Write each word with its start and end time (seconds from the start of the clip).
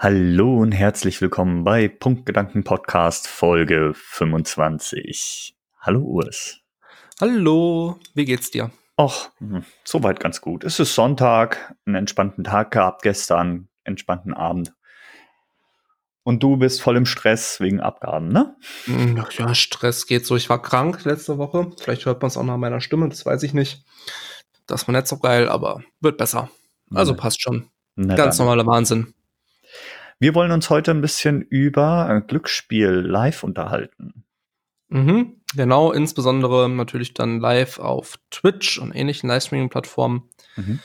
Hallo 0.00 0.58
und 0.58 0.70
herzlich 0.70 1.20
willkommen 1.20 1.64
bei 1.64 1.88
Punktgedanken 1.88 2.62
Podcast 2.62 3.26
Folge 3.26 3.90
25. 3.96 5.56
Hallo 5.80 6.02
Urs. 6.02 6.60
Hallo, 7.20 7.98
wie 8.14 8.24
geht's 8.24 8.52
dir? 8.52 8.70
Och, 8.96 9.32
hm, 9.38 9.64
soweit 9.82 10.20
ganz 10.20 10.40
gut. 10.40 10.62
Es 10.62 10.78
ist 10.78 10.94
Sonntag, 10.94 11.74
einen 11.84 11.96
entspannten 11.96 12.44
Tag 12.44 12.70
gehabt 12.70 13.02
gestern, 13.02 13.66
entspannten 13.82 14.34
Abend. 14.34 14.72
Und 16.22 16.44
du 16.44 16.58
bist 16.58 16.80
voll 16.80 16.96
im 16.96 17.04
Stress 17.04 17.58
wegen 17.58 17.80
Abgaben, 17.80 18.28
ne? 18.28 18.54
Hm, 18.84 19.24
ja, 19.36 19.52
Stress 19.56 20.06
geht 20.06 20.26
so. 20.26 20.36
Ich 20.36 20.48
war 20.48 20.62
krank 20.62 21.04
letzte 21.06 21.38
Woche. 21.38 21.72
Vielleicht 21.76 22.06
hört 22.06 22.22
man 22.22 22.28
es 22.28 22.36
auch 22.36 22.44
nach 22.44 22.56
meiner 22.56 22.80
Stimme, 22.80 23.08
das 23.08 23.26
weiß 23.26 23.42
ich 23.42 23.52
nicht. 23.52 23.84
Das 24.68 24.86
war 24.86 24.94
nicht 24.94 25.08
so 25.08 25.18
geil, 25.18 25.48
aber 25.48 25.82
wird 26.00 26.18
besser. 26.18 26.50
Also 26.94 27.16
passt 27.16 27.42
schon. 27.42 27.68
Na 27.96 28.14
Ganz 28.14 28.36
dann. 28.36 28.46
normaler 28.46 28.64
Wahnsinn. 28.64 29.12
Wir 30.18 30.34
wollen 30.34 30.50
uns 30.50 30.68
heute 30.68 30.90
ein 30.90 31.00
bisschen 31.00 31.42
über 31.42 32.22
Glücksspiel 32.26 32.90
live 32.90 33.44
unterhalten. 33.44 34.24
Mhm, 34.88 35.36
genau, 35.54 35.92
insbesondere 35.92 36.68
natürlich 36.68 37.14
dann 37.14 37.40
live 37.40 37.78
auf 37.78 38.18
Twitch 38.30 38.78
und 38.78 38.92
ähnlichen 38.92 39.28
Livestreaming-Plattformen. 39.28 40.22
Mhm. 40.56 40.80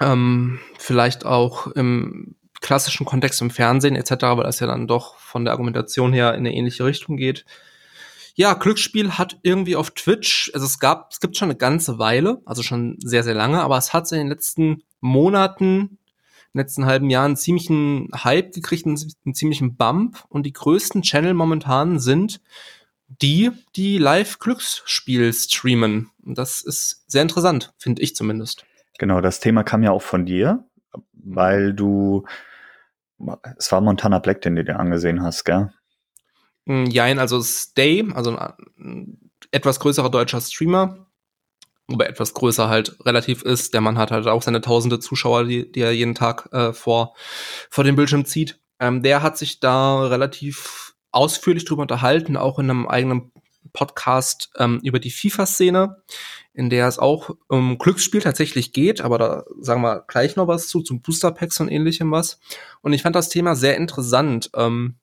Ähm, 0.00 0.58
vielleicht 0.78 1.24
auch 1.24 1.68
im 1.68 2.36
klassischen 2.60 3.06
Kontext 3.06 3.40
im 3.40 3.50
Fernsehen 3.50 3.96
etc., 3.96 4.10
weil 4.22 4.44
das 4.44 4.60
ja 4.60 4.66
dann 4.66 4.86
doch 4.86 5.16
von 5.16 5.44
der 5.44 5.52
Argumentation 5.52 6.12
her 6.12 6.34
in 6.34 6.40
eine 6.40 6.54
ähnliche 6.54 6.84
Richtung 6.84 7.16
geht. 7.16 7.44
Ja, 8.34 8.52
Glücksspiel 8.52 9.12
hat 9.12 9.38
irgendwie 9.42 9.76
auf 9.76 9.92
Twitch, 9.92 10.50
also 10.52 10.66
es 10.66 10.78
gab, 10.78 11.10
es 11.10 11.20
gibt 11.20 11.36
schon 11.38 11.48
eine 11.48 11.56
ganze 11.56 11.98
Weile, 11.98 12.42
also 12.44 12.62
schon 12.62 12.98
sehr, 13.02 13.22
sehr 13.22 13.34
lange, 13.34 13.62
aber 13.62 13.78
es 13.78 13.94
hat 13.94 14.10
in 14.12 14.18
den 14.18 14.28
letzten 14.28 14.82
Monaten 15.00 15.98
letzten 16.56 16.86
halben 16.86 17.10
Jahr 17.10 17.24
einen 17.24 17.36
ziemlichen 17.36 18.08
Hype 18.12 18.52
gekriegt, 18.52 18.86
einen, 18.86 18.98
einen 19.24 19.34
ziemlichen 19.34 19.76
Bump. 19.76 20.24
Und 20.28 20.44
die 20.44 20.52
größten 20.52 21.02
Channel 21.02 21.34
momentan 21.34 21.98
sind 21.98 22.40
die, 23.08 23.50
die 23.76 23.98
Live-Glücksspiel 23.98 25.32
streamen. 25.32 26.10
Und 26.24 26.38
das 26.38 26.62
ist 26.62 27.04
sehr 27.06 27.22
interessant, 27.22 27.72
finde 27.78 28.02
ich 28.02 28.16
zumindest. 28.16 28.64
Genau, 28.98 29.20
das 29.20 29.40
Thema 29.40 29.62
kam 29.62 29.82
ja 29.82 29.92
auch 29.92 30.02
von 30.02 30.26
dir, 30.26 30.64
weil 31.12 31.74
du, 31.74 32.24
es 33.58 33.70
war 33.70 33.80
Montana 33.80 34.18
Black, 34.18 34.40
den 34.40 34.56
du 34.56 34.64
dir 34.64 34.80
angesehen 34.80 35.22
hast, 35.22 35.44
gell? 35.44 35.72
Jein, 36.66 37.20
also 37.20 37.40
Stay, 37.42 38.04
also 38.14 38.36
ein 38.36 39.30
etwas 39.52 39.78
größerer 39.78 40.10
deutscher 40.10 40.40
Streamer, 40.40 41.05
wobei 41.88 42.06
etwas 42.06 42.34
größer 42.34 42.68
halt 42.68 42.96
relativ 43.04 43.42
ist. 43.42 43.74
Der 43.74 43.80
Mann 43.80 43.98
hat 43.98 44.10
halt 44.10 44.26
auch 44.26 44.42
seine 44.42 44.60
tausende 44.60 44.98
Zuschauer, 44.98 45.44
die, 45.44 45.70
die 45.70 45.80
er 45.80 45.92
jeden 45.92 46.14
Tag 46.14 46.48
äh, 46.52 46.72
vor, 46.72 47.14
vor 47.70 47.84
dem 47.84 47.96
Bildschirm 47.96 48.24
zieht. 48.24 48.58
Ähm, 48.80 49.02
der 49.02 49.22
hat 49.22 49.38
sich 49.38 49.60
da 49.60 50.06
relativ 50.06 50.94
ausführlich 51.12 51.64
drüber 51.64 51.82
unterhalten, 51.82 52.36
auch 52.36 52.58
in 52.58 52.70
einem 52.70 52.86
eigenen 52.86 53.32
Podcast 53.72 54.50
ähm, 54.58 54.80
über 54.82 54.98
die 54.98 55.10
FIFA-Szene, 55.10 56.02
in 56.54 56.70
der 56.70 56.88
es 56.88 56.98
auch 56.98 57.30
um 57.48 57.78
Glücksspiel 57.78 58.20
tatsächlich 58.20 58.72
geht, 58.72 59.00
aber 59.00 59.18
da 59.18 59.44
sagen 59.60 59.82
wir 59.82 60.04
gleich 60.08 60.36
noch 60.36 60.48
was 60.48 60.68
zu, 60.68 60.82
zum 60.82 61.02
Booster-Packs 61.02 61.60
und 61.60 61.68
ähnlichem 61.68 62.10
was. 62.10 62.38
Und 62.80 62.92
ich 62.92 63.02
fand 63.02 63.16
das 63.16 63.28
Thema 63.28 63.54
sehr 63.54 63.76
interessant. 63.76 64.50
Ähm, 64.54 64.96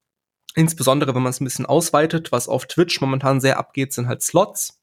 insbesondere, 0.56 1.14
wenn 1.16 1.22
man 1.22 1.30
es 1.30 1.40
ein 1.40 1.46
bisschen 1.46 1.66
ausweitet, 1.66 2.32
was 2.32 2.48
auf 2.48 2.66
Twitch 2.66 3.00
momentan 3.02 3.42
sehr 3.42 3.58
abgeht, 3.58 3.94
sind 3.94 4.08
halt 4.08 4.24
Slots. 4.24 4.82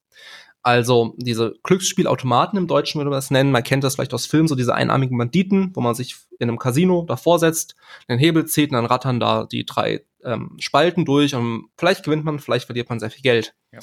Also 0.63 1.15
diese 1.17 1.55
Glücksspielautomaten 1.63 2.59
im 2.59 2.67
Deutschen 2.67 2.99
würde 2.99 3.11
man 3.11 3.17
das 3.17 3.31
nennen. 3.31 3.51
Man 3.51 3.63
kennt 3.63 3.83
das 3.83 3.95
vielleicht 3.95 4.13
aus 4.13 4.27
Filmen, 4.27 4.49
so 4.49 4.55
diese 4.55 4.75
einarmigen 4.75 5.17
Banditen, 5.17 5.71
wo 5.75 5.81
man 5.81 5.95
sich 5.95 6.17
in 6.39 6.49
einem 6.49 6.59
Casino 6.59 7.05
davor 7.09 7.39
setzt, 7.39 7.77
den 8.09 8.19
Hebel 8.19 8.45
zieht 8.47 8.71
und 8.71 8.77
dann 8.77 8.87
rattern 8.87 9.21
da 9.21 9.47
die 9.47 9.65
drei 9.65 10.05
ähm, 10.25 10.57
Spalten 10.59 11.05
durch 11.05 11.35
und 11.35 11.71
vielleicht 11.79 12.05
gewinnt 12.05 12.25
man, 12.25 12.39
vielleicht 12.39 12.67
verliert 12.67 12.91
man 12.91 13.01
sehr 13.01 13.11
viel 13.11 13.23
Geld. 13.23 13.55
Ja. 13.73 13.79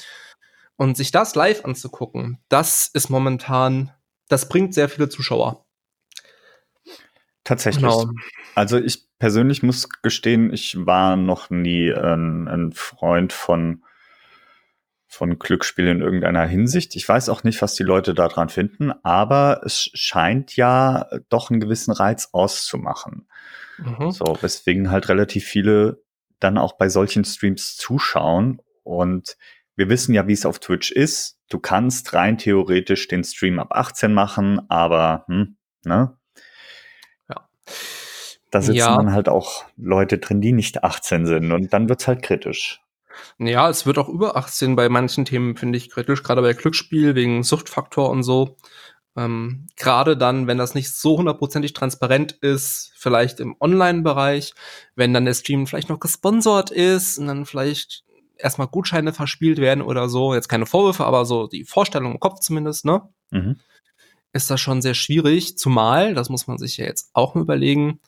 Und 0.76 0.96
sich 0.98 1.10
das 1.10 1.34
live 1.34 1.66
anzugucken, 1.66 2.40
das 2.50 2.88
ist 2.94 3.10
momentan, 3.10 3.92
das 4.30 4.48
bringt 4.48 4.76
sehr 4.76 4.90
viele 4.90 5.10
Zuschauer. 5.10 5.66
Tatsächlich. 7.44 7.84
Genau. 7.84 8.12
Also 8.54 8.78
ich 8.78 9.08
persönlich 9.18 9.64
muss 9.64 9.90
gestehen, 10.04 10.54
ich 10.54 10.86
war 10.86 11.16
noch 11.16 11.50
nie 11.50 11.92
ein, 11.92 12.48
ein 12.48 12.72
Freund 12.74 13.34
von 13.34 13.84
von 15.08 15.40
Glücksspiel 15.40 15.88
in 15.88 16.02
irgendeiner 16.02 16.46
Hinsicht. 16.46 16.96
Ich 16.96 17.08
weiß 17.08 17.30
auch 17.30 17.44
nicht, 17.44 17.62
was 17.62 17.76
die 17.76 17.84
Leute 17.84 18.14
daran 18.14 18.50
finden, 18.50 18.92
aber 19.04 19.62
es 19.64 19.90
scheint 19.94 20.56
ja 20.56 21.08
doch 21.30 21.50
einen 21.50 21.62
gewissen 21.62 21.92
Reiz 21.92 22.30
auszumachen. 22.34 23.28
Mhm. 23.78 24.12
So, 24.12 24.38
weswegen 24.42 24.92
halt 24.92 25.10
relativ 25.10 25.46
viele 25.46 26.04
dann 26.40 26.58
auch 26.58 26.74
bei 26.74 26.90
solchen 26.90 27.24
Streams 27.24 27.78
zuschauen. 27.78 28.62
Und 28.84 29.38
wir 29.76 29.90
wissen 29.90 30.14
ja, 30.14 30.28
wie 30.28 30.34
es 30.34 30.46
auf 30.46 30.60
Twitch 30.60 30.92
ist. 30.92 31.40
Du 31.50 31.60
kannst 31.60 32.14
rein 32.14 32.38
theoretisch 32.38 33.08
den 33.08 33.24
Stream 33.24 33.60
ab 33.60 33.70
18 33.72 34.14
machen, 34.14 34.70
aber, 34.70 35.24
hm, 35.28 35.58
ne? 35.84 36.18
Ja. 37.30 37.50
Da 38.52 38.62
sitzen 38.62 38.78
ja. 38.78 38.98
dann 38.98 39.14
halt 39.14 39.30
auch 39.30 39.66
Leute 39.78 40.18
drin, 40.18 40.42
die 40.42 40.52
nicht 40.52 40.84
18 40.84 41.26
sind 41.26 41.52
und 41.52 41.72
dann 41.72 41.88
wird's 41.88 42.08
halt 42.08 42.22
kritisch. 42.22 42.82
Ja, 43.40 43.70
es 43.70 43.86
wird 43.86 43.98
auch 43.98 44.10
über 44.10 44.36
18 44.36 44.76
bei 44.76 44.90
manchen 44.90 45.26
Themen, 45.26 45.56
finde 45.56 45.78
ich, 45.78 45.90
kritisch, 45.90 46.24
gerade 46.24 46.42
bei 46.42 46.54
Glücksspiel 46.54 47.16
wegen 47.16 47.44
Suchtfaktor 47.44 48.10
und 48.10 48.24
so. 48.24 48.58
Ähm, 49.16 49.68
gerade 49.76 50.16
dann, 50.16 50.46
wenn 50.46 50.60
das 50.60 50.76
nicht 50.76 50.92
so 50.92 51.18
hundertprozentig 51.18 51.74
transparent 51.74 52.34
ist, 52.34 52.92
vielleicht 52.96 53.40
im 53.40 53.56
Online-Bereich, 53.60 54.54
wenn 54.96 55.14
dann 55.14 55.26
der 55.26 55.34
Stream 55.34 55.66
vielleicht 55.66 55.90
noch 55.90 56.00
gesponsert 56.00 56.70
ist 56.70 57.18
und 57.18 57.28
dann 57.28 57.46
vielleicht 57.46 58.04
erstmal 58.38 58.68
Gutscheine 58.68 59.14
verspielt 59.14 59.58
werden 59.58 59.82
oder 59.82 60.08
so, 60.10 60.36
jetzt 60.36 60.50
keine 60.50 60.68
Vorwürfe, 60.68 61.06
aber 61.06 61.26
so 61.26 61.48
die 61.48 61.66
Vorstellung 61.66 62.12
im 62.12 62.20
Kopf 62.20 62.42
zumindest, 62.42 62.86
ne? 62.86 63.02
Mhm. 63.32 63.60
Ist 64.34 64.52
das 64.52 64.62
schon 64.62 64.84
sehr 64.84 64.94
schwierig, 64.94 65.58
zumal, 65.58 66.14
das 66.14 66.30
muss 66.30 66.46
man 66.46 66.60
sich 66.60 66.78
ja 66.78 66.86
jetzt 66.86 67.10
auch 67.14 67.34
mal 67.34 67.42
überlegen, 67.42 68.00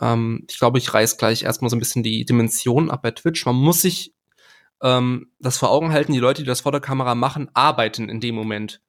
ähm, 0.00 0.44
ich 0.48 0.58
glaube, 0.58 0.78
ich 0.78 0.92
reiß 0.92 1.16
gleich 1.16 1.42
erstmal 1.42 1.70
so 1.70 1.76
ein 1.76 1.80
bisschen 1.80 2.02
die 2.02 2.24
Dimension 2.24 2.90
ab 2.90 3.02
bei 3.02 3.10
Twitch. 3.10 3.44
Man 3.46 3.56
muss 3.56 3.82
sich 3.82 4.13
ähm, 4.84 5.32
das 5.40 5.56
vor 5.56 5.70
Augen 5.70 5.92
halten, 5.92 6.12
die 6.12 6.20
Leute, 6.20 6.42
die 6.42 6.46
das 6.46 6.60
vor 6.60 6.70
der 6.70 6.80
Kamera 6.80 7.16
machen, 7.16 7.50
arbeiten 7.54 8.08
in 8.08 8.20
dem 8.20 8.34
Moment. 8.34 8.82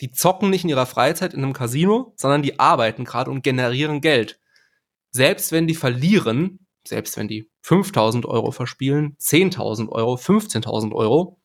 Die 0.00 0.10
zocken 0.10 0.50
nicht 0.50 0.64
in 0.64 0.70
ihrer 0.70 0.84
Freizeit 0.84 1.32
in 1.32 1.42
einem 1.42 1.54
Casino, 1.54 2.12
sondern 2.16 2.42
die 2.42 2.58
arbeiten 2.58 3.04
gerade 3.04 3.30
und 3.30 3.42
generieren 3.42 4.02
Geld. 4.02 4.40
Selbst 5.10 5.52
wenn 5.52 5.66
die 5.66 5.76
verlieren, 5.76 6.66
selbst 6.86 7.16
wenn 7.16 7.28
die 7.28 7.50
5000 7.62 8.26
Euro 8.26 8.50
verspielen, 8.50 9.16
10.000 9.18 9.88
Euro, 9.88 10.16
15.000 10.16 10.92
Euro, 10.92 11.40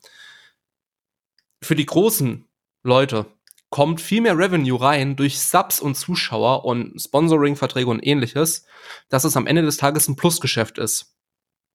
für 1.62 1.76
die 1.76 1.86
großen 1.86 2.46
Leute 2.84 3.28
kommt 3.70 4.02
viel 4.02 4.22
mehr 4.22 4.38
Revenue 4.38 4.82
rein 4.82 5.16
durch 5.16 5.40
Subs 5.40 5.80
und 5.80 5.96
Zuschauer 5.96 6.66
und 6.66 7.00
Sponsoring-Verträge 7.00 7.90
und 7.90 8.06
ähnliches, 8.06 8.66
dass 9.10 9.24
es 9.24 9.38
am 9.38 9.48
Ende 9.48 9.62
des 9.62 9.78
Tages 9.78 10.10
ein 10.10 10.18
Plusgeschäft 10.18 10.78
ist. 10.78 11.16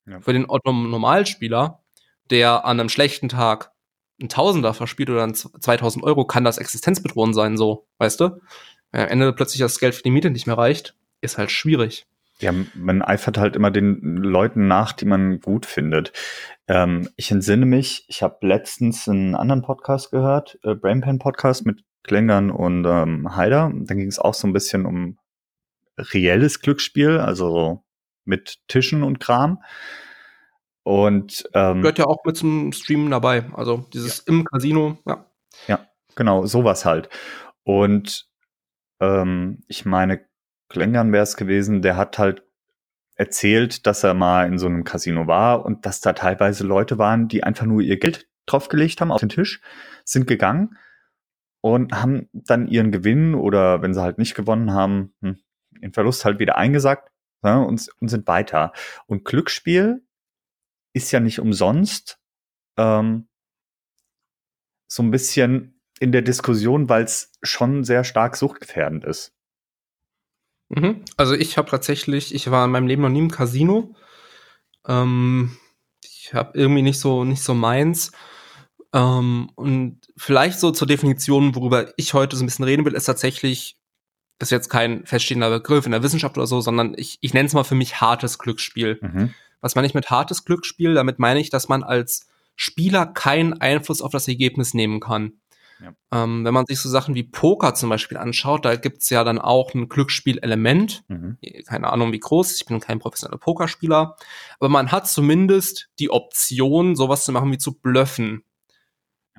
Ja. 0.05 0.21
Für 0.21 0.33
den 0.33 0.47
Otto 0.47 0.71
Normalspieler 0.71 1.83
der 2.29 2.65
an 2.65 2.79
einem 2.79 2.89
schlechten 2.89 3.29
Tag 3.29 3.71
ein 4.21 4.29
Tausender 4.29 4.73
verspielt 4.73 5.09
oder 5.09 5.23
ein 5.23 5.35
2000 5.35 6.03
Euro, 6.03 6.25
kann 6.25 6.43
das 6.43 6.57
existenzbedrohend 6.57 7.35
sein, 7.35 7.57
so, 7.57 7.87
weißt 7.99 8.19
du? 8.19 8.41
Wenn 8.91 9.01
am 9.01 9.07
Ende 9.07 9.33
plötzlich 9.33 9.59
das 9.59 9.79
Geld 9.79 9.95
für 9.95 10.03
die 10.03 10.11
Miete 10.11 10.31
nicht 10.31 10.47
mehr 10.47 10.57
reicht, 10.57 10.95
ist 11.21 11.37
halt 11.37 11.51
schwierig. 11.51 12.07
Ja, 12.39 12.53
man 12.75 13.01
eifert 13.01 13.37
halt 13.37 13.55
immer 13.55 13.71
den 13.71 13.99
Leuten 14.17 14.67
nach, 14.67 14.93
die 14.93 15.05
man 15.05 15.39
gut 15.39 15.65
findet. 15.65 16.13
Ähm, 16.67 17.09
ich 17.15 17.31
entsinne 17.31 17.65
mich, 17.65 18.05
ich 18.09 18.21
habe 18.21 18.45
letztens 18.45 19.07
einen 19.09 19.33
anderen 19.33 19.63
Podcast 19.63 20.11
gehört, 20.11 20.59
äh, 20.63 20.75
Brainpan 20.75 21.17
Podcast 21.17 21.65
mit 21.65 21.83
Klängern 22.03 22.51
und 22.51 22.85
ähm, 22.85 23.35
Haider. 23.35 23.71
Dann 23.73 23.97
ging 23.97 24.07
es 24.07 24.19
auch 24.19 24.35
so 24.35 24.47
ein 24.47 24.53
bisschen 24.53 24.85
um 24.85 25.17
reelles 25.97 26.61
Glücksspiel, 26.61 27.17
also 27.17 27.83
mit 28.23 28.59
Tischen 28.67 29.01
und 29.01 29.19
Kram. 29.19 29.63
Und 30.87 31.49
ähm, 31.53 31.81
gehört 31.81 31.97
ja 31.97 32.05
auch 32.05 32.23
mit 32.23 32.37
zum 32.37 32.71
Streamen 32.71 33.11
dabei. 33.11 33.43
Also 33.51 33.85
dieses 33.91 34.19
ja. 34.19 34.23
im 34.27 34.45
Casino, 34.45 34.97
ja. 35.05 35.25
Ja, 35.67 35.85
genau, 36.15 36.45
sowas 36.45 36.85
halt. 36.85 37.09
Und 37.63 38.29
ähm, 39.01 39.65
ich 39.67 39.85
meine, 39.85 40.21
Klängern 40.69 41.11
wäre 41.11 41.23
es 41.23 41.35
gewesen, 41.35 41.81
der 41.81 41.97
hat 41.97 42.17
halt 42.17 42.43
erzählt, 43.15 43.85
dass 43.85 44.05
er 44.05 44.13
mal 44.13 44.47
in 44.47 44.57
so 44.57 44.67
einem 44.67 44.85
Casino 44.85 45.27
war 45.27 45.65
und 45.65 45.85
dass 45.85 45.99
da 45.99 46.13
teilweise 46.13 46.65
Leute 46.65 46.97
waren, 46.97 47.27
die 47.27 47.43
einfach 47.43 47.65
nur 47.65 47.81
ihr 47.81 47.99
Geld 47.99 48.29
draufgelegt 48.45 49.01
haben 49.01 49.11
auf 49.11 49.19
den 49.19 49.27
Tisch, 49.27 49.59
sind 50.05 50.25
gegangen 50.25 50.77
und 51.59 52.01
haben 52.01 52.29
dann 52.31 52.65
ihren 52.65 52.93
Gewinn 52.93 53.35
oder 53.35 53.81
wenn 53.81 53.93
sie 53.93 54.01
halt 54.01 54.19
nicht 54.19 54.35
gewonnen 54.35 54.71
haben, 54.71 55.13
hm, 55.19 55.37
den 55.81 55.91
Verlust 55.91 56.23
halt 56.23 56.39
wieder 56.39 56.55
eingesagt 56.55 57.11
ja, 57.43 57.57
und, 57.57 57.89
und 57.99 58.07
sind 58.07 58.25
weiter. 58.25 58.71
Und 59.05 59.25
Glücksspiel 59.25 60.06
ist 60.97 61.11
ja 61.11 61.19
nicht 61.19 61.39
umsonst 61.39 62.19
ähm, 62.77 63.27
so 64.87 65.03
ein 65.03 65.11
bisschen 65.11 65.81
in 65.99 66.11
der 66.11 66.21
Diskussion, 66.21 66.89
weil 66.89 67.03
es 67.03 67.31
schon 67.41 67.83
sehr 67.83 68.03
stark 68.03 68.37
suchtgefährdend 68.37 69.03
ist. 69.03 69.33
Mhm. 70.69 71.03
Also 71.15 71.33
ich 71.33 71.57
habe 71.57 71.69
tatsächlich, 71.69 72.33
ich 72.35 72.51
war 72.51 72.65
in 72.65 72.71
meinem 72.71 72.87
Leben 72.87 73.01
noch 73.01 73.09
nie 73.09 73.19
im 73.19 73.31
Casino. 73.31 73.95
Ähm, 74.87 75.57
ich 76.03 76.33
habe 76.33 76.57
irgendwie 76.57 76.81
nicht 76.81 76.99
so 76.99 77.23
nicht 77.23 77.41
so 77.41 77.53
meins. 77.53 78.11
Ähm, 78.93 79.49
und 79.55 80.01
vielleicht 80.17 80.59
so 80.59 80.71
zur 80.71 80.87
Definition, 80.87 81.55
worüber 81.55 81.91
ich 81.97 82.13
heute 82.13 82.35
so 82.35 82.43
ein 82.43 82.47
bisschen 82.47 82.65
reden 82.65 82.85
will, 82.85 82.93
ist 82.93 83.05
tatsächlich, 83.05 83.77
das 84.39 84.47
ist 84.47 84.51
jetzt 84.51 84.69
kein 84.69 85.05
feststehender 85.05 85.49
Begriff 85.49 85.85
in 85.85 85.91
der 85.91 86.03
Wissenschaft 86.03 86.37
oder 86.37 86.47
so, 86.47 86.61
sondern 86.61 86.93
ich, 86.97 87.17
ich 87.21 87.33
nenne 87.33 87.47
es 87.47 87.53
mal 87.53 87.63
für 87.63 87.75
mich 87.75 88.01
hartes 88.01 88.37
Glücksspiel. 88.37 88.99
Mhm. 89.01 89.33
Was 89.61 89.75
meine 89.75 89.87
ich 89.87 89.93
mit 89.93 90.09
hartes 90.09 90.45
Glücksspiel? 90.45 90.93
Damit 90.93 91.19
meine 91.19 91.39
ich, 91.39 91.49
dass 91.49 91.67
man 91.67 91.83
als 91.83 92.27
Spieler 92.55 93.05
keinen 93.05 93.53
Einfluss 93.53 94.01
auf 94.01 94.11
das 94.11 94.27
Ergebnis 94.27 94.73
nehmen 94.73 94.99
kann. 94.99 95.33
Ja. 95.79 95.93
Ähm, 96.11 96.43
wenn 96.43 96.53
man 96.53 96.65
sich 96.65 96.79
so 96.79 96.89
Sachen 96.89 97.13
wie 97.13 97.23
Poker 97.23 97.75
zum 97.75 97.89
Beispiel 97.89 98.17
anschaut, 98.17 98.65
da 98.65 98.75
gibt's 98.75 99.09
ja 99.09 99.23
dann 99.23 99.37
auch 99.37 99.73
ein 99.73 99.89
Glücksspielelement. 99.89 101.03
Mhm. 101.07 101.37
Keine 101.67 101.91
Ahnung, 101.91 102.11
wie 102.11 102.19
groß. 102.19 102.55
Ich 102.55 102.65
bin 102.65 102.79
kein 102.79 102.99
professioneller 102.99 103.37
Pokerspieler. 103.37 104.15
Aber 104.59 104.69
man 104.69 104.91
hat 104.91 105.07
zumindest 105.07 105.89
die 105.99 106.09
Option, 106.09 106.95
sowas 106.95 107.25
zu 107.25 107.31
machen 107.31 107.51
wie 107.51 107.59
zu 107.59 107.79
bluffen. 107.79 108.43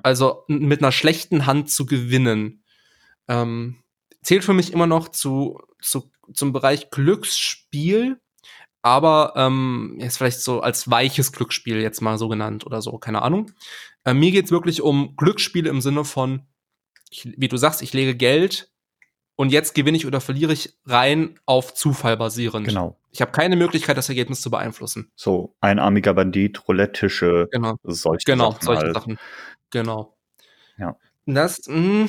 Also 0.02 0.44
mit 0.46 0.80
einer 0.80 0.92
schlechten 0.92 1.46
Hand 1.46 1.70
zu 1.70 1.86
gewinnen. 1.86 2.62
Ähm, 3.26 3.82
zählt 4.22 4.44
für 4.44 4.54
mich 4.54 4.72
immer 4.72 4.86
noch 4.86 5.08
zu, 5.08 5.60
zu 5.82 6.10
zum 6.32 6.52
Bereich 6.52 6.90
Glücksspiel, 6.90 8.20
aber 8.82 9.32
ähm, 9.36 9.96
jetzt 9.98 10.18
vielleicht 10.18 10.40
so 10.40 10.60
als 10.60 10.90
weiches 10.90 11.32
Glücksspiel 11.32 11.80
jetzt 11.80 12.00
mal 12.00 12.18
so 12.18 12.28
genannt 12.28 12.64
oder 12.66 12.82
so, 12.82 12.98
keine 12.98 13.22
Ahnung. 13.22 13.52
Äh, 14.04 14.14
mir 14.14 14.30
geht's 14.30 14.50
wirklich 14.50 14.82
um 14.82 15.16
Glücksspiele 15.16 15.68
im 15.68 15.80
Sinne 15.80 16.04
von, 16.04 16.42
ich, 17.10 17.28
wie 17.36 17.48
du 17.48 17.56
sagst, 17.56 17.82
ich 17.82 17.92
lege 17.92 18.14
Geld 18.14 18.70
und 19.36 19.50
jetzt 19.50 19.74
gewinne 19.74 19.96
ich 19.96 20.06
oder 20.06 20.20
verliere 20.20 20.52
ich 20.52 20.76
rein 20.86 21.38
auf 21.46 21.74
Zufall 21.74 22.16
basierend. 22.16 22.66
Genau. 22.66 22.98
Ich 23.10 23.20
habe 23.20 23.32
keine 23.32 23.56
Möglichkeit, 23.56 23.96
das 23.96 24.08
Ergebnis 24.08 24.40
zu 24.40 24.50
beeinflussen. 24.50 25.10
So, 25.16 25.54
einarmiger 25.60 26.14
Bandit, 26.14 26.68
Roulette-Tische, 26.68 27.48
genau. 27.50 27.76
solche 27.84 28.24
genau, 28.24 28.52
Sachen. 28.52 28.64
solche 28.64 28.82
halt. 28.82 28.94
Sachen. 28.94 29.18
Genau. 29.70 30.16
Ja. 30.78 30.96
Das, 31.26 31.60
mh, 31.66 32.08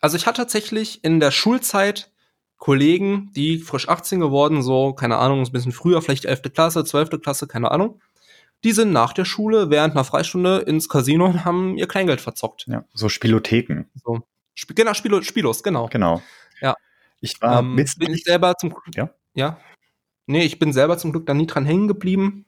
also 0.00 0.16
ich 0.16 0.26
hatte 0.26 0.42
tatsächlich 0.42 1.02
in 1.02 1.18
der 1.18 1.30
Schulzeit 1.30 2.12
Kollegen, 2.60 3.32
die 3.34 3.58
frisch 3.58 3.88
18 3.88 4.20
geworden, 4.20 4.62
so, 4.62 4.92
keine 4.92 5.16
Ahnung, 5.16 5.40
ein 5.40 5.50
bisschen 5.50 5.72
früher, 5.72 6.02
vielleicht 6.02 6.26
11. 6.26 6.42
Klasse, 6.52 6.84
12. 6.84 7.20
Klasse, 7.22 7.46
keine 7.46 7.70
Ahnung. 7.70 8.00
Die 8.64 8.72
sind 8.72 8.92
nach 8.92 9.14
der 9.14 9.24
Schule 9.24 9.70
während 9.70 9.94
einer 9.94 10.04
Freistunde 10.04 10.58
ins 10.58 10.90
Casino 10.90 11.24
und 11.24 11.46
haben 11.46 11.78
ihr 11.78 11.88
Kleingeld 11.88 12.20
verzockt. 12.20 12.66
Ja, 12.68 12.84
so 12.92 13.08
Spielotheken. 13.08 13.86
So. 14.04 14.20
Sp 14.60 14.76
genau, 14.76 14.92
Spielo 14.92 15.22
Spielos, 15.22 15.62
genau. 15.62 15.88
Genau. 15.90 16.22
Ja. 16.60 16.76
Ich 17.22 17.40
war 17.40 17.60
ähm, 17.60 17.74
mit 17.74 17.90
bin 17.98 18.12
ich 18.12 18.24
selber 18.24 18.54
zum 18.56 18.74
Ja. 18.94 19.08
Ja. 19.32 19.58
Nee, 20.26 20.44
ich 20.44 20.58
bin 20.58 20.74
selber 20.74 20.98
zum 20.98 21.12
Glück 21.12 21.24
da 21.24 21.32
nie 21.32 21.46
dran 21.46 21.64
hängen 21.64 21.88
geblieben. 21.88 22.44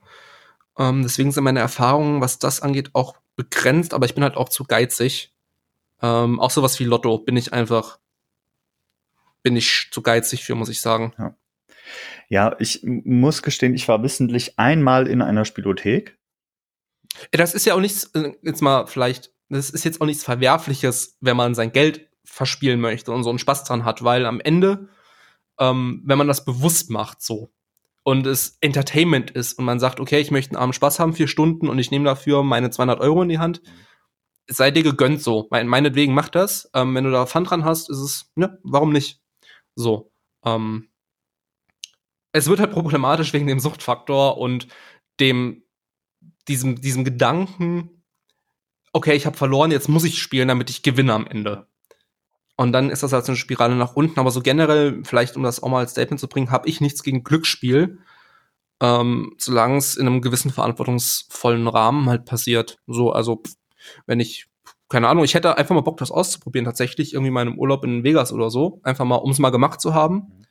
Ähm, 0.78 1.02
deswegen 1.02 1.32
sind 1.32 1.44
meine 1.44 1.60
Erfahrungen, 1.60 2.20
was 2.20 2.38
das 2.38 2.60
angeht, 2.60 2.90
auch 2.92 3.16
begrenzt, 3.34 3.94
aber 3.94 4.04
ich 4.04 4.14
bin 4.14 4.24
halt 4.24 4.36
auch 4.36 4.50
zu 4.50 4.64
geizig. 4.64 5.32
Ähm, 6.02 6.38
auch 6.38 6.50
sowas 6.50 6.78
wie 6.80 6.84
Lotto 6.84 7.16
bin 7.16 7.38
ich 7.38 7.54
einfach, 7.54 7.98
bin 9.42 9.56
ich 9.56 9.88
zu 9.90 10.02
geizig 10.02 10.44
für, 10.44 10.54
muss 10.54 10.68
ich 10.68 10.80
sagen. 10.80 11.12
Ja, 12.28 12.54
ich 12.58 12.82
m- 12.84 13.02
muss 13.04 13.42
gestehen, 13.42 13.74
ich 13.74 13.88
war 13.88 14.02
wissentlich 14.02 14.58
einmal 14.58 15.06
in 15.08 15.20
einer 15.22 15.44
Spielothek. 15.44 16.18
Das 17.32 17.54
ist 17.54 17.66
ja 17.66 17.74
auch 17.74 17.80
nichts, 17.80 18.04
äh, 18.14 18.32
jetzt 18.42 18.62
mal 18.62 18.86
vielleicht, 18.86 19.32
das 19.48 19.70
ist 19.70 19.84
jetzt 19.84 20.00
auch 20.00 20.06
nichts 20.06 20.24
Verwerfliches, 20.24 21.18
wenn 21.20 21.36
man 21.36 21.54
sein 21.54 21.72
Geld 21.72 22.08
verspielen 22.24 22.80
möchte 22.80 23.12
und 23.12 23.24
so 23.24 23.30
einen 23.30 23.38
Spaß 23.38 23.64
dran 23.64 23.84
hat, 23.84 24.02
weil 24.02 24.24
am 24.26 24.40
Ende, 24.40 24.88
ähm, 25.58 26.02
wenn 26.06 26.18
man 26.18 26.28
das 26.28 26.44
bewusst 26.44 26.88
macht, 26.90 27.20
so, 27.22 27.52
und 28.04 28.26
es 28.26 28.56
Entertainment 28.60 29.30
ist 29.30 29.54
und 29.58 29.64
man 29.64 29.78
sagt, 29.78 30.00
okay, 30.00 30.18
ich 30.20 30.30
möchte 30.30 30.52
einen 30.56 30.62
Abend 30.62 30.74
Spaß 30.74 30.98
haben, 30.98 31.12
vier 31.12 31.28
Stunden 31.28 31.68
und 31.68 31.78
ich 31.78 31.90
nehme 31.90 32.04
dafür 32.04 32.42
meine 32.42 32.70
200 32.70 33.00
Euro 33.00 33.22
in 33.22 33.28
die 33.28 33.38
Hand, 33.38 33.62
sei 34.48 34.70
dir 34.72 34.82
gegönnt 34.82 35.22
so. 35.22 35.46
Mein, 35.50 35.68
meinetwegen 35.68 36.14
mach 36.14 36.28
das. 36.28 36.68
Ähm, 36.74 36.94
wenn 36.94 37.04
du 37.04 37.10
da 37.12 37.26
Fun 37.26 37.44
dran 37.44 37.64
hast, 37.64 37.90
ist 37.90 37.98
es, 37.98 38.32
ne, 38.34 38.58
warum 38.64 38.92
nicht? 38.92 39.21
So. 39.74 40.12
Ähm, 40.44 40.88
es 42.32 42.48
wird 42.48 42.60
halt 42.60 42.72
problematisch 42.72 43.32
wegen 43.32 43.46
dem 43.46 43.60
Suchtfaktor 43.60 44.38
und 44.38 44.68
dem, 45.20 45.62
diesem, 46.48 46.80
diesem 46.80 47.04
Gedanken, 47.04 48.02
okay, 48.92 49.14
ich 49.14 49.26
habe 49.26 49.36
verloren, 49.36 49.70
jetzt 49.70 49.88
muss 49.88 50.04
ich 50.04 50.20
spielen, 50.20 50.48
damit 50.48 50.70
ich 50.70 50.82
gewinne 50.82 51.12
am 51.14 51.26
Ende. 51.26 51.66
Und 52.56 52.72
dann 52.72 52.90
ist 52.90 53.02
das 53.02 53.12
halt 53.12 53.24
so 53.24 53.32
eine 53.32 53.38
Spirale 53.38 53.74
nach 53.74 53.96
unten. 53.96 54.20
Aber 54.20 54.30
so 54.30 54.40
generell, 54.40 55.02
vielleicht 55.04 55.36
um 55.36 55.42
das 55.42 55.62
auch 55.62 55.68
mal 55.68 55.80
als 55.80 55.92
Statement 55.92 56.20
zu 56.20 56.28
bringen, 56.28 56.50
habe 56.50 56.68
ich 56.68 56.80
nichts 56.80 57.02
gegen 57.02 57.24
Glücksspiel, 57.24 57.98
ähm, 58.80 59.34
solange 59.38 59.78
es 59.78 59.96
in 59.96 60.06
einem 60.06 60.20
gewissen 60.20 60.50
verantwortungsvollen 60.50 61.66
Rahmen 61.68 62.08
halt 62.08 62.24
passiert. 62.24 62.78
So, 62.86 63.12
also 63.12 63.42
wenn 64.06 64.20
ich, 64.20 64.48
keine 64.92 65.08
Ahnung, 65.08 65.24
ich 65.24 65.34
hätte 65.34 65.56
einfach 65.56 65.74
mal 65.74 65.80
Bock, 65.80 65.96
das 65.96 66.10
auszuprobieren, 66.10 66.64
tatsächlich, 66.66 67.14
irgendwie 67.14 67.30
mal 67.30 67.42
in 67.42 67.48
einem 67.48 67.58
Urlaub 67.58 67.84
in 67.84 68.04
Vegas 68.04 68.32
oder 68.32 68.50
so, 68.50 68.80
einfach 68.82 69.04
mal, 69.04 69.16
um 69.16 69.30
es 69.30 69.38
mal 69.38 69.50
gemacht 69.50 69.80
zu 69.80 69.94
haben. 69.94 70.44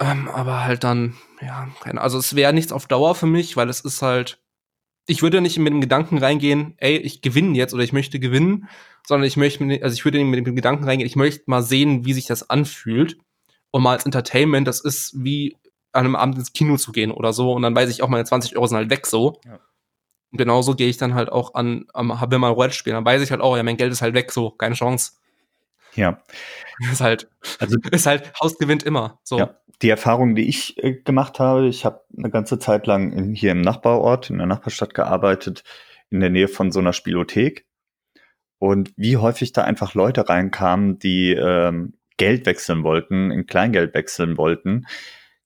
Ähm, 0.00 0.28
aber 0.28 0.64
halt 0.64 0.82
dann, 0.82 1.14
ja, 1.40 1.68
keine, 1.80 2.00
also 2.00 2.18
es 2.18 2.34
wäre 2.34 2.52
nichts 2.52 2.72
auf 2.72 2.86
Dauer 2.86 3.14
für 3.14 3.26
mich, 3.26 3.56
weil 3.56 3.68
es 3.68 3.80
ist 3.80 4.02
halt, 4.02 4.42
ich 5.06 5.22
würde 5.22 5.40
nicht 5.40 5.58
mit 5.58 5.72
dem 5.72 5.80
Gedanken 5.80 6.18
reingehen, 6.18 6.74
ey, 6.78 6.96
ich 6.96 7.22
gewinne 7.22 7.56
jetzt 7.56 7.72
oder 7.72 7.84
ich 7.84 7.92
möchte 7.92 8.18
gewinnen, 8.18 8.68
sondern 9.06 9.26
ich 9.26 9.36
möchte, 9.36 9.64
also 9.82 9.94
ich 9.94 10.04
würde 10.04 10.22
mit 10.24 10.46
dem 10.46 10.56
Gedanken 10.56 10.84
reingehen, 10.84 11.06
ich 11.06 11.16
möchte 11.16 11.44
mal 11.46 11.62
sehen, 11.62 12.04
wie 12.04 12.14
sich 12.14 12.26
das 12.26 12.50
anfühlt. 12.50 13.16
Und 13.70 13.82
mal 13.82 13.92
als 13.92 14.06
Entertainment, 14.06 14.68
das 14.68 14.80
ist 14.80 15.12
wie 15.16 15.56
an 15.92 16.04
einem 16.04 16.16
Abend 16.16 16.38
ins 16.38 16.52
Kino 16.52 16.76
zu 16.76 16.92
gehen 16.92 17.10
oder 17.10 17.32
so. 17.32 17.52
Und 17.52 17.62
dann 17.62 17.74
weiß 17.74 17.90
ich 17.90 18.02
auch, 18.02 18.08
meine 18.08 18.24
20 18.24 18.56
Euro 18.56 18.66
sind 18.66 18.76
halt 18.76 18.90
weg 18.90 19.06
so. 19.06 19.40
Ja. 19.44 19.58
Und 20.34 20.38
genauso 20.38 20.74
gehe 20.74 20.88
ich 20.88 20.96
dann 20.96 21.14
halt 21.14 21.30
auch 21.30 21.54
an, 21.54 21.86
am 21.92 22.08
will 22.28 22.40
mal 22.40 22.50
Roulette 22.50 22.74
spielen. 22.74 22.94
Dann 22.94 23.04
weiß 23.04 23.22
ich 23.22 23.30
halt 23.30 23.40
auch, 23.40 23.56
ja, 23.56 23.62
mein 23.62 23.76
Geld 23.76 23.92
ist 23.92 24.02
halt 24.02 24.14
weg, 24.14 24.32
so, 24.32 24.50
keine 24.50 24.74
Chance. 24.74 25.12
Ja. 25.94 26.24
Ist 26.90 27.00
halt, 27.00 27.30
Also 27.60 27.78
ist 27.92 28.06
halt, 28.06 28.32
Haus 28.40 28.58
gewinnt 28.58 28.82
immer. 28.82 29.20
So. 29.22 29.38
Ja, 29.38 29.54
die 29.80 29.90
Erfahrung, 29.90 30.34
die 30.34 30.48
ich 30.48 30.76
äh, 30.82 30.94
gemacht 30.94 31.38
habe, 31.38 31.68
ich 31.68 31.84
habe 31.84 32.00
eine 32.18 32.30
ganze 32.30 32.58
Zeit 32.58 32.88
lang 32.88 33.12
in, 33.12 33.32
hier 33.32 33.52
im 33.52 33.60
Nachbarort, 33.60 34.28
in 34.28 34.38
der 34.38 34.48
Nachbarstadt 34.48 34.92
gearbeitet, 34.92 35.62
in 36.10 36.18
der 36.18 36.30
Nähe 36.30 36.48
von 36.48 36.72
so 36.72 36.80
einer 36.80 36.92
Spielothek. 36.92 37.68
Und 38.58 38.92
wie 38.96 39.18
häufig 39.18 39.52
da 39.52 39.62
einfach 39.62 39.94
Leute 39.94 40.28
reinkamen, 40.28 40.98
die 40.98 41.30
ähm, 41.30 41.94
Geld 42.16 42.44
wechseln 42.44 42.82
wollten, 42.82 43.30
in 43.30 43.46
Kleingeld 43.46 43.94
wechseln 43.94 44.36
wollten, 44.36 44.88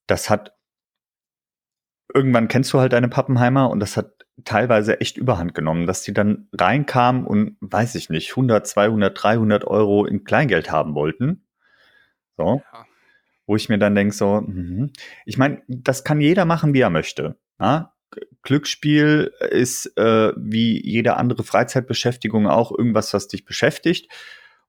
das 0.06 0.30
hat 0.30 0.54
irgendwann 2.14 2.48
kennst 2.48 2.72
du 2.72 2.80
halt 2.80 2.94
deine 2.94 3.10
Pappenheimer 3.10 3.68
und 3.68 3.80
das 3.80 3.98
hat 3.98 4.17
teilweise 4.44 5.00
echt 5.00 5.16
überhand 5.16 5.54
genommen, 5.54 5.86
dass 5.86 6.02
die 6.02 6.12
dann 6.14 6.48
reinkamen 6.52 7.24
und 7.26 7.56
weiß 7.60 7.94
ich 7.96 8.10
nicht, 8.10 8.30
100, 8.30 8.66
200, 8.66 9.22
300 9.22 9.64
Euro 9.64 10.04
in 10.04 10.24
Kleingeld 10.24 10.70
haben 10.70 10.94
wollten. 10.94 11.44
So 12.36 12.62
Ja. 12.72 12.84
wo 13.46 13.56
ich 13.56 13.68
mir 13.68 13.78
dann 13.78 13.94
denke, 13.94 14.14
so, 14.14 14.40
mhm. 14.42 14.92
ich 15.24 15.38
meine, 15.38 15.62
das 15.66 16.04
kann 16.04 16.20
jeder 16.20 16.44
machen, 16.44 16.74
wie 16.74 16.80
er 16.80 16.90
möchte. 16.90 17.36
G- 17.58 18.20
Glücksspiel 18.42 19.32
ist 19.50 19.86
äh, 19.98 20.32
wie 20.36 20.80
jede 20.86 21.16
andere 21.16 21.42
Freizeitbeschäftigung 21.44 22.46
auch 22.46 22.70
irgendwas, 22.70 23.12
was 23.14 23.28
dich 23.28 23.44
beschäftigt. 23.44 24.10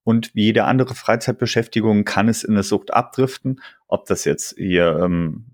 Und 0.04 0.34
wie 0.34 0.46
jede 0.46 0.64
andere 0.64 0.96
Freizeitbeschäftigung 0.96 2.04
kann 2.06 2.30
es 2.30 2.44
in 2.44 2.54
eine 2.54 2.64
Sucht 2.64 2.94
abdriften, 2.94 3.62
ob 3.88 4.06
das 4.08 4.26
jetzt 4.26 4.56
hier 4.58 5.00
ähm, 5.04 5.52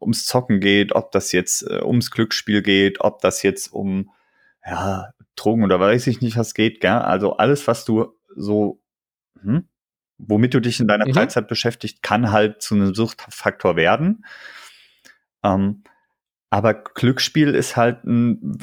ums 0.00 0.26
Zocken 0.26 0.60
geht, 0.60 0.94
ob 0.94 1.12
das 1.12 1.32
jetzt 1.32 1.62
äh, 1.62 1.82
ums 1.82 2.10
Glücksspiel 2.10 2.62
geht, 2.62 3.00
ob 3.00 3.20
das 3.20 3.42
jetzt 3.42 3.72
um 3.72 4.10
ja, 4.66 5.10
Drogen 5.36 5.64
oder 5.64 5.80
weiß 5.80 6.06
ich 6.06 6.20
nicht, 6.20 6.36
was 6.36 6.54
geht, 6.54 6.80
gell? 6.80 6.90
Also 6.92 7.36
alles, 7.36 7.66
was 7.66 7.84
du 7.84 8.14
so, 8.34 8.80
hm, 9.40 9.68
womit 10.18 10.54
du 10.54 10.60
dich 10.60 10.80
in 10.80 10.88
deiner 10.88 11.06
Mhm. 11.06 11.14
Freizeit 11.14 11.48
beschäftigt, 11.48 12.02
kann 12.02 12.30
halt 12.30 12.62
zu 12.62 12.74
einem 12.74 12.94
Suchtfaktor 12.94 13.76
werden. 13.76 14.24
Ähm, 15.42 15.82
aber 16.50 16.74
Glücksspiel 16.74 17.54
ist 17.54 17.76
halt 17.76 18.04
ein 18.04 18.58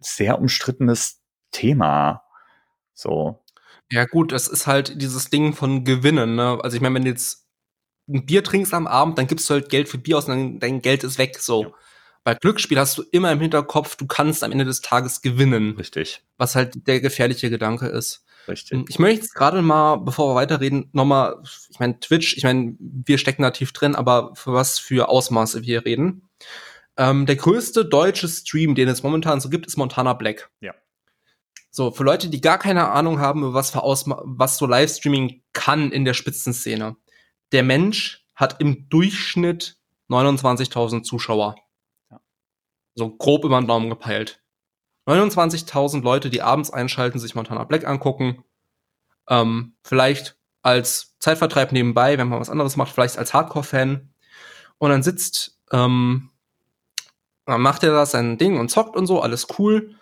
sehr 0.00 0.38
umstrittenes 0.38 1.22
Thema. 1.50 2.22
So. 2.92 3.42
Ja, 3.90 4.04
gut, 4.04 4.32
das 4.32 4.48
ist 4.48 4.66
halt 4.66 5.00
dieses 5.00 5.30
Ding 5.30 5.54
von 5.54 5.84
Gewinnen, 5.84 6.34
ne? 6.34 6.58
Also 6.62 6.76
ich 6.76 6.82
meine, 6.82 6.94
wenn 6.96 7.06
jetzt 7.06 7.45
ein 8.08 8.26
Bier 8.26 8.44
trinkst 8.44 8.72
am 8.74 8.86
Abend, 8.86 9.18
dann 9.18 9.26
gibst 9.26 9.48
du 9.48 9.54
halt 9.54 9.68
Geld 9.68 9.88
für 9.88 9.98
Bier 9.98 10.18
aus 10.18 10.28
und 10.28 10.30
dann, 10.30 10.60
dein 10.60 10.82
Geld 10.82 11.04
ist 11.04 11.18
weg, 11.18 11.38
so. 11.38 11.64
Ja. 11.64 11.70
Bei 12.24 12.34
Glücksspiel 12.34 12.78
hast 12.78 12.98
du 12.98 13.04
immer 13.12 13.30
im 13.30 13.40
Hinterkopf, 13.40 13.96
du 13.96 14.06
kannst 14.06 14.42
am 14.42 14.50
Ende 14.50 14.64
des 14.64 14.80
Tages 14.80 15.22
gewinnen, 15.22 15.76
Richtig, 15.76 16.22
was 16.38 16.56
halt 16.56 16.86
der 16.86 17.00
gefährliche 17.00 17.50
Gedanke 17.50 17.86
ist. 17.86 18.24
richtig. 18.48 18.84
Ich 18.88 18.98
möchte 18.98 19.22
jetzt 19.22 19.34
gerade 19.34 19.62
mal, 19.62 19.96
bevor 19.96 20.30
wir 20.30 20.34
weiterreden, 20.34 20.88
nochmal, 20.92 21.36
ich 21.70 21.78
meine, 21.78 22.00
Twitch, 22.00 22.36
ich 22.36 22.42
meine, 22.42 22.74
wir 22.78 23.18
stecken 23.18 23.42
da 23.42 23.50
tief 23.52 23.72
drin, 23.72 23.94
aber 23.94 24.32
für 24.34 24.52
was 24.52 24.78
für 24.78 25.08
Ausmaße 25.08 25.60
wir 25.60 25.64
hier 25.66 25.84
reden. 25.84 26.28
Ähm, 26.96 27.26
der 27.26 27.36
größte 27.36 27.84
deutsche 27.84 28.28
Stream, 28.28 28.74
den 28.74 28.88
es 28.88 29.02
momentan 29.02 29.40
so 29.40 29.48
gibt, 29.48 29.66
ist 29.66 29.76
Montana 29.76 30.14
Black. 30.14 30.50
Ja. 30.60 30.74
So, 31.70 31.90
für 31.90 32.04
Leute, 32.04 32.30
die 32.30 32.40
gar 32.40 32.58
keine 32.58 32.90
Ahnung 32.90 33.20
haben, 33.20 33.52
was 33.52 33.70
für 33.70 33.82
Ausma 33.82 34.22
was 34.24 34.56
so 34.56 34.66
Livestreaming 34.66 35.42
kann 35.52 35.92
in 35.92 36.06
der 36.06 36.14
Spitzenszene. 36.14 36.96
Der 37.52 37.62
Mensch 37.62 38.26
hat 38.34 38.60
im 38.60 38.88
Durchschnitt 38.88 39.78
29.000 40.08 41.02
Zuschauer. 41.02 41.56
Ja. 42.10 42.20
So 42.94 43.16
grob 43.16 43.44
über 43.44 43.60
den 43.60 43.66
Daumen 43.66 43.90
gepeilt. 43.90 44.42
29.000 45.06 46.02
Leute, 46.02 46.30
die 46.30 46.42
abends 46.42 46.70
einschalten, 46.70 47.18
sich 47.18 47.34
Montana 47.34 47.64
Black 47.64 47.86
angucken. 47.86 48.44
Ähm, 49.28 49.76
vielleicht 49.82 50.36
als 50.62 51.16
Zeitvertreib 51.20 51.72
nebenbei, 51.72 52.18
wenn 52.18 52.28
man 52.28 52.40
was 52.40 52.50
anderes 52.50 52.76
macht, 52.76 52.92
vielleicht 52.92 53.18
als 53.18 53.32
Hardcore-Fan. 53.32 54.12
Und 54.78 54.90
dann 54.90 55.02
sitzt, 55.02 55.58
ähm, 55.70 56.30
dann 57.44 57.60
macht 57.60 57.84
er 57.84 57.92
das 57.92 58.10
sein 58.10 58.36
Ding 58.36 58.58
und 58.58 58.68
zockt 58.68 58.96
und 58.96 59.06
so, 59.06 59.22
alles 59.22 59.46
cool. 59.58 59.94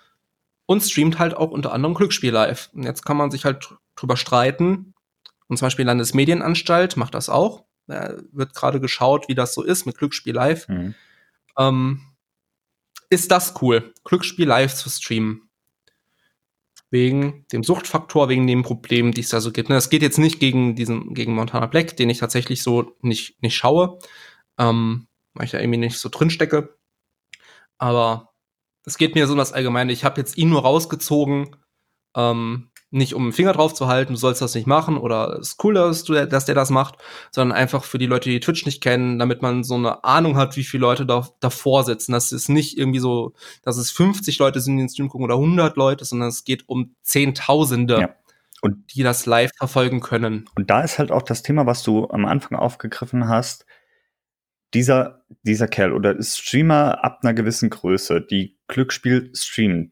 Und 0.67 0.83
streamt 0.83 1.19
halt 1.19 1.35
auch 1.35 1.51
unter 1.51 1.73
anderem 1.73 1.95
Glücksspiel 1.95 2.33
live. 2.33 2.71
Und 2.73 2.85
jetzt 2.85 3.05
kann 3.05 3.19
man 3.19 3.31
sich 3.31 3.45
halt 3.45 3.69
drüber 3.97 4.17
streiten. 4.17 4.94
Und 5.49 5.59
zum 5.59 5.67
Beispiel 5.67 5.85
Landesmedienanstalt 5.85 6.97
macht 6.97 7.15
das 7.15 7.29
auch. 7.29 7.65
Da 7.87 8.17
wird 8.33 8.55
gerade 8.55 8.81
geschaut, 8.81 9.29
wie 9.29 9.35
das 9.35 9.55
so 9.55 9.63
ist 9.63 9.85
mit 9.85 9.99
Glücksspiel 9.99 10.35
live. 10.35 10.69
Mhm. 10.69 10.95
Ähm, 11.59 12.01
ist 13.11 13.31
das 13.31 13.55
cool, 13.63 13.93
Glücksspiel 14.05 14.47
live 14.47 14.75
zu 14.75 14.89
streamen? 14.89 15.49
Wegen 16.91 17.45
dem 17.53 17.65
Suchtfaktor, 17.65 18.29
wegen 18.29 18.47
dem 18.47 18.63
Problem, 18.63 19.13
die 19.13 19.21
es 19.21 19.29
da 19.29 19.41
so 19.41 19.51
gibt. 19.51 19.69
Es 19.69 19.91
geht 19.91 20.03
jetzt 20.03 20.19
nicht 20.19 20.39
gegen 20.39 20.77
diesen, 20.77 21.13
gegen 21.13 21.35
Montana 21.35 21.67
Black, 21.67 21.97
den 21.97 22.09
ich 22.09 22.19
tatsächlich 22.19 22.63
so 22.63 22.97
nicht, 23.01 23.43
nicht 23.43 23.57
schaue, 23.57 23.99
ähm, 24.59 25.09
weil 25.35 25.47
ich 25.47 25.51
da 25.51 25.59
irgendwie 25.59 25.79
nicht 25.79 25.99
so 25.99 26.09
drin 26.09 26.31
stecke. 26.31 26.77
Aber 27.79 28.33
es 28.85 28.97
geht 28.97 29.15
mir 29.15 29.27
so 29.27 29.33
um 29.33 29.39
das 29.39 29.53
Allgemeine. 29.53 29.93
Ich 29.93 30.05
habe 30.05 30.21
jetzt 30.21 30.39
ihn 30.39 30.51
nur 30.51 30.63
rausgezogen, 30.63 31.57
ähm, 32.17 32.71
nicht 32.95 33.15
um 33.15 33.25
den 33.25 33.33
Finger 33.33 33.53
drauf 33.53 33.75
zu 33.75 33.89
halten, 33.89 34.15
du 34.15 34.19
sollst 34.19 34.41
das 34.41 34.55
nicht 34.55 34.67
machen 34.67 34.97
oder 34.97 35.39
es 35.41 35.51
ist 35.51 35.65
cool, 35.65 35.75
dass, 35.75 36.05
du, 36.05 36.27
dass 36.27 36.45
der 36.45 36.55
das 36.55 36.71
macht, 36.71 36.97
sondern 37.33 37.57
einfach 37.57 37.85
für 37.85 37.99
die 37.99 38.07
Leute, 38.07 38.31
die 38.31 38.41
Twitch 38.41 38.65
nicht 38.65 38.81
kennen, 38.81 39.19
damit 39.19 39.43
man 39.43 39.65
so 39.65 39.75
eine 39.75 40.05
Ahnung 40.05 40.37
hat, 40.37 40.57
wie 40.57 40.63
viele 40.65 40.83
Leute 40.83 41.05
da, 41.05 41.29
davor 41.41 41.85
sitzen. 41.85 42.13
Das 42.13 42.31
ist 42.31 42.49
nicht 42.49 42.79
irgendwie 42.79 43.01
so, 43.01 43.35
dass 43.63 43.77
es 43.77 43.91
50 43.91 44.39
Leute 44.39 44.61
sind, 44.61 44.77
die 44.77 44.83
den 44.83 44.89
Stream 44.89 45.09
gucken 45.09 45.25
oder 45.25 45.35
100 45.35 45.77
Leute, 45.77 46.05
sondern 46.05 46.29
es 46.29 46.45
geht 46.45 46.69
um 46.69 46.95
Zehntausende. 47.03 48.01
Ja. 48.01 48.15
Und 48.63 48.95
die 48.95 49.03
das 49.03 49.27
live 49.27 49.51
verfolgen 49.59 50.01
können. 50.01 50.49
Und 50.57 50.71
da 50.71 50.81
ist 50.81 50.99
halt 50.99 51.13
auch 51.13 51.21
das 51.21 51.43
Thema, 51.43 51.67
was 51.67 51.83
du 51.83 52.09
am 52.09 52.25
Anfang 52.25 52.59
aufgegriffen 52.59 53.29
hast, 53.29 53.67
dieser, 54.73 55.23
dieser 55.43 55.69
Kerl 55.69 55.93
oder 55.93 56.21
Streamer 56.23 57.05
ab 57.05 57.21
einer 57.23 57.35
gewissen 57.35 57.69
Größe, 57.69 58.23
die 58.23 58.57
Glücksspiel 58.69 59.31
streamen, 59.35 59.91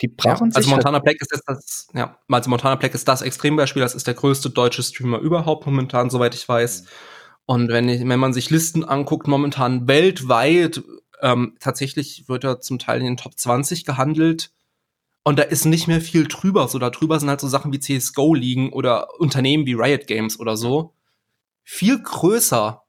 die 0.00 0.08
brauchen 0.08 0.50
ja, 0.50 0.56
Also 0.56 0.70
Montana 0.70 0.98
Black 0.98 1.16
ist 1.20 1.42
das, 1.46 1.88
ja, 1.94 2.18
also 2.28 2.50
Montana 2.50 2.76
Black 2.76 2.94
ist 2.94 3.06
das 3.06 3.22
Extrembeispiel, 3.22 3.82
das 3.82 3.94
ist 3.94 4.06
der 4.06 4.14
größte 4.14 4.50
deutsche 4.50 4.82
Streamer 4.82 5.18
überhaupt 5.18 5.66
momentan, 5.66 6.10
soweit 6.10 6.34
ich 6.34 6.48
weiß. 6.48 6.84
Und 7.46 7.68
wenn, 7.68 7.88
ich, 7.88 8.06
wenn 8.06 8.20
man 8.20 8.32
sich 8.32 8.50
Listen 8.50 8.84
anguckt, 8.84 9.26
momentan 9.26 9.88
weltweit, 9.88 10.82
ähm, 11.20 11.56
tatsächlich 11.60 12.28
wird 12.28 12.44
er 12.44 12.60
zum 12.60 12.78
Teil 12.78 13.00
in 13.00 13.06
den 13.06 13.16
Top 13.16 13.36
20 13.36 13.84
gehandelt. 13.84 14.52
Und 15.22 15.38
da 15.38 15.42
ist 15.42 15.64
nicht 15.66 15.86
mehr 15.86 16.00
viel 16.00 16.26
drüber. 16.26 16.68
So, 16.68 16.78
da 16.78 16.90
drüber 16.90 17.20
sind 17.20 17.28
halt 17.28 17.40
so 17.40 17.48
Sachen 17.48 17.72
wie 17.72 17.80
CSGO 17.80 18.34
liegen 18.34 18.72
oder 18.72 19.20
Unternehmen 19.20 19.66
wie 19.66 19.74
Riot 19.74 20.06
Games 20.06 20.38
oder 20.38 20.56
so. 20.56 20.94
Viel 21.62 22.00
größer 22.00 22.82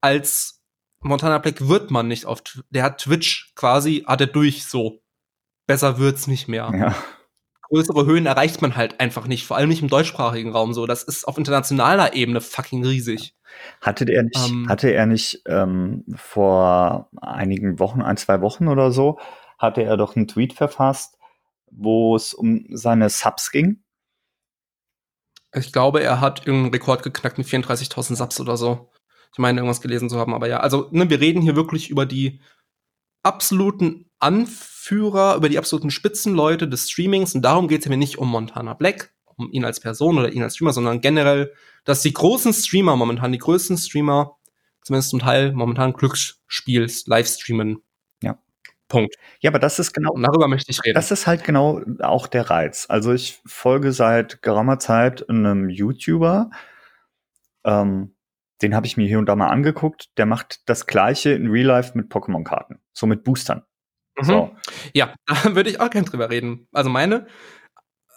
als 0.00 0.62
Montana 1.00 1.38
Black 1.38 1.68
wird 1.68 1.90
man 1.90 2.08
nicht 2.08 2.26
auf, 2.26 2.42
der 2.70 2.84
hat 2.84 2.98
Twitch 2.98 3.52
quasi, 3.54 4.04
hat 4.06 4.20
er 4.20 4.26
durch 4.28 4.64
so. 4.64 5.00
Besser 5.68 5.98
wird's 5.98 6.26
nicht 6.26 6.48
mehr. 6.48 6.72
Ja. 6.74 6.94
Größere 7.68 8.06
Höhen 8.06 8.24
erreicht 8.24 8.62
man 8.62 8.74
halt 8.74 8.98
einfach 9.00 9.26
nicht, 9.26 9.46
vor 9.46 9.58
allem 9.58 9.68
nicht 9.68 9.82
im 9.82 9.88
deutschsprachigen 9.88 10.50
Raum 10.50 10.72
so. 10.72 10.86
Das 10.86 11.02
ist 11.02 11.28
auf 11.28 11.36
internationaler 11.36 12.14
Ebene 12.14 12.40
fucking 12.40 12.82
riesig. 12.86 13.36
Hatte 13.82 14.10
er 14.10 14.22
nicht, 14.22 14.48
ähm, 14.48 14.66
hatte 14.66 14.88
er 14.88 15.04
nicht 15.04 15.42
ähm, 15.46 16.06
vor 16.16 17.10
einigen 17.20 17.78
Wochen, 17.78 18.00
ein, 18.00 18.16
zwei 18.16 18.40
Wochen 18.40 18.66
oder 18.66 18.90
so, 18.90 19.18
hatte 19.58 19.82
er 19.82 19.98
doch 19.98 20.16
einen 20.16 20.26
Tweet 20.26 20.54
verfasst, 20.54 21.18
wo 21.70 22.16
es 22.16 22.32
um 22.32 22.64
seine 22.70 23.10
Subs 23.10 23.50
ging? 23.50 23.82
Ich 25.54 25.70
glaube, 25.70 26.02
er 26.02 26.22
hat 26.22 26.46
irgendeinen 26.46 26.72
Rekord 26.72 27.02
geknackt 27.02 27.36
mit 27.36 27.46
34.000 27.46 28.16
Subs 28.16 28.40
oder 28.40 28.56
so. 28.56 28.90
Ich 29.32 29.38
meine, 29.38 29.58
irgendwas 29.60 29.82
gelesen 29.82 30.08
zu 30.08 30.18
haben, 30.18 30.32
aber 30.32 30.48
ja. 30.48 30.60
Also, 30.60 30.88
ne, 30.92 31.10
wir 31.10 31.20
reden 31.20 31.42
hier 31.42 31.56
wirklich 31.56 31.90
über 31.90 32.06
die 32.06 32.40
absoluten 33.22 34.07
Anführer, 34.18 35.36
über 35.36 35.48
die 35.48 35.58
absoluten 35.58 35.90
Spitzenleute 35.90 36.68
des 36.68 36.90
Streamings. 36.90 37.34
Und 37.34 37.42
darum 37.42 37.68
geht 37.68 37.82
es 37.82 37.88
mir 37.88 37.96
nicht 37.96 38.18
um 38.18 38.28
Montana 38.28 38.74
Black, 38.74 39.12
um 39.24 39.50
ihn 39.52 39.64
als 39.64 39.80
Person 39.80 40.18
oder 40.18 40.32
ihn 40.32 40.42
als 40.42 40.54
Streamer, 40.54 40.72
sondern 40.72 41.00
generell, 41.00 41.52
dass 41.84 42.02
die 42.02 42.12
großen 42.12 42.52
Streamer 42.52 42.96
momentan, 42.96 43.32
die 43.32 43.38
größten 43.38 43.78
Streamer, 43.78 44.36
zumindest 44.82 45.10
zum 45.10 45.20
Teil 45.20 45.52
momentan 45.52 45.92
Glücksspiels, 45.92 47.06
Livestreamen. 47.06 47.82
Ja. 48.22 48.38
Punkt. 48.88 49.14
Ja, 49.40 49.50
aber 49.50 49.58
das 49.58 49.78
ist 49.78 49.92
genau. 49.92 50.12
Und 50.12 50.22
darüber 50.22 50.48
möchte 50.48 50.70
ich 50.70 50.82
reden. 50.84 50.94
Das 50.94 51.10
ist 51.10 51.26
halt 51.26 51.44
genau 51.44 51.80
auch 52.00 52.26
der 52.26 52.50
Reiz. 52.50 52.86
Also 52.88 53.12
ich 53.12 53.40
folge 53.46 53.92
seit 53.92 54.42
geraumer 54.42 54.78
Zeit 54.78 55.28
einem 55.28 55.68
YouTuber, 55.68 56.50
ähm, 57.64 58.14
den 58.62 58.74
habe 58.74 58.86
ich 58.86 58.96
mir 58.96 59.06
hier 59.06 59.18
und 59.18 59.26
da 59.26 59.36
mal 59.36 59.48
angeguckt. 59.48 60.08
Der 60.18 60.26
macht 60.26 60.68
das 60.68 60.86
gleiche 60.86 61.30
in 61.30 61.48
Real 61.48 61.66
Life 61.66 61.96
mit 61.96 62.10
Pokémon-Karten, 62.10 62.80
so 62.92 63.06
mit 63.06 63.22
Boostern. 63.24 63.62
Mhm. 64.18 64.24
So. 64.24 64.56
Ja, 64.94 65.14
da 65.26 65.54
würde 65.54 65.70
ich 65.70 65.80
auch 65.80 65.90
gerne 65.90 66.08
drüber 66.08 66.30
reden. 66.30 66.66
Also 66.72 66.90
meine 66.90 67.26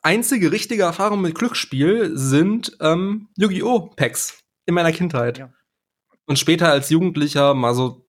einzige 0.04 0.52
richtige 0.52 0.84
Erfahrung 0.84 1.22
mit 1.22 1.36
Glücksspiel 1.36 2.12
sind 2.18 2.76
ähm, 2.82 3.30
Yu-Gi-Oh! 3.38 3.92
Packs 3.96 4.44
in 4.66 4.74
meiner 4.74 4.92
Kindheit. 4.92 5.38
Ja. 5.38 5.54
Und 6.26 6.40
später 6.40 6.70
als 6.72 6.90
Jugendlicher 6.90 7.54
mal 7.54 7.76
so, 7.76 8.06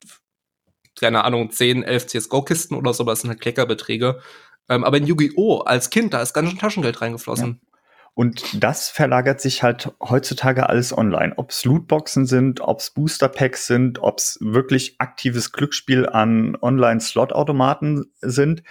keine 0.98 1.24
Ahnung, 1.24 1.50
10, 1.50 1.82
11 1.82 2.06
CSGO-Kisten 2.06 2.76
oder 2.76 2.94
so, 2.94 3.04
das 3.04 3.20
sind 3.20 3.30
halt 3.30 3.40
Kleckerbeträge. 3.40 4.20
Ähm, 4.68 4.84
aber 4.84 4.96
in 4.98 5.06
Yu-Gi-Oh! 5.06 5.60
als 5.60 5.90
Kind, 5.90 6.14
da 6.14 6.22
ist 6.22 6.32
ganz 6.32 6.50
schön 6.50 6.58
Taschengeld 6.58 7.00
reingeflossen. 7.00 7.60
Ja. 7.62 7.71
Und 8.14 8.62
das 8.62 8.90
verlagert 8.90 9.40
sich 9.40 9.62
halt 9.62 9.90
heutzutage 10.00 10.68
alles 10.68 10.96
online. 10.96 11.32
Ob 11.36 11.50
es 11.50 11.64
Lootboxen 11.64 12.26
sind, 12.26 12.60
ob 12.60 12.80
es 12.80 12.90
Booster 12.90 13.28
Packs 13.28 13.66
sind, 13.66 14.00
ob 14.00 14.18
es 14.18 14.38
wirklich 14.40 14.96
aktives 14.98 15.52
Glücksspiel 15.52 16.06
an 16.06 16.56
Online-Slot-Automaten 16.60 18.12
sind. 18.20 18.62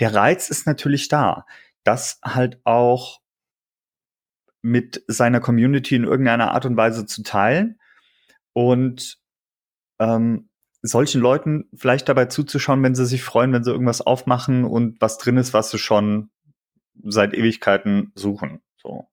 Der 0.00 0.14
Reiz 0.14 0.50
ist 0.50 0.66
natürlich 0.66 1.08
da, 1.08 1.46
das 1.82 2.20
halt 2.22 2.60
auch 2.64 3.20
mit 4.60 5.02
seiner 5.08 5.40
Community 5.40 5.94
in 5.94 6.04
irgendeiner 6.04 6.52
Art 6.52 6.66
und 6.66 6.76
Weise 6.76 7.06
zu 7.06 7.22
teilen 7.22 7.78
und 8.52 9.18
ähm, 9.98 10.48
solchen 10.82 11.20
Leuten 11.20 11.68
vielleicht 11.74 12.08
dabei 12.08 12.26
zuzuschauen, 12.26 12.82
wenn 12.82 12.94
sie 12.94 13.06
sich 13.06 13.22
freuen, 13.22 13.52
wenn 13.52 13.64
sie 13.64 13.70
irgendwas 13.70 14.02
aufmachen 14.02 14.64
und 14.64 15.00
was 15.00 15.16
drin 15.18 15.38
ist, 15.38 15.54
was 15.54 15.70
sie 15.70 15.78
schon 15.78 16.30
seit 17.02 17.34
Ewigkeiten 17.34 18.12
suchen. 18.14 18.60
So. 18.84 19.08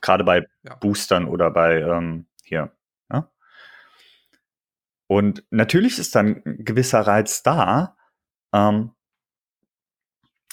Gerade 0.00 0.24
bei 0.24 0.46
ja. 0.62 0.74
Boostern 0.76 1.26
oder 1.26 1.50
bei 1.50 1.80
ähm, 1.80 2.26
hier. 2.44 2.72
Ja? 3.10 3.30
Und 5.08 5.44
natürlich 5.50 5.98
ist 5.98 6.14
dann 6.14 6.42
ein 6.44 6.64
gewisser 6.64 7.00
Reiz 7.00 7.42
da. 7.42 7.96
Ähm, 8.52 8.92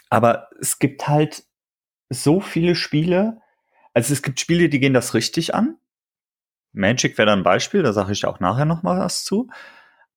aber 0.09 0.49
es 0.59 0.79
gibt 0.79 1.07
halt 1.07 1.43
so 2.09 2.39
viele 2.39 2.75
Spiele. 2.75 3.41
Also 3.93 4.13
es 4.13 4.23
gibt 4.23 4.39
Spiele, 4.39 4.69
die 4.69 4.79
gehen 4.79 4.93
das 4.93 5.13
richtig 5.13 5.53
an. 5.53 5.77
Magic 6.71 7.17
wäre 7.17 7.27
dann 7.27 7.39
ein 7.39 7.43
Beispiel, 7.43 7.83
da 7.83 7.93
sage 7.93 8.11
ich 8.11 8.25
auch 8.25 8.39
nachher 8.39 8.65
noch 8.65 8.83
mal 8.83 8.99
was 8.99 9.23
zu. 9.23 9.49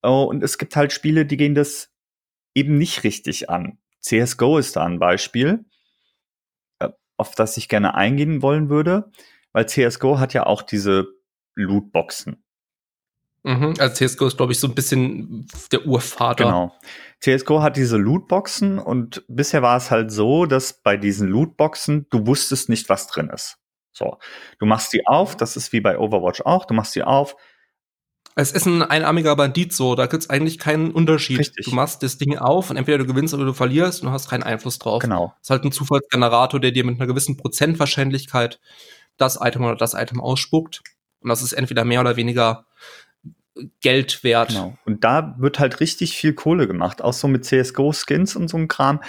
Oh, 0.03 0.25
und 0.25 0.43
es 0.43 0.59
gibt 0.59 0.77
halt 0.77 0.93
Spiele, 0.93 1.25
die 1.27 1.37
gehen 1.37 1.55
das 1.55 1.91
eben 2.55 2.77
nicht 2.77 3.05
richtig 3.05 3.49
an. 3.49 3.79
CSGO 4.01 4.59
ist 4.59 4.77
da 4.77 4.85
ein 4.85 4.99
Beispiel 4.99 5.65
auf 7.23 7.35
das 7.35 7.57
ich 7.57 7.69
gerne 7.69 7.95
eingehen 7.95 8.43
wollen 8.43 8.69
würde, 8.69 9.11
weil 9.53 9.69
CSGO 9.69 10.19
hat 10.19 10.35
ja 10.35 10.45
auch 10.47 10.63
diese 10.63 11.07
Lootboxen. 11.55 12.43
Mhm, 13.45 13.75
also 13.79 13.95
CSGO 13.95 14.27
ist, 14.27 14.37
glaube 14.37 14.53
ich, 14.53 14.61
so 14.61 14.69
ein 14.69 14.75
bisschen 14.75 15.47
der 15.73 15.87
Urvater. 15.87 16.45
Genau. 16.45 16.77
CSGO 17.21 17.63
hat 17.63 17.77
diese 17.77 17.97
Lootboxen 17.97 18.79
und 18.79 19.25
bisher 19.29 19.63
war 19.63 19.77
es 19.77 19.91
halt 19.91 20.13
so, 20.13 20.47
dass 20.47 20.83
bei 20.83 20.97
diesen 20.97 21.29
Lootboxen 21.29 22.07
du 22.11 22.27
wusstest 22.27 22.69
nicht, 22.69 22.89
was 22.89 23.07
drin 23.07 23.31
ist. 23.31 23.59
So, 23.93 24.19
du 24.59 24.67
machst 24.67 24.93
die 24.93 25.07
auf, 25.07 25.37
das 25.37 25.57
ist 25.57 25.73
wie 25.73 25.81
bei 25.81 25.99
Overwatch 25.99 26.43
auch, 26.43 26.65
du 26.65 26.75
machst 26.75 26.95
die 26.95 27.03
auf, 27.03 27.37
es 28.35 28.53
ist 28.53 28.67
ein 28.67 28.83
einarmiger 28.83 29.37
Bandit 29.37 29.73
so, 29.73 29.95
da 29.95 30.07
gibt's 30.07 30.31
eigentlich 30.31 30.59
keinen 30.59 30.91
Unterschied. 30.91 31.39
Richtig. 31.39 31.67
Du 31.67 31.75
machst 31.75 32.03
das 32.03 32.19
Ding 32.19 32.39
auf 32.39 32.71
und 32.71 32.77
entweder 32.77 32.99
du 32.99 33.07
gewinnst 33.07 33.35
oder 33.35 33.45
du 33.45 33.53
verlierst 33.53 34.03
und 34.03 34.09
du 34.09 34.13
hast 34.13 34.29
keinen 34.29 34.43
Einfluss 34.43 34.79
drauf. 34.79 35.03
Genau. 35.03 35.35
Es 35.41 35.47
ist 35.47 35.51
halt 35.51 35.65
ein 35.65 35.73
Zufallsgenerator, 35.73 36.59
der 36.61 36.73
dir 36.73 36.85
mit 36.85 36.99
einer 36.99 37.07
gewissen 37.07 37.37
Prozentwahrscheinlichkeit 37.37 38.61
das 39.19 39.39
Item 39.41 39.65
oder 39.65 39.77
das 39.77 39.95
Item 39.95 40.21
ausspuckt. 40.21 40.83
Und 41.21 41.29
das 41.29 41.43
ist 41.43 41.53
entweder 41.53 41.85
mehr 41.85 42.01
oder 42.01 42.17
weniger 42.17 42.65
Geld 43.81 44.25
wert. 44.25 44.49
Genau. 44.49 44.77
Und 44.87 45.05
da 45.05 45.35
wird 45.39 45.59
halt 45.59 45.81
richtig 45.81 46.17
viel 46.17 46.33
Kohle 46.33 46.67
gemacht, 46.67 47.03
auch 47.03 47.13
so 47.13 47.29
mit 47.29 47.45
CSGO-Skins 47.45 48.35
und 48.35 48.49
so 48.49 48.57
ein 48.57 48.69
Kram. 48.69 49.03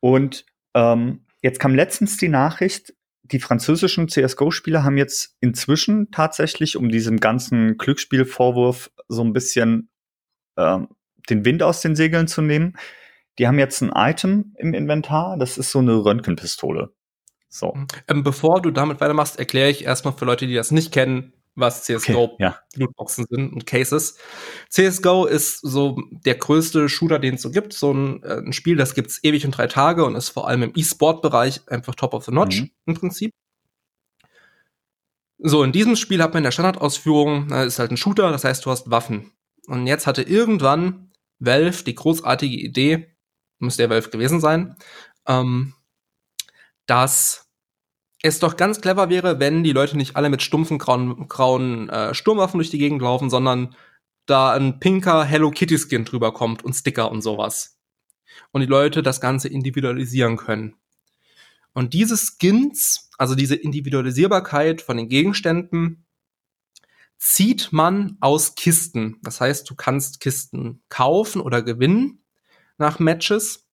Und 0.00 0.46
ähm, 0.74 1.24
jetzt 1.42 1.60
kam 1.60 1.74
letztens 1.74 2.16
die 2.16 2.28
Nachricht, 2.28 2.94
die 3.32 3.40
französischen 3.40 4.08
CSGO-Spieler 4.08 4.84
haben 4.84 4.96
jetzt 4.96 5.36
inzwischen 5.40 6.10
tatsächlich, 6.10 6.76
um 6.76 6.88
diesem 6.88 7.18
ganzen 7.18 7.76
Glücksspielvorwurf 7.76 8.90
so 9.08 9.22
ein 9.22 9.32
bisschen 9.32 9.90
ähm, 10.56 10.88
den 11.28 11.44
Wind 11.44 11.62
aus 11.62 11.80
den 11.80 11.94
Segeln 11.94 12.26
zu 12.26 12.42
nehmen, 12.42 12.76
die 13.38 13.46
haben 13.46 13.58
jetzt 13.58 13.82
ein 13.82 13.92
Item 13.94 14.54
im 14.56 14.74
Inventar, 14.74 15.36
das 15.38 15.58
ist 15.58 15.70
so 15.70 15.78
eine 15.78 16.04
Röntgenpistole. 16.04 16.92
So. 17.48 17.74
Ähm, 18.08 18.22
bevor 18.24 18.60
du 18.60 18.70
damit 18.70 19.00
weitermachst, 19.00 19.38
erkläre 19.38 19.70
ich 19.70 19.84
erstmal 19.84 20.14
für 20.14 20.24
Leute, 20.24 20.46
die 20.46 20.54
das 20.54 20.70
nicht 20.70 20.92
kennen, 20.92 21.32
was 21.58 21.84
CSGO 21.84 22.24
okay, 22.24 22.36
ja. 22.38 22.58
Lootboxen 22.76 23.26
sind 23.28 23.52
und 23.52 23.66
Cases. 23.66 24.16
CSGO 24.70 25.26
ist 25.26 25.60
so 25.60 25.96
der 26.24 26.36
größte 26.36 26.88
Shooter, 26.88 27.18
den 27.18 27.34
es 27.34 27.42
so 27.42 27.50
gibt. 27.50 27.72
So 27.72 27.92
ein, 27.92 28.22
äh, 28.22 28.38
ein 28.38 28.52
Spiel, 28.52 28.76
das 28.76 28.94
gibt's 28.94 29.22
ewig 29.22 29.44
und 29.44 29.52
drei 29.52 29.66
Tage 29.66 30.04
und 30.04 30.14
ist 30.14 30.28
vor 30.28 30.48
allem 30.48 30.62
im 30.62 30.72
E-Sport-Bereich 30.74 31.68
einfach 31.68 31.94
top 31.94 32.14
of 32.14 32.24
the 32.24 32.32
notch 32.32 32.62
mhm. 32.62 32.70
im 32.86 32.94
Prinzip. 32.94 33.32
So, 35.38 35.62
in 35.62 35.72
diesem 35.72 35.94
Spiel 35.94 36.22
hat 36.22 36.32
man 36.32 36.38
in 36.38 36.44
der 36.44 36.50
Standardausführung, 36.50 37.50
äh, 37.50 37.66
ist 37.66 37.78
halt 37.78 37.90
ein 37.90 37.96
Shooter, 37.96 38.30
das 38.30 38.44
heißt, 38.44 38.64
du 38.64 38.70
hast 38.70 38.90
Waffen. 38.90 39.32
Und 39.66 39.86
jetzt 39.86 40.06
hatte 40.06 40.22
irgendwann 40.22 41.12
Valve 41.38 41.84
die 41.84 41.94
großartige 41.94 42.56
Idee, 42.56 43.14
müsste 43.58 43.82
ja 43.82 43.90
Valve 43.90 44.10
gewesen 44.10 44.40
sein, 44.40 44.76
ähm, 45.26 45.74
dass 46.86 47.47
es 48.22 48.38
doch 48.40 48.56
ganz 48.56 48.80
clever 48.80 49.10
wäre, 49.10 49.38
wenn 49.38 49.62
die 49.62 49.72
Leute 49.72 49.96
nicht 49.96 50.16
alle 50.16 50.30
mit 50.30 50.42
stumpfen 50.42 50.78
grauen, 50.78 51.28
grauen 51.28 51.88
äh, 51.88 52.14
Sturmwaffen 52.14 52.58
durch 52.58 52.70
die 52.70 52.78
Gegend 52.78 53.02
laufen, 53.02 53.30
sondern 53.30 53.74
da 54.26 54.52
ein 54.52 54.80
pinker 54.80 55.24
Hello 55.24 55.50
Kitty 55.50 55.78
Skin 55.78 56.04
drüber 56.04 56.32
kommt 56.32 56.64
und 56.64 56.74
Sticker 56.74 57.10
und 57.10 57.22
sowas. 57.22 57.78
Und 58.50 58.60
die 58.60 58.66
Leute 58.66 59.02
das 59.02 59.20
Ganze 59.20 59.48
individualisieren 59.48 60.36
können. 60.36 60.74
Und 61.72 61.94
diese 61.94 62.16
Skins, 62.16 63.10
also 63.18 63.34
diese 63.34 63.54
Individualisierbarkeit 63.54 64.82
von 64.82 64.96
den 64.96 65.08
Gegenständen, 65.08 66.04
zieht 67.18 67.72
man 67.72 68.16
aus 68.20 68.54
Kisten. 68.54 69.18
Das 69.22 69.40
heißt, 69.40 69.68
du 69.68 69.74
kannst 69.74 70.20
Kisten 70.20 70.82
kaufen 70.88 71.40
oder 71.40 71.62
gewinnen 71.62 72.24
nach 72.78 72.98
Matches 72.98 73.67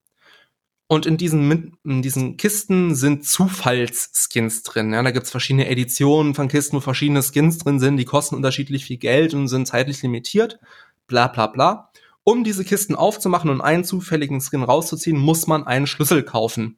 und 0.88 1.06
in 1.06 1.18
diesen, 1.18 1.78
in 1.84 2.02
diesen 2.02 2.38
Kisten 2.38 2.94
sind 2.94 3.26
Zufallsskins 3.26 4.62
drin. 4.62 4.94
Ja, 4.94 5.02
da 5.02 5.12
gibt's 5.12 5.32
verschiedene 5.32 5.68
Editionen 5.68 6.36
von 6.36 6.48
Kisten, 6.48 6.78
wo 6.78 6.80
verschiedene 6.80 7.24
Skins 7.24 7.58
drin 7.58 7.80
sind. 7.80 7.98
Die 7.98 8.06
kosten 8.06 8.36
unterschiedlich 8.36 8.86
viel 8.86 8.98
Geld 8.98 9.34
und 9.34 9.48
sind 9.48 9.68
zeitlich 9.68 10.02
limitiert. 10.04 10.60
Bla 11.08 11.28
bla 11.28 11.48
bla. 11.48 11.92
Um 12.24 12.44
diese 12.44 12.66
Kisten 12.66 12.96
aufzumachen 12.96 13.50
und 13.50 13.62
einen 13.62 13.84
zufälligen 13.84 14.42
Skin 14.42 14.64
rauszuziehen, 14.64 15.18
muss 15.18 15.48
man 15.48 15.66
einen 15.66 15.88
Schlüssel 15.88 16.24
kaufen. 16.24 16.78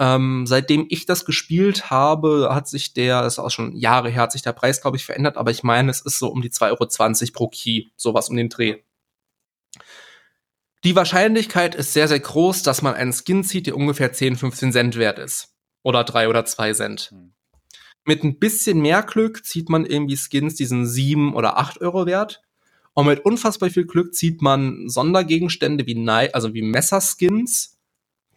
Ähm, 0.00 0.44
seitdem 0.46 0.86
ich 0.88 1.06
das 1.06 1.24
gespielt 1.24 1.90
habe, 1.90 2.50
hat 2.52 2.68
sich 2.68 2.94
der, 2.94 3.22
das 3.22 3.34
ist 3.34 3.38
auch 3.38 3.50
schon 3.50 3.76
Jahre 3.76 4.10
her, 4.10 4.22
hat 4.22 4.32
sich 4.32 4.42
der 4.42 4.52
Preis, 4.52 4.80
glaube 4.80 4.96
ich, 4.96 5.04
verändert, 5.04 5.36
aber 5.36 5.52
ich 5.52 5.62
meine, 5.62 5.90
es 5.90 6.00
ist 6.00 6.18
so 6.18 6.28
um 6.28 6.42
die 6.42 6.50
2,20 6.50 7.22
Euro 7.22 7.32
pro 7.32 7.48
Key, 7.48 7.86
sowas 7.96 8.28
um 8.28 8.36
den 8.36 8.48
Dreh. 8.48 8.78
Die 10.84 10.94
Wahrscheinlichkeit 10.94 11.74
ist 11.74 11.94
sehr, 11.94 12.08
sehr 12.08 12.20
groß, 12.20 12.62
dass 12.62 12.82
man 12.82 12.94
einen 12.94 13.14
Skin 13.14 13.42
zieht, 13.42 13.66
der 13.66 13.76
ungefähr 13.76 14.12
10, 14.12 14.36
15 14.36 14.72
Cent 14.72 14.96
wert 14.96 15.18
ist. 15.18 15.54
Oder 15.82 16.04
3 16.04 16.28
oder 16.28 16.44
2 16.44 16.74
Cent. 16.74 17.10
Hm. 17.10 17.32
Mit 18.04 18.22
ein 18.22 18.38
bisschen 18.38 18.80
mehr 18.80 19.02
Glück 19.02 19.46
zieht 19.46 19.70
man 19.70 19.86
irgendwie 19.86 20.18
Skins, 20.18 20.56
die 20.56 20.66
sind 20.66 20.84
7 20.86 21.34
oder 21.34 21.56
8 21.56 21.80
Euro 21.80 22.04
wert. 22.04 22.42
Und 22.92 23.06
mit 23.06 23.24
unfassbar 23.24 23.70
viel 23.70 23.86
Glück 23.86 24.14
zieht 24.14 24.42
man 24.42 24.88
Sondergegenstände 24.88 25.86
wie, 25.86 26.06
also 26.34 26.52
wie 26.52 26.62
Messerskins, 26.62 27.78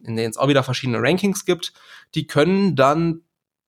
in 0.02 0.16
denen 0.16 0.32
es 0.32 0.38
auch 0.38 0.48
wieder 0.48 0.64
verschiedene 0.64 1.02
Rankings 1.02 1.44
gibt. 1.44 1.74
Die 2.16 2.28
können 2.28 2.78
dann 2.78 3.24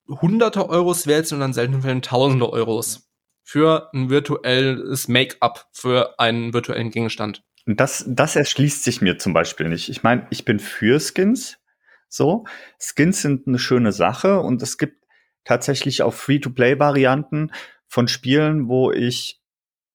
hunderte 0.08 0.70
Euros 0.70 1.06
wert 1.06 1.28
sein 1.28 1.38
und 1.38 1.42
dann 1.42 1.54
selten 1.54 1.82
Fällen 1.82 2.02
tausende 2.02 2.50
Euros 2.50 3.10
für 3.44 3.90
ein 3.94 4.10
virtuelles 4.10 5.10
Make-up 5.10 5.68
für 5.74 6.18
einen 6.18 6.54
virtuellen 6.54 6.92
Gegenstand. 6.92 7.44
Und 7.70 7.80
das, 7.80 8.04
das 8.08 8.36
erschließt 8.36 8.84
sich 8.84 9.00
mir 9.00 9.20
zum 9.20 9.34
Beispiel 9.34 9.70
nicht. 9.70 9.90
Ich 9.90 10.02
meine, 10.02 10.26
ich 10.32 10.44
bin 10.44 10.58
für 10.58 11.00
Skins. 11.00 11.60
So, 12.08 12.48
Skins 12.80 13.22
sind 13.22 13.46
eine 13.46 13.60
schöne 13.60 13.92
Sache 13.92 14.40
und 14.40 14.64
es 14.64 14.80
gibt 14.80 15.06
tatsächlich 15.44 16.02
auch 16.02 16.16
Free-to-Play-Varianten 16.16 17.52
von 17.86 18.08
Spielen, 18.08 18.70
wo 18.70 18.92
ich 18.92 19.44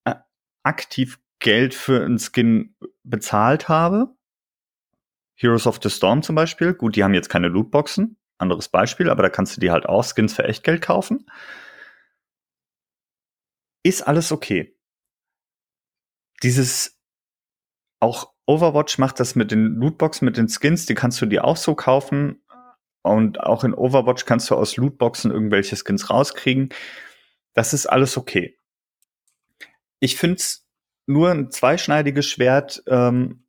äh, 0.05 0.15
aktiv 0.63 1.19
Geld 1.41 1.75
für 1.75 2.05
einen 2.05 2.21
Skin 2.21 2.77
bezahlt 3.03 3.69
habe. 3.69 4.15
Heroes 5.35 5.67
of 5.67 5.81
the 5.83 5.91
Storm 5.91 6.23
zum 6.23 6.37
Beispiel. 6.37 6.75
Gut, 6.75 6.95
die 6.95 7.03
haben 7.03 7.13
jetzt 7.13 7.29
keine 7.29 7.49
Lootboxen. 7.49 8.17
Anderes 8.39 8.69
Beispiel, 8.69 9.11
aber 9.11 9.25
da 9.25 9.31
kannst 9.31 9.57
du 9.57 9.61
dir 9.61 9.73
halt 9.73 9.87
auch 9.87 10.05
Skins 10.05 10.35
für 10.35 10.45
Echtgeld 10.45 10.81
kaufen. 10.81 11.27
Ist 13.83 14.03
alles 14.03 14.31
okay. 14.31 14.79
Dieses 16.45 16.94
auch 18.05 18.35
Overwatch 18.47 18.99
macht 18.99 19.19
das 19.19 19.35
mit 19.35 19.51
den 19.51 19.77
Lootboxen, 19.77 20.27
mit 20.27 20.37
den 20.37 20.49
Skins, 20.49 20.85
die 20.85 20.95
kannst 20.95 21.21
du 21.23 21.27
dir 21.27 21.45
auch 21.45 21.57
so 21.57 21.75
kaufen. 21.75 22.45
Und 23.03 23.41
auch 23.41 23.65
in 23.65 23.75
Overwatch 23.75 24.27
kannst 24.27 24.51
du 24.51 24.55
aus 24.55 24.77
Lootboxen 24.77 25.31
irgendwelche 25.31 25.77
Skins 25.77 26.11
rauskriegen. 26.11 26.69
Das 27.55 27.73
ist 27.73 27.87
alles 27.87 28.17
okay. 28.17 28.59
Ich 30.01 30.17
finde 30.17 30.37
es 30.37 30.67
nur 31.07 31.31
ein 31.31 31.51
zweischneidiges 31.51 32.27
Schwert, 32.27 32.83
ähm, 32.87 33.47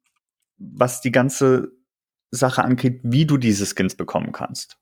was 0.58 1.02
die 1.02 1.12
ganze 1.12 1.74
Sache 2.32 2.64
angeht, 2.64 3.02
wie 3.04 3.26
du 3.26 3.38
diese 3.38 3.66
Skins 3.66 3.96
bekommen 3.96 4.32
kannst. 4.32 4.78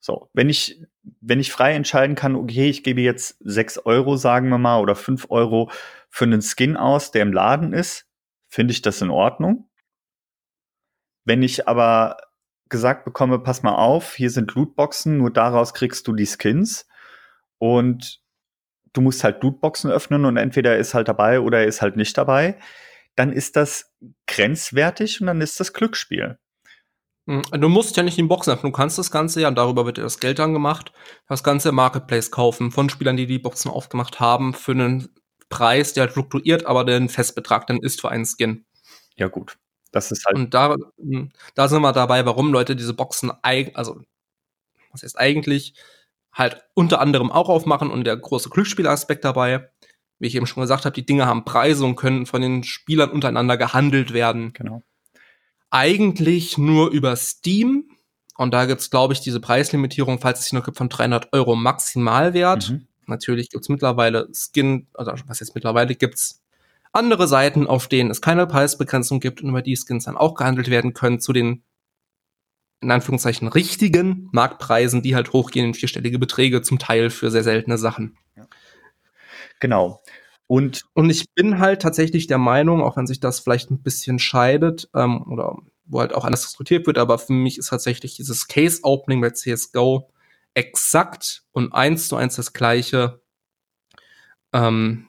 So, 0.00 0.30
wenn 0.34 0.48
ich, 0.48 0.82
wenn 1.20 1.40
ich 1.40 1.52
frei 1.52 1.74
entscheiden 1.74 2.16
kann, 2.16 2.36
okay, 2.36 2.68
ich 2.68 2.82
gebe 2.82 3.00
jetzt 3.00 3.36
sechs 3.40 3.78
Euro, 3.78 4.16
sagen 4.16 4.48
wir 4.48 4.58
mal, 4.58 4.80
oder 4.80 4.94
fünf 4.94 5.26
Euro 5.30 5.70
für 6.10 6.24
einen 6.24 6.42
Skin 6.42 6.76
aus, 6.76 7.10
der 7.12 7.22
im 7.22 7.32
Laden 7.32 7.72
ist, 7.72 8.05
finde 8.48 8.72
ich 8.72 8.82
das 8.82 9.00
in 9.02 9.10
Ordnung. 9.10 9.68
Wenn 11.24 11.42
ich 11.42 11.68
aber 11.68 12.16
gesagt 12.68 13.04
bekomme, 13.04 13.38
pass 13.38 13.62
mal 13.62 13.74
auf, 13.74 14.14
hier 14.14 14.30
sind 14.30 14.54
Lootboxen, 14.54 15.18
nur 15.18 15.32
daraus 15.32 15.74
kriegst 15.74 16.06
du 16.08 16.12
die 16.12 16.26
Skins 16.26 16.86
und 17.58 18.20
du 18.92 19.00
musst 19.00 19.24
halt 19.24 19.42
Lootboxen 19.42 19.90
öffnen 19.90 20.24
und 20.24 20.36
entweder 20.36 20.76
ist 20.76 20.94
halt 20.94 21.08
dabei 21.08 21.40
oder 21.40 21.64
ist 21.64 21.82
halt 21.82 21.96
nicht 21.96 22.16
dabei, 22.16 22.58
dann 23.14 23.32
ist 23.32 23.56
das 23.56 23.94
grenzwertig 24.26 25.20
und 25.20 25.26
dann 25.26 25.40
ist 25.40 25.60
das 25.60 25.72
Glücksspiel. 25.72 26.38
Hm, 27.28 27.42
du 27.50 27.68
musst 27.68 27.96
ja 27.96 28.02
nicht 28.02 28.16
die 28.16 28.22
Boxen 28.22 28.52
öffnen, 28.52 28.72
du 28.72 28.76
kannst 28.76 28.98
das 28.98 29.10
Ganze 29.10 29.40
ja, 29.40 29.48
und 29.48 29.56
darüber 29.56 29.84
wird 29.84 29.98
ja 29.98 30.04
das 30.04 30.20
Geld 30.20 30.38
dann 30.38 30.52
gemacht, 30.52 30.92
das 31.28 31.42
ganze 31.42 31.72
Marketplace 31.72 32.30
kaufen 32.30 32.70
von 32.70 32.88
Spielern, 32.88 33.16
die 33.16 33.26
die 33.26 33.38
Boxen 33.38 33.70
aufgemacht 33.70 34.20
haben, 34.20 34.54
für 34.54 34.72
einen 34.72 35.08
Preis, 35.48 35.92
der 35.92 36.04
halt 36.04 36.12
fluktuiert, 36.12 36.66
aber 36.66 36.84
der 36.84 36.96
ein 36.96 37.08
Festbetrag 37.08 37.66
dann 37.66 37.78
ist 37.78 38.00
für 38.00 38.10
einen 38.10 38.26
Skin. 38.26 38.64
Ja, 39.16 39.28
gut. 39.28 39.58
Das 39.92 40.10
ist 40.10 40.26
halt. 40.26 40.36
Und 40.36 40.54
da, 40.54 40.76
hm, 40.98 41.30
da 41.54 41.68
sind 41.68 41.82
wir 41.82 41.92
dabei, 41.92 42.26
warum 42.26 42.52
Leute 42.52 42.76
diese 42.76 42.94
Boxen, 42.94 43.32
also, 43.42 44.00
was 44.92 45.02
heißt 45.02 45.18
eigentlich, 45.18 45.74
halt 46.32 46.62
unter 46.74 47.00
anderem 47.00 47.30
auch 47.30 47.48
aufmachen 47.48 47.90
und 47.90 48.04
der 48.04 48.16
große 48.16 48.50
Glücksspielaspekt 48.50 49.24
dabei. 49.24 49.70
Wie 50.18 50.26
ich 50.26 50.34
eben 50.34 50.46
schon 50.46 50.62
gesagt 50.62 50.84
habe, 50.84 50.94
die 50.94 51.04
Dinge 51.04 51.26
haben 51.26 51.44
Preise 51.44 51.84
und 51.84 51.96
können 51.96 52.26
von 52.26 52.40
den 52.40 52.64
Spielern 52.64 53.10
untereinander 53.10 53.56
gehandelt 53.56 54.12
werden. 54.12 54.52
Genau. 54.54 54.82
Eigentlich 55.70 56.56
nur 56.56 56.90
über 56.90 57.16
Steam. 57.16 57.90
Und 58.36 58.52
da 58.52 58.66
gibt's, 58.66 58.90
glaube 58.90 59.14
ich, 59.14 59.20
diese 59.20 59.40
Preislimitierung, 59.40 60.18
falls 60.18 60.38
es 60.40 60.44
sich 60.46 60.52
noch 60.52 60.64
gibt, 60.64 60.76
von 60.76 60.88
300 60.88 61.32
Euro 61.32 61.54
Maximalwert. 61.54 62.70
Mhm. 62.70 62.86
Natürlich 63.06 63.50
gibt's 63.50 63.68
mittlerweile 63.68 64.28
Skin, 64.32 64.86
oder 64.94 65.16
was 65.26 65.40
jetzt 65.40 65.54
mittlerweile 65.54 65.94
gibt's 65.94 66.42
andere 66.92 67.28
Seiten, 67.28 67.66
auf 67.66 67.88
denen 67.88 68.10
es 68.10 68.20
keine 68.20 68.46
Preisbegrenzung 68.46 69.20
gibt 69.20 69.42
und 69.42 69.50
über 69.50 69.62
die 69.62 69.76
Skins 69.76 70.04
dann 70.04 70.16
auch 70.16 70.34
gehandelt 70.34 70.70
werden 70.70 70.94
können 70.94 71.20
zu 71.20 71.32
den 71.32 71.62
in 72.80 72.90
Anführungszeichen 72.90 73.48
richtigen 73.48 74.28
Marktpreisen, 74.32 75.02
die 75.02 75.14
halt 75.14 75.32
hochgehen 75.32 75.66
in 75.66 75.74
vierstellige 75.74 76.18
Beträge, 76.18 76.62
zum 76.62 76.78
Teil 76.78 77.10
für 77.10 77.30
sehr 77.30 77.42
seltene 77.42 77.78
Sachen. 77.78 78.16
Ja. 78.36 78.46
Genau. 79.60 80.02
Und, 80.46 80.84
und 80.92 81.10
ich 81.10 81.24
bin 81.34 81.58
halt 81.58 81.82
tatsächlich 81.82 82.26
der 82.26 82.38
Meinung, 82.38 82.82
auch 82.82 82.96
wenn 82.96 83.06
sich 83.06 83.18
das 83.18 83.40
vielleicht 83.40 83.70
ein 83.70 83.82
bisschen 83.82 84.18
scheidet, 84.18 84.88
ähm, 84.94 85.22
oder 85.22 85.56
wo 85.86 86.00
halt 86.00 86.14
auch 86.14 86.24
anders 86.24 86.42
diskutiert 86.42 86.86
wird, 86.86 86.98
aber 86.98 87.18
für 87.18 87.32
mich 87.32 87.58
ist 87.58 87.68
tatsächlich 87.68 88.16
dieses 88.16 88.46
Case-Opening 88.48 89.20
bei 89.20 89.30
CSGO 89.30 90.10
exakt 90.56 91.42
und 91.52 91.72
eins 91.72 92.08
zu 92.08 92.16
eins 92.16 92.36
das 92.36 92.52
gleiche 92.54 93.20
ähm, 94.52 95.08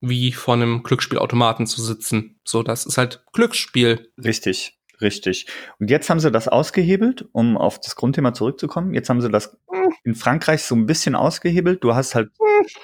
wie 0.00 0.32
vor 0.32 0.54
einem 0.54 0.82
Glücksspielautomaten 0.82 1.66
zu 1.66 1.80
sitzen. 1.80 2.40
So, 2.44 2.64
das 2.64 2.84
ist 2.84 2.98
halt 2.98 3.24
Glücksspiel. 3.32 4.12
Richtig, 4.22 4.80
richtig. 5.00 5.46
Und 5.78 5.88
jetzt 5.88 6.10
haben 6.10 6.18
sie 6.18 6.32
das 6.32 6.48
ausgehebelt, 6.48 7.28
um 7.30 7.56
auf 7.56 7.80
das 7.80 7.94
Grundthema 7.94 8.34
zurückzukommen. 8.34 8.92
Jetzt 8.92 9.08
haben 9.08 9.20
sie 9.20 9.30
das 9.30 9.56
in 10.02 10.16
Frankreich 10.16 10.64
so 10.64 10.74
ein 10.74 10.86
bisschen 10.86 11.14
ausgehebelt. 11.14 11.84
Du 11.84 11.94
hast 11.94 12.16
halt 12.16 12.32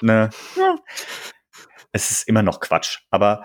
eine, 0.01 0.29
es 1.91 2.11
ist 2.11 2.29
immer 2.29 2.43
noch 2.43 2.61
Quatsch, 2.61 2.99
aber 3.09 3.43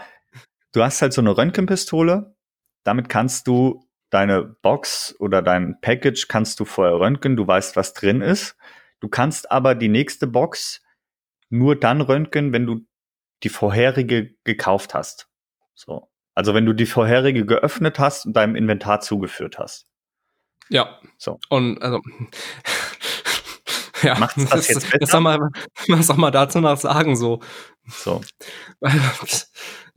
du 0.70 0.84
hast 0.84 1.02
halt 1.02 1.12
so 1.12 1.20
eine 1.20 1.36
Röntgenpistole. 1.36 2.36
Damit 2.84 3.08
kannst 3.08 3.48
du 3.48 3.84
deine 4.14 4.44
Box 4.44 5.16
oder 5.18 5.42
dein 5.42 5.80
Package 5.80 6.28
kannst 6.28 6.60
du 6.60 6.64
vorher 6.64 7.00
röntgen, 7.00 7.36
du 7.36 7.46
weißt, 7.46 7.74
was 7.74 7.94
drin 7.94 8.22
ist. 8.22 8.56
Du 9.00 9.08
kannst 9.08 9.50
aber 9.50 9.74
die 9.74 9.88
nächste 9.88 10.28
Box 10.28 10.82
nur 11.50 11.78
dann 11.78 12.00
röntgen, 12.00 12.52
wenn 12.52 12.64
du 12.64 12.86
die 13.42 13.48
vorherige 13.48 14.34
gekauft 14.44 14.94
hast. 14.94 15.28
So. 15.74 16.10
Also 16.34 16.54
wenn 16.54 16.64
du 16.64 16.72
die 16.72 16.86
vorherige 16.86 17.44
geöffnet 17.44 17.98
hast 17.98 18.26
und 18.26 18.34
deinem 18.34 18.54
Inventar 18.54 19.00
zugeführt 19.00 19.58
hast. 19.58 19.86
Ja. 20.68 21.00
So. 21.18 21.40
Und 21.48 21.82
also 21.82 22.00
ja, 24.02 24.16
Macht's 24.18 24.36
das 24.36 24.50
das, 24.50 24.68
jetzt 24.68 24.84
besser? 24.84 24.98
das 24.98 25.10
soll 25.10 25.20
man, 25.22 25.50
was 25.88 26.06
soll 26.06 26.16
man 26.16 26.32
dazu 26.32 26.60
noch 26.60 26.76
sagen 26.76 27.16
so? 27.16 27.40
So. 27.88 28.20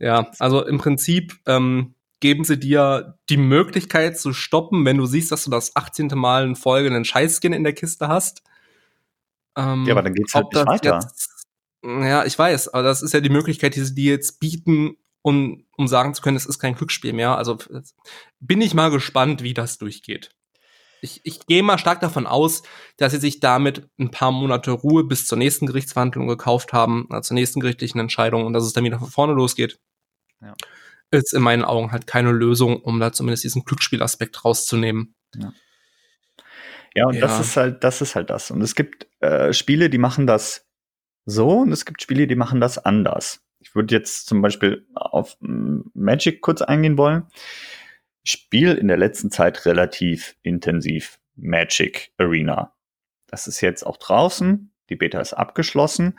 ja, 0.00 0.30
also 0.40 0.66
im 0.66 0.78
Prinzip 0.78 1.34
ähm, 1.46 1.94
geben 2.20 2.44
sie 2.44 2.58
dir 2.58 3.18
die 3.28 3.36
Möglichkeit 3.36 4.18
zu 4.18 4.32
stoppen, 4.32 4.84
wenn 4.84 4.96
du 4.96 5.06
siehst, 5.06 5.30
dass 5.32 5.44
du 5.44 5.50
das 5.50 5.76
18. 5.76 6.08
Mal 6.14 6.44
in 6.44 6.56
Folge 6.56 6.88
einen 6.88 7.04
Scheißskin 7.04 7.52
in 7.52 7.64
der 7.64 7.74
Kiste 7.74 8.08
hast. 8.08 8.42
Ähm, 9.56 9.84
Ja, 9.86 9.94
aber 9.94 10.02
dann 10.02 10.14
geht's 10.14 10.34
halt 10.34 10.52
nicht 10.52 10.66
weiter. 10.66 11.00
Jetzt, 11.02 11.46
ja, 11.84 12.24
ich 12.24 12.38
weiß, 12.38 12.68
aber 12.68 12.82
das 12.82 13.02
ist 13.02 13.14
ja 13.14 13.20
die 13.20 13.28
Möglichkeit, 13.28 13.76
die 13.76 13.82
sie 13.82 13.94
dir 13.94 14.12
jetzt 14.12 14.40
bieten, 14.40 14.96
um, 15.22 15.64
um 15.76 15.88
sagen 15.88 16.14
zu 16.14 16.22
können, 16.22 16.36
es 16.36 16.46
ist 16.46 16.58
kein 16.58 16.74
Glücksspiel 16.74 17.12
mehr. 17.12 17.36
Also 17.36 17.58
bin 18.40 18.60
ich 18.60 18.74
mal 18.74 18.90
gespannt, 18.90 19.42
wie 19.42 19.54
das 19.54 19.78
durchgeht. 19.78 20.30
Ich, 21.00 21.20
ich 21.22 21.46
gehe 21.46 21.62
mal 21.62 21.78
stark 21.78 22.00
davon 22.00 22.26
aus, 22.26 22.64
dass 22.96 23.12
sie 23.12 23.20
sich 23.20 23.38
damit 23.38 23.88
ein 24.00 24.10
paar 24.10 24.32
Monate 24.32 24.72
Ruhe 24.72 25.04
bis 25.04 25.26
zur 25.26 25.38
nächsten 25.38 25.66
Gerichtsverhandlung 25.66 26.26
gekauft 26.26 26.72
haben, 26.72 27.06
äh, 27.12 27.20
zur 27.22 27.34
nächsten 27.34 27.60
gerichtlichen 27.60 28.00
Entscheidung 28.00 28.44
und 28.44 28.52
dass 28.52 28.64
es 28.64 28.72
dann 28.72 28.82
wieder 28.82 28.98
von 28.98 29.08
vorne 29.08 29.32
losgeht. 29.32 29.78
Ja. 30.40 30.54
Ist 31.10 31.32
in 31.32 31.42
meinen 31.42 31.64
Augen 31.64 31.90
halt 31.92 32.06
keine 32.06 32.32
Lösung, 32.32 32.76
um 32.82 33.00
da 33.00 33.12
zumindest 33.12 33.44
diesen 33.44 33.64
Glücksspielaspekt 33.64 34.44
rauszunehmen. 34.44 35.14
Ja, 36.94 37.06
und 37.06 37.20
das 37.20 37.32
Ja. 37.32 37.40
ist 37.40 37.56
halt, 37.56 37.84
das 37.84 38.00
ist 38.02 38.14
halt 38.14 38.30
das. 38.30 38.50
Und 38.50 38.60
es 38.62 38.74
gibt 38.74 39.06
äh, 39.20 39.52
Spiele, 39.52 39.90
die 39.90 39.98
machen 39.98 40.26
das 40.26 40.66
so 41.26 41.58
und 41.60 41.72
es 41.72 41.84
gibt 41.84 42.02
Spiele, 42.02 42.26
die 42.26 42.34
machen 42.34 42.60
das 42.60 42.78
anders. 42.78 43.40
Ich 43.60 43.74
würde 43.74 43.94
jetzt 43.94 44.26
zum 44.26 44.40
Beispiel 44.42 44.86
auf 44.94 45.36
mm, 45.40 45.80
Magic 45.94 46.40
kurz 46.40 46.62
eingehen 46.62 46.96
wollen. 46.98 47.26
Ich 48.24 48.32
spiele 48.32 48.74
in 48.74 48.88
der 48.88 48.96
letzten 48.96 49.30
Zeit 49.30 49.64
relativ 49.66 50.36
intensiv 50.42 51.18
Magic 51.36 52.12
Arena. 52.18 52.74
Das 53.26 53.46
ist 53.46 53.60
jetzt 53.60 53.84
auch 53.84 53.96
draußen. 53.96 54.72
Die 54.90 54.96
Beta 54.96 55.20
ist 55.20 55.34
abgeschlossen. 55.34 56.18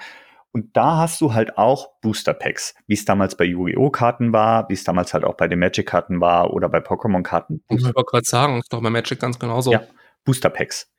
Und 0.51 0.75
da 0.75 0.97
hast 0.97 1.21
du 1.21 1.33
halt 1.33 1.57
auch 1.57 1.99
Booster 2.01 2.33
Packs, 2.33 2.73
wie 2.87 2.95
es 2.95 3.05
damals 3.05 3.35
bei 3.35 3.45
Yu-Gi-Oh! 3.45 3.91
Karten 3.91 4.33
war, 4.33 4.67
wie 4.69 4.73
es 4.73 4.83
damals 4.83 5.13
halt 5.13 5.23
auch 5.23 5.35
bei 5.35 5.47
den 5.47 5.59
Magic 5.59 5.87
Karten 5.87 6.21
war 6.21 6.51
oder 6.53 6.69
bei 6.69 6.79
Pokémon 6.79 7.21
Karten. 7.21 7.63
Ich 7.69 7.83
wollte 7.83 8.03
gerade 8.03 8.25
sagen, 8.25 8.59
ist 8.59 8.73
doch 8.73 8.81
bei 8.81 8.89
Magic 8.89 9.19
ganz 9.19 9.37
genauso. 9.37 9.71
Ja. 9.71 9.83
Booster 10.25 10.49
Packs. 10.49 10.91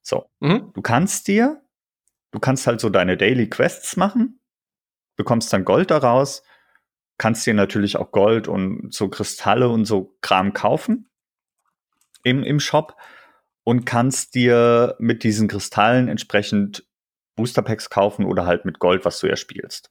So. 0.00 0.30
Mhm. 0.40 0.72
Du 0.74 0.80
kannst 0.80 1.28
dir, 1.28 1.62
du 2.30 2.40
kannst 2.40 2.66
halt 2.66 2.80
so 2.80 2.88
deine 2.88 3.16
Daily 3.16 3.48
Quests 3.48 3.96
machen, 3.96 4.40
bekommst 5.16 5.52
dann 5.52 5.64
Gold 5.64 5.90
daraus, 5.90 6.42
kannst 7.18 7.46
dir 7.46 7.54
natürlich 7.54 7.96
auch 7.96 8.10
Gold 8.10 8.48
und 8.48 8.92
so 8.92 9.08
Kristalle 9.08 9.68
und 9.68 9.84
so 9.84 10.16
Kram 10.22 10.54
kaufen 10.54 11.10
im, 12.22 12.42
im 12.42 12.58
Shop 12.58 12.96
und 13.64 13.84
kannst 13.84 14.34
dir 14.34 14.96
mit 14.98 15.24
diesen 15.24 15.48
Kristallen 15.48 16.08
entsprechend 16.08 16.86
Booster 17.36 17.62
Packs 17.62 17.90
kaufen 17.90 18.24
oder 18.24 18.46
halt 18.46 18.64
mit 18.64 18.78
Gold, 18.78 19.04
was 19.04 19.18
du 19.20 19.26
erspielst. 19.26 19.90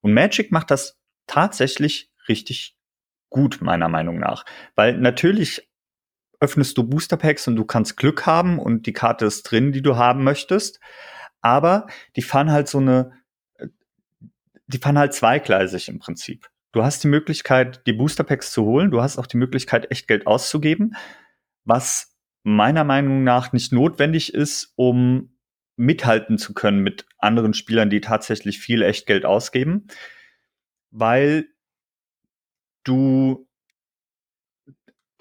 Und 0.00 0.14
Magic 0.14 0.52
macht 0.52 0.70
das 0.70 0.98
tatsächlich 1.26 2.10
richtig 2.28 2.76
gut, 3.30 3.60
meiner 3.60 3.88
Meinung 3.88 4.18
nach. 4.18 4.44
Weil 4.74 4.96
natürlich 4.96 5.68
öffnest 6.40 6.78
du 6.78 6.84
Booster 6.84 7.16
Packs 7.16 7.48
und 7.48 7.56
du 7.56 7.64
kannst 7.64 7.96
Glück 7.96 8.26
haben 8.26 8.58
und 8.58 8.86
die 8.86 8.92
Karte 8.92 9.26
ist 9.26 9.42
drin, 9.44 9.72
die 9.72 9.82
du 9.82 9.96
haben 9.96 10.24
möchtest. 10.24 10.80
Aber 11.40 11.86
die 12.16 12.22
fahren 12.22 12.50
halt 12.50 12.68
so 12.68 12.78
eine, 12.78 13.12
die 14.66 14.78
fahren 14.78 14.98
halt 14.98 15.14
zweigleisig 15.14 15.88
im 15.88 15.98
Prinzip. 15.98 16.48
Du 16.72 16.84
hast 16.84 17.02
die 17.02 17.08
Möglichkeit, 17.08 17.86
die 17.86 17.92
Booster 17.92 18.24
Packs 18.24 18.52
zu 18.52 18.64
holen. 18.64 18.90
Du 18.90 19.00
hast 19.00 19.18
auch 19.18 19.26
die 19.26 19.36
Möglichkeit, 19.36 19.90
echt 19.90 20.06
Geld 20.06 20.26
auszugeben, 20.26 20.94
was 21.64 22.14
meiner 22.42 22.84
Meinung 22.84 23.24
nach 23.24 23.52
nicht 23.52 23.72
notwendig 23.72 24.34
ist, 24.34 24.72
um 24.76 25.37
mithalten 25.78 26.38
zu 26.38 26.54
können 26.54 26.82
mit 26.82 27.06
anderen 27.18 27.54
Spielern, 27.54 27.90
die 27.90 28.00
tatsächlich 28.00 28.58
viel 28.58 28.82
echt 28.82 29.06
Geld 29.06 29.24
ausgeben, 29.24 29.86
weil 30.90 31.48
du 32.84 33.48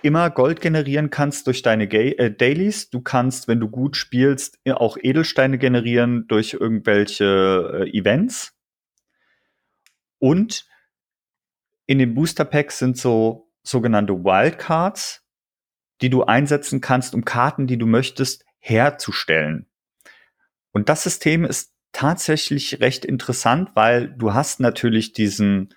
immer 0.02 0.30
Gold 0.30 0.62
generieren 0.62 1.10
kannst 1.10 1.48
durch 1.48 1.62
deine 1.62 1.88
Ga 1.88 1.98
äh, 1.98 2.32
Dailies. 2.32 2.90
Du 2.90 3.02
kannst, 3.02 3.48
wenn 3.48 3.60
du 3.60 3.70
gut 3.70 3.98
spielst, 3.98 4.60
auch 4.70 4.98
Edelsteine 5.02 5.58
generieren 5.58 6.28
durch 6.28 6.54
irgendwelche 6.54 7.84
äh, 7.86 7.98
Events. 7.98 8.56
Und 10.20 10.68
in 11.86 12.00
den 12.00 12.14
Booster 12.14 12.46
Packs 12.46 12.80
sind 12.80 12.98
so 12.98 13.52
sogenannte 13.64 14.14
Wildcards, 14.24 15.26
die 16.02 16.10
du 16.10 16.24
einsetzen 16.24 16.82
kannst, 16.82 17.14
um 17.16 17.26
Karten, 17.26 17.68
die 17.68 17.78
du 17.78 17.86
möchtest, 17.86 18.46
herzustellen. 18.60 19.68
Und 20.78 20.90
das 20.90 21.02
System 21.02 21.44
ist 21.44 21.74
tatsächlich 21.92 22.82
recht 22.82 23.04
interessant, 23.04 23.72
weil 23.74 24.10
du 24.10 24.36
hast 24.36 24.60
natürlich 24.60 25.12
diesen 25.12 25.74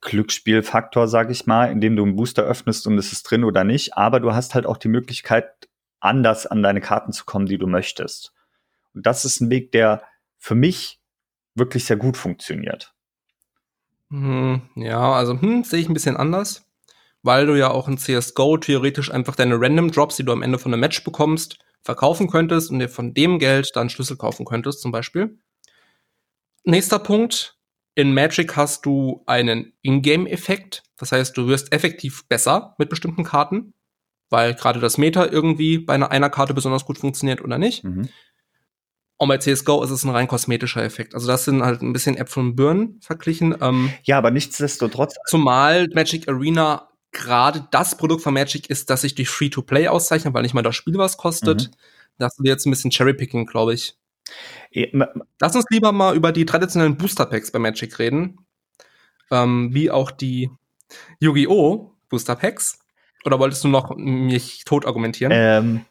Glücksspielfaktor, 0.00 1.06
sag 1.08 1.30
ich 1.30 1.44
mal, 1.44 1.70
indem 1.70 1.94
du 1.94 2.04
einen 2.04 2.16
Booster 2.16 2.42
öffnest 2.42 2.86
und 2.86 2.96
es 2.96 3.12
ist 3.12 3.24
drin 3.24 3.44
oder 3.44 3.62
nicht, 3.62 3.98
aber 3.98 4.18
du 4.18 4.32
hast 4.32 4.54
halt 4.54 4.64
auch 4.64 4.78
die 4.78 4.88
Möglichkeit, 4.88 5.68
anders 6.00 6.46
an 6.46 6.62
deine 6.62 6.80
Karten 6.80 7.12
zu 7.12 7.26
kommen, 7.26 7.44
die 7.44 7.58
du 7.58 7.66
möchtest. 7.66 8.32
Und 8.94 9.04
das 9.04 9.26
ist 9.26 9.42
ein 9.42 9.50
Weg, 9.50 9.72
der 9.72 10.04
für 10.38 10.54
mich 10.54 10.98
wirklich 11.54 11.84
sehr 11.84 11.98
gut 11.98 12.16
funktioniert. 12.16 12.94
Hm, 14.08 14.62
ja, 14.74 15.12
also 15.12 15.38
hm, 15.38 15.64
sehe 15.64 15.80
ich 15.80 15.88
ein 15.90 15.94
bisschen 15.94 16.16
anders, 16.16 16.64
weil 17.22 17.44
du 17.44 17.58
ja 17.58 17.70
auch 17.70 17.88
in 17.88 17.98
CSGO 17.98 18.56
theoretisch 18.56 19.10
einfach 19.10 19.36
deine 19.36 19.60
Random 19.60 19.90
Drops, 19.90 20.16
die 20.16 20.24
du 20.24 20.32
am 20.32 20.40
Ende 20.40 20.58
von 20.58 20.72
einem 20.72 20.80
Match 20.80 21.04
bekommst, 21.04 21.58
verkaufen 21.82 22.28
könntest 22.28 22.70
und 22.70 22.78
dir 22.78 22.88
von 22.88 23.14
dem 23.14 23.38
Geld 23.38 23.70
dann 23.74 23.90
Schlüssel 23.90 24.16
kaufen 24.16 24.44
könntest, 24.44 24.80
zum 24.80 24.92
Beispiel. 24.92 25.38
Nächster 26.64 26.98
Punkt. 26.98 27.56
In 27.94 28.14
Magic 28.14 28.56
hast 28.56 28.86
du 28.86 29.22
einen 29.26 29.72
Ingame-Effekt. 29.82 30.84
Das 30.96 31.12
heißt, 31.12 31.36
du 31.36 31.48
wirst 31.48 31.72
effektiv 31.72 32.26
besser 32.28 32.74
mit 32.78 32.88
bestimmten 32.88 33.24
Karten, 33.24 33.74
weil 34.28 34.54
gerade 34.54 34.80
das 34.80 34.96
Meta 34.96 35.26
irgendwie 35.26 35.78
bei 35.78 35.94
einer, 35.94 36.10
einer 36.10 36.30
Karte 36.30 36.54
besonders 36.54 36.84
gut 36.84 36.98
funktioniert 36.98 37.42
oder 37.42 37.58
nicht. 37.58 37.82
Mhm. 37.84 38.08
Und 39.16 39.28
bei 39.28 39.36
CSGO 39.36 39.82
ist 39.82 39.90
es 39.90 40.04
ein 40.04 40.10
rein 40.10 40.28
kosmetischer 40.28 40.82
Effekt. 40.82 41.14
Also 41.14 41.26
das 41.26 41.44
sind 41.44 41.62
halt 41.62 41.82
ein 41.82 41.92
bisschen 41.92 42.16
Äpfel 42.16 42.42
und 42.42 42.56
Birnen 42.56 43.00
verglichen. 43.02 43.54
Ähm, 43.60 43.92
Ja, 44.04 44.16
aber 44.16 44.30
nichtsdestotrotz, 44.30 45.16
Zumal 45.26 45.88
Magic 45.92 46.26
Arena 46.26 46.89
gerade 47.12 47.66
das 47.70 47.96
Produkt 47.96 48.22
von 48.22 48.34
Magic 48.34 48.70
ist, 48.70 48.90
das 48.90 49.02
sich 49.02 49.14
durch 49.14 49.28
Free-to-Play 49.28 49.88
auszeichnet, 49.88 50.32
weil 50.34 50.42
nicht 50.42 50.54
mal 50.54 50.62
das 50.62 50.76
Spiel 50.76 50.96
was 50.98 51.16
kostet. 51.16 51.68
Mhm. 51.68 51.74
Das 52.18 52.38
ist 52.38 52.46
jetzt 52.46 52.66
ein 52.66 52.70
bisschen 52.70 52.90
Cherrypicking, 52.90 53.46
glaube 53.46 53.74
ich. 53.74 53.96
ma- 54.92 55.08
Lass 55.40 55.56
uns 55.56 55.64
lieber 55.70 55.92
mal 55.92 56.14
über 56.14 56.32
die 56.32 56.44
traditionellen 56.44 56.96
Booster 56.96 57.26
Packs 57.26 57.50
bei 57.50 57.58
Magic 57.58 57.98
reden. 57.98 58.38
Ähm, 59.30 59.70
wie 59.72 59.90
auch 59.90 60.10
die 60.10 60.50
Yu-Gi-Oh! 61.20 61.92
Booster 62.08 62.36
Packs. 62.36 62.78
Oder 63.24 63.38
wolltest 63.38 63.62
du 63.64 63.68
noch 63.68 63.94
mich 63.96 64.64
tot 64.64 64.86
argumentieren? 64.86 65.32
ähm, 65.34 65.84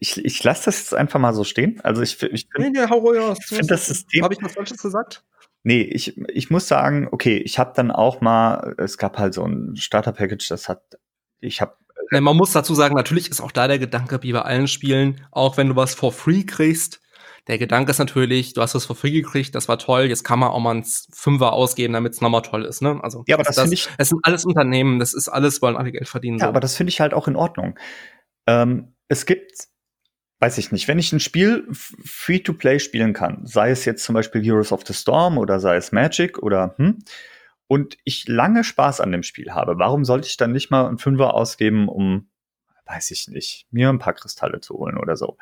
ich, 0.00 0.24
ich 0.24 0.42
lasse 0.44 0.66
das 0.66 0.78
jetzt 0.78 0.94
einfach 0.94 1.20
mal 1.20 1.32
so 1.34 1.44
stehen. 1.44 1.80
Also 1.82 2.02
ich, 2.02 2.20
ich 2.22 2.48
finde, 2.52 2.70
nee, 2.80 2.86
hau 2.88 3.12
aus. 3.12 3.38
ich 3.40 3.46
find 3.46 3.70
das 3.70 3.86
System, 3.86 4.24
Habe 4.24 4.34
ich 4.34 4.42
was 4.42 4.54
Falsches 4.54 4.82
gesagt? 4.82 5.22
Nee, 5.62 5.82
ich, 5.82 6.16
ich 6.28 6.50
muss 6.50 6.68
sagen, 6.68 7.08
okay, 7.10 7.36
ich 7.38 7.58
habe 7.58 7.72
dann 7.74 7.90
auch 7.90 8.20
mal, 8.20 8.74
es 8.78 8.96
gab 8.96 9.18
halt 9.18 9.34
so 9.34 9.44
ein 9.44 9.76
Starter-Package, 9.76 10.48
das 10.48 10.68
hat, 10.68 10.82
ich 11.40 11.60
habe, 11.60 11.74
Nee, 12.10 12.20
man 12.20 12.36
muss 12.36 12.52
dazu 12.52 12.74
sagen, 12.74 12.94
natürlich 12.94 13.30
ist 13.30 13.42
auch 13.42 13.52
da 13.52 13.68
der 13.68 13.78
Gedanke, 13.78 14.22
wie 14.22 14.32
bei 14.32 14.40
allen 14.40 14.66
Spielen, 14.66 15.20
auch 15.30 15.58
wenn 15.58 15.68
du 15.68 15.76
was 15.76 15.94
for 15.94 16.10
free 16.10 16.44
kriegst, 16.44 17.00
der 17.48 17.58
Gedanke 17.58 17.90
ist 17.90 17.98
natürlich, 17.98 18.52
du 18.52 18.60
hast 18.60 18.74
was 18.74 18.84
for 18.84 18.94
free 18.94 19.10
gekriegt, 19.10 19.54
das 19.54 19.68
war 19.68 19.78
toll, 19.78 20.04
jetzt 20.04 20.22
kann 20.22 20.38
man 20.38 20.50
auch 20.50 20.60
mal 20.60 20.72
einen 20.72 20.84
Fünfer 20.84 21.54
ausgeben, 21.54 21.94
damit 21.94 22.12
es 22.12 22.20
nochmal 22.20 22.42
toll 22.42 22.64
ist. 22.64 22.82
Ne? 22.82 23.00
Also 23.02 23.24
ja, 23.26 23.36
aber 23.36 23.44
das, 23.44 23.58
finde 23.58 23.74
ich, 23.74 23.88
Es 23.96 24.10
sind 24.10 24.20
alles 24.22 24.44
Unternehmen, 24.44 24.98
das 24.98 25.14
ist 25.14 25.28
alles, 25.28 25.62
wollen 25.62 25.76
alle 25.76 25.90
Geld 25.90 26.08
verdienen. 26.08 26.38
ja, 26.38 26.44
so. 26.44 26.48
aber 26.48 26.60
das 26.60 26.76
finde 26.76 26.90
ich 26.90 27.00
halt 27.00 27.14
auch 27.14 27.26
in 27.26 27.36
Ordnung. 27.36 27.78
Ähm, 28.46 28.94
es 29.08 29.24
gibt, 29.24 29.68
weiß 30.40 30.58
ich 30.58 30.70
nicht, 30.72 30.86
wenn 30.88 30.98
ich 30.98 31.12
ein 31.12 31.20
Spiel 31.20 31.66
Free-to-Play 31.72 32.78
spielen 32.78 33.12
kann, 33.12 33.44
sei 33.44 33.70
es 33.70 33.84
jetzt 33.84 34.04
zum 34.04 34.14
Beispiel 34.14 34.42
Heroes 34.42 34.72
of 34.72 34.86
the 34.86 34.94
Storm 34.94 35.38
oder 35.38 35.58
sei 35.60 35.76
es 35.76 35.92
Magic 35.92 36.38
oder 36.38 36.74
hm, 36.76 36.98
und 37.66 37.98
ich 38.04 38.26
lange 38.28 38.64
Spaß 38.64 39.00
an 39.00 39.12
dem 39.12 39.22
Spiel 39.22 39.52
habe, 39.52 39.78
warum 39.78 40.04
sollte 40.04 40.26
ich 40.26 40.36
dann 40.36 40.52
nicht 40.52 40.70
mal 40.70 40.86
einen 40.86 40.98
Fünfer 40.98 41.34
ausgeben, 41.34 41.88
um, 41.88 42.28
weiß 42.86 43.10
ich 43.10 43.28
nicht, 43.28 43.66
mir 43.70 43.90
ein 43.90 43.98
paar 43.98 44.14
Kristalle 44.14 44.60
zu 44.60 44.74
holen 44.74 44.96
oder 44.96 45.16
so? 45.16 45.36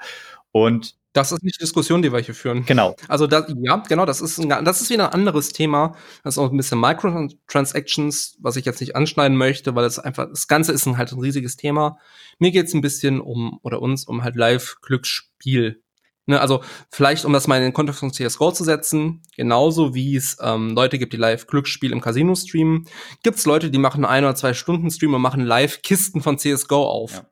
Und 0.51 0.97
das 1.17 1.33
ist 1.33 1.43
nicht 1.43 1.57
die 1.57 1.65
Diskussion, 1.65 2.03
die 2.03 2.13
wir 2.13 2.21
hier 2.21 2.35
führen. 2.35 2.65
genau, 2.67 2.95
Also 3.09 3.27
das, 3.27 3.53
ja, 3.63 3.77
genau, 3.89 4.05
das 4.05 4.21
ist, 4.21 4.39
ein, 4.39 4.49
das 4.49 4.83
ist 4.83 4.91
wieder 4.91 5.07
ein 5.09 5.15
anderes 5.15 5.49
Thema. 5.49 5.97
Das 6.23 6.35
ist 6.35 6.39
auch 6.39 6.51
ein 6.51 6.57
bisschen 6.57 6.81
Microtransactions, 6.81 8.37
was 8.41 8.57
ich 8.57 8.65
jetzt 8.65 8.81
nicht 8.81 8.95
anschneiden 8.95 9.37
möchte, 9.37 9.75
weil 9.75 9.85
es 9.85 9.99
einfach, 9.99 10.29
das 10.29 10.47
Ganze 10.47 10.73
ist 10.73 10.87
ein, 10.87 10.99
halt 10.99 11.13
ein 11.13 11.21
riesiges 11.21 11.57
Thema. 11.57 11.99
Mir 12.39 12.51
geht 12.51 12.67
es 12.67 12.75
ein 12.75 12.83
bisschen 12.83 13.21
um, 13.21 13.59
oder 13.63 13.81
uns, 13.81 14.05
um 14.05 14.23
halt 14.23 14.37
Live-Glücksspiel 14.37 15.83
Ne, 16.29 16.41
also 16.41 16.61
vielleicht, 16.91 17.25
um 17.25 17.33
das 17.33 17.47
mal 17.47 17.57
in 17.57 17.63
den 17.63 17.73
Kontext 17.73 18.01
von 18.01 18.13
CSGO 18.13 18.51
zu 18.51 18.65
setzen, 18.65 19.23
genauso 19.37 19.95
wie 19.95 20.17
es 20.17 20.37
ähm, 20.41 20.71
Leute 20.71 20.99
gibt, 20.99 21.13
die 21.13 21.19
live 21.19 21.47
Glücksspiel 21.47 21.93
im 21.93 22.01
Casino 22.01 22.35
streamen, 22.35 22.89
gibt 23.23 23.39
es 23.39 23.47
Leute, 23.47 23.71
die 23.71 23.79
machen 23.79 24.05
ein 24.05 24.25
oder 24.25 24.35
zwei 24.35 24.53
Stunden 24.53 24.91
Stream 24.91 25.15
und 25.15 25.23
machen 25.23 25.43
live 25.43 25.83
Kisten 25.83 26.21
von 26.21 26.37
CSGO 26.37 26.83
auf. 26.83 27.13
Ja. 27.13 27.31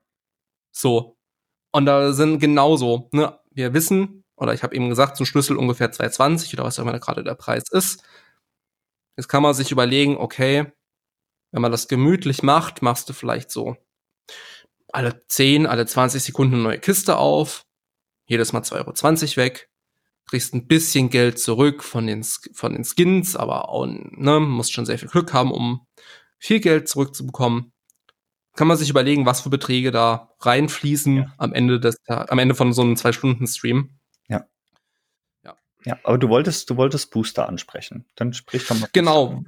So. 0.70 1.16
Und 1.72 1.86
da 1.86 2.12
sind 2.12 2.38
genauso, 2.38 3.08
ne, 3.10 3.36
wir 3.54 3.74
wissen, 3.74 4.24
oder 4.36 4.54
ich 4.54 4.62
habe 4.62 4.74
eben 4.74 4.88
gesagt, 4.88 5.20
ein 5.20 5.26
Schlüssel 5.26 5.56
ungefähr 5.56 5.92
220 5.92 6.54
oder 6.54 6.64
was 6.64 6.78
auch 6.78 6.82
immer 6.82 6.98
gerade 6.98 7.24
der 7.24 7.34
Preis 7.34 7.64
ist. 7.70 8.02
Jetzt 9.16 9.28
kann 9.28 9.42
man 9.42 9.54
sich 9.54 9.70
überlegen, 9.70 10.16
okay, 10.16 10.72
wenn 11.52 11.62
man 11.62 11.72
das 11.72 11.86
gemütlich 11.88 12.42
macht, 12.42 12.82
machst 12.82 13.08
du 13.08 13.12
vielleicht 13.12 13.50
so 13.50 13.76
alle 14.92 15.24
10, 15.28 15.66
alle 15.66 15.86
20 15.86 16.22
Sekunden 16.22 16.54
eine 16.54 16.62
neue 16.64 16.78
Kiste 16.80 17.16
auf, 17.16 17.64
jedes 18.26 18.52
Mal 18.52 18.62
2,20 18.62 19.38
Euro 19.38 19.44
weg, 19.44 19.70
kriegst 20.26 20.54
ein 20.54 20.66
bisschen 20.66 21.10
Geld 21.10 21.38
zurück 21.38 21.84
von 21.84 22.06
den, 22.06 22.24
von 22.24 22.72
den 22.72 22.84
Skins, 22.84 23.36
aber 23.36 23.68
auch, 23.68 23.86
ne, 23.86 24.40
musst 24.40 24.72
schon 24.72 24.86
sehr 24.86 24.98
viel 24.98 25.08
Glück 25.08 25.32
haben, 25.32 25.52
um 25.52 25.86
viel 26.38 26.60
Geld 26.60 26.88
zurückzubekommen. 26.88 27.73
Kann 28.54 28.68
man 28.68 28.76
sich 28.76 28.88
überlegen, 28.88 29.26
was 29.26 29.40
für 29.40 29.50
Beträge 29.50 29.90
da 29.90 30.34
reinfließen 30.40 31.16
ja. 31.16 31.34
am 31.38 31.52
Ende 31.52 31.80
des, 31.80 31.96
am 32.06 32.38
Ende 32.38 32.54
von 32.54 32.72
so 32.72 32.82
einem 32.82 32.96
zwei-Stunden-Stream. 32.96 33.90
Ja. 34.28 34.46
Ja. 35.42 35.56
Ja, 35.84 35.98
aber 36.04 36.18
du 36.18 36.28
wolltest, 36.28 36.70
du 36.70 36.76
wolltest 36.76 37.10
Booster 37.10 37.48
ansprechen. 37.48 38.04
Dann 38.14 38.32
sprich 38.32 38.66
doch 38.66 38.78
mal. 38.78 38.88
Genau. 38.92 39.42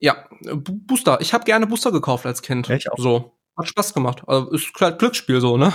Ja, 0.00 0.26
Booster. 0.54 1.20
Ich 1.20 1.32
habe 1.32 1.44
gerne 1.44 1.66
Booster 1.66 1.92
gekauft 1.92 2.26
als 2.26 2.42
Kind. 2.42 2.68
Ja, 2.68 2.76
ich 2.76 2.90
auch. 2.90 2.98
So. 2.98 3.36
Hat 3.56 3.68
Spaß 3.68 3.94
gemacht. 3.94 4.22
Also 4.26 4.50
ist 4.50 4.72
halt 4.80 4.98
Glücksspiel 4.98 5.40
so, 5.40 5.56
ne? 5.56 5.72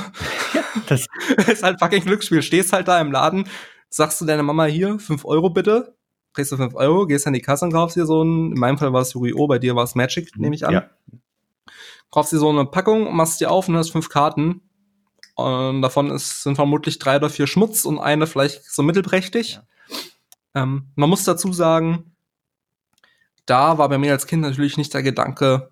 Ja, 0.54 0.64
das 0.88 1.06
ist 1.48 1.64
halt 1.64 1.80
fucking 1.80 2.04
Glücksspiel. 2.04 2.42
Stehst 2.42 2.74
halt 2.74 2.88
da 2.88 3.00
im 3.00 3.12
Laden, 3.12 3.48
sagst 3.90 4.20
du 4.20 4.26
deiner 4.26 4.44
Mama 4.44 4.66
hier, 4.66 5.00
fünf 5.00 5.24
Euro 5.24 5.50
bitte, 5.52 5.96
kriegst 6.34 6.52
du 6.52 6.58
fünf 6.58 6.74
Euro, 6.74 7.06
gehst 7.06 7.28
an 7.28 7.34
die 7.34 7.42
Kasse 7.42 7.66
und 7.66 7.72
kaufst 7.72 7.96
dir 7.96 8.06
so 8.06 8.24
ein, 8.24 8.52
in 8.54 8.60
meinem 8.60 8.78
Fall 8.78 8.92
war 8.92 9.02
es 9.02 9.14
Yu-Gi-Oh!, 9.14 9.48
bei 9.48 9.60
dir 9.60 9.76
war 9.76 9.84
es 9.84 9.96
Magic, 9.96 10.36
nehme 10.36 10.56
ich 10.56 10.66
an. 10.66 10.74
Ja. 10.74 10.90
Kaufst 12.12 12.32
dir 12.32 12.38
so 12.38 12.50
eine 12.50 12.66
Packung, 12.66 13.16
machst 13.16 13.42
dir 13.42 13.52
auf 13.52 13.68
und 13.68 13.78
hast 13.78 13.92
fünf 13.92 14.10
Karten. 14.10 14.62
Und 15.36 15.82
davon 15.82 16.12
ist, 16.12 16.44
sind 16.44 16.56
vermutlich 16.56 16.98
drei 16.98 17.18
oder 17.18 17.30
vier 17.30 17.48
Schmutz 17.48 17.84
und 17.84 18.00
eine 18.00 18.26
vielleicht 18.26 18.64
so 18.64 18.84
mittelprächtig. 18.84 19.60
Ja. 20.56 20.64
Ähm, 20.64 20.88
man 20.96 21.10
muss 21.10 21.26
dazu 21.26 21.52
sagen, 21.52 22.16
da 23.46 23.78
war 23.78 23.90
bei 23.90 23.98
mir 23.98 24.12
als 24.12 24.28
Kind 24.28 24.42
natürlich 24.42 24.78
nicht 24.78 24.94
der 24.94 25.04
Gedanke, 25.04 25.72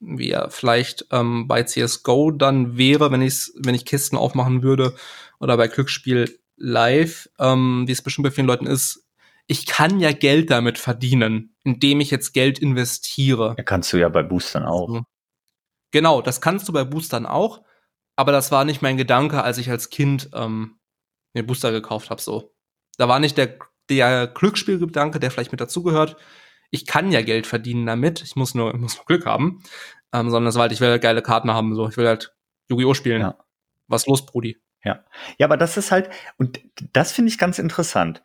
wie 0.00 0.30
er 0.30 0.50
vielleicht 0.50 1.06
ähm, 1.10 1.48
bei 1.48 1.62
CSGO 1.62 2.30
dann 2.30 2.76
wäre, 2.76 3.10
wenn, 3.10 3.22
ich's, 3.22 3.52
wenn 3.56 3.74
ich 3.74 3.84
Kisten 3.84 4.16
aufmachen 4.16 4.62
würde 4.62 4.94
oder 5.40 5.56
bei 5.56 5.68
Glücksspiel 5.68 6.38
live, 6.56 7.28
ähm, 7.38 7.84
wie 7.86 7.92
es 7.92 8.02
bestimmt 8.02 8.24
bei 8.24 8.30
vielen 8.30 8.46
Leuten 8.46 8.66
ist, 8.66 9.06
ich 9.46 9.66
kann 9.66 9.98
ja 9.98 10.12
Geld 10.12 10.50
damit 10.50 10.78
verdienen, 10.78 11.56
indem 11.64 12.00
ich 12.00 12.10
jetzt 12.10 12.32
Geld 12.32 12.58
investiere. 12.58 13.54
Ja, 13.58 13.64
kannst 13.64 13.92
du 13.92 13.96
ja 13.96 14.08
bei 14.08 14.22
Boostern 14.22 14.64
auch. 14.64 14.88
Also, 14.88 15.04
genau, 15.90 16.22
das 16.22 16.40
kannst 16.40 16.68
du 16.68 16.72
bei 16.72 16.84
Boostern 16.84 17.26
auch, 17.26 17.62
aber 18.16 18.32
das 18.32 18.52
war 18.52 18.64
nicht 18.64 18.82
mein 18.82 18.96
Gedanke, 18.96 19.42
als 19.42 19.58
ich 19.58 19.70
als 19.70 19.90
Kind 19.90 20.30
ähm, 20.34 20.78
den 21.36 21.46
Booster 21.46 21.72
gekauft 21.72 22.10
habe. 22.10 22.20
So, 22.20 22.54
da 22.96 23.08
war 23.08 23.18
nicht 23.20 23.38
der 23.38 23.58
der 23.90 24.28
Glücksspielgedanke, 24.28 25.20
der 25.20 25.30
vielleicht 25.30 25.52
mit 25.52 25.60
dazugehört, 25.60 26.16
ich 26.70 26.86
kann 26.86 27.10
ja 27.10 27.20
Geld 27.20 27.46
verdienen 27.46 27.84
damit, 27.84 28.22
ich 28.22 28.36
muss 28.36 28.54
nur, 28.54 28.72
ich 28.72 28.80
muss 28.80 28.96
nur 28.96 29.04
Glück 29.04 29.26
haben, 29.26 29.62
ähm, 30.12 30.30
sondern 30.30 30.48
es 30.48 30.54
war 30.54 30.62
halt, 30.62 30.72
ich 30.72 30.80
will 30.80 30.88
halt 30.88 31.02
geile 31.02 31.22
Karten 31.22 31.50
haben, 31.50 31.74
so, 31.74 31.88
ich 31.88 31.96
will 31.96 32.06
halt 32.06 32.34
Yu-Gi-Oh! 32.68 32.94
spielen. 32.94 33.20
Ja. 33.20 33.38
Was 33.88 34.06
los, 34.06 34.24
Brudi? 34.24 34.56
Ja. 34.84 35.04
Ja, 35.38 35.46
aber 35.46 35.56
das 35.56 35.76
ist 35.76 35.90
halt, 35.90 36.08
und 36.38 36.60
das 36.92 37.12
finde 37.12 37.30
ich 37.30 37.38
ganz 37.38 37.58
interessant. 37.58 38.22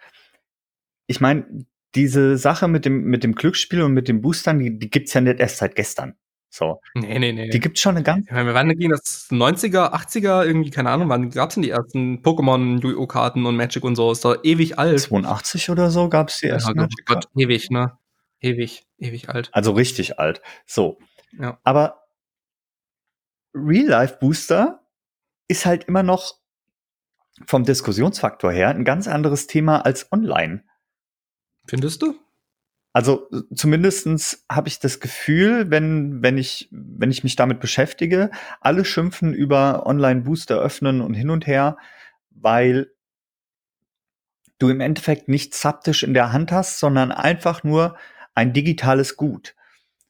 Ich 1.07 1.19
meine, 1.19 1.65
diese 1.95 2.37
Sache 2.37 2.67
mit 2.67 2.85
dem, 2.85 3.05
mit 3.05 3.23
dem 3.23 3.33
Glücksspiel 3.33 3.81
und 3.81 3.93
mit 3.93 4.07
den 4.07 4.21
Boostern, 4.21 4.59
die, 4.59 4.77
die 4.77 4.89
gibt's 4.89 5.13
ja 5.13 5.21
nicht 5.21 5.39
erst 5.39 5.57
seit 5.57 5.75
gestern. 5.75 6.15
So. 6.55 6.79
Nee, 6.93 7.19
nee, 7.19 7.33
nee. 7.33 7.49
Die 7.49 7.59
gibt's 7.59 7.81
schon 7.81 7.97
eine 7.97 8.03
ganz. 8.03 8.29
Ja, 8.29 8.45
wir 8.45 8.53
waren 8.53 8.69
gegen 8.69 8.91
das 8.91 9.27
90er, 9.29 9.93
80er, 9.93 10.45
irgendwie, 10.45 10.69
keine 10.69 10.89
Ahnung, 10.89 11.09
wann 11.09 11.29
gab's 11.29 11.55
denn 11.55 11.63
die 11.63 11.69
ersten 11.69 12.21
Pokémon, 12.21 12.81
Yu-Gi-Oh! 12.81 13.07
Karten 13.07 13.45
und 13.45 13.57
Magic 13.57 13.83
und 13.83 13.97
so? 13.97 14.09
Ist 14.09 14.23
doch 14.23 14.37
ewig 14.43 14.79
alt. 14.79 15.01
82 15.01 15.69
oder 15.69 15.91
so 15.91 16.07
gab's 16.07 16.39
die 16.39 16.47
ersten. 16.47 16.79
Ja, 16.79 16.87
Gott, 17.05 17.27
ewig, 17.35 17.71
ne? 17.71 17.97
Ewig, 18.39 18.85
ewig 18.97 19.27
alt. 19.27 19.49
Also 19.51 19.73
richtig 19.73 20.17
alt. 20.17 20.41
So. 20.65 20.97
Ja. 21.37 21.59
Aber 21.65 22.05
Real-Life-Booster 23.53 24.79
ist 25.49 25.65
halt 25.65 25.83
immer 25.83 26.03
noch 26.03 26.35
vom 27.45 27.65
Diskussionsfaktor 27.65 28.53
her 28.53 28.69
ein 28.69 28.85
ganz 28.85 29.09
anderes 29.09 29.47
Thema 29.47 29.85
als 29.85 30.09
online. 30.09 30.63
Findest 31.67 32.01
du? 32.01 32.15
Also 32.95 33.27
zumindestens 33.53 34.45
habe 34.49 34.69
ich 34.69 34.79
das 34.79 35.01
Gefühl, 35.01 35.69
wenn, 35.69 36.23
wenn, 36.23 36.37
ich, 36.37 36.69
wenn 36.71 37.11
ich 37.11 37.25
mich 37.25 37.35
damit 37.35 37.59
beschäftige, 37.59 38.31
alle 38.61 38.85
schimpfen 38.85 39.33
über 39.33 39.85
Online-Booster 39.85 40.57
öffnen 40.57 41.01
und 41.01 41.13
hin 41.13 41.29
und 41.29 41.45
her, 41.45 41.75
weil 42.29 42.89
du 44.59 44.69
im 44.69 44.79
Endeffekt 44.79 45.27
nicht 45.27 45.53
haptisch 45.61 46.03
in 46.03 46.13
der 46.13 46.31
Hand 46.31 46.53
hast, 46.53 46.79
sondern 46.79 47.11
einfach 47.11 47.65
nur 47.65 47.97
ein 48.33 48.53
digitales 48.53 49.17
Gut. 49.17 49.55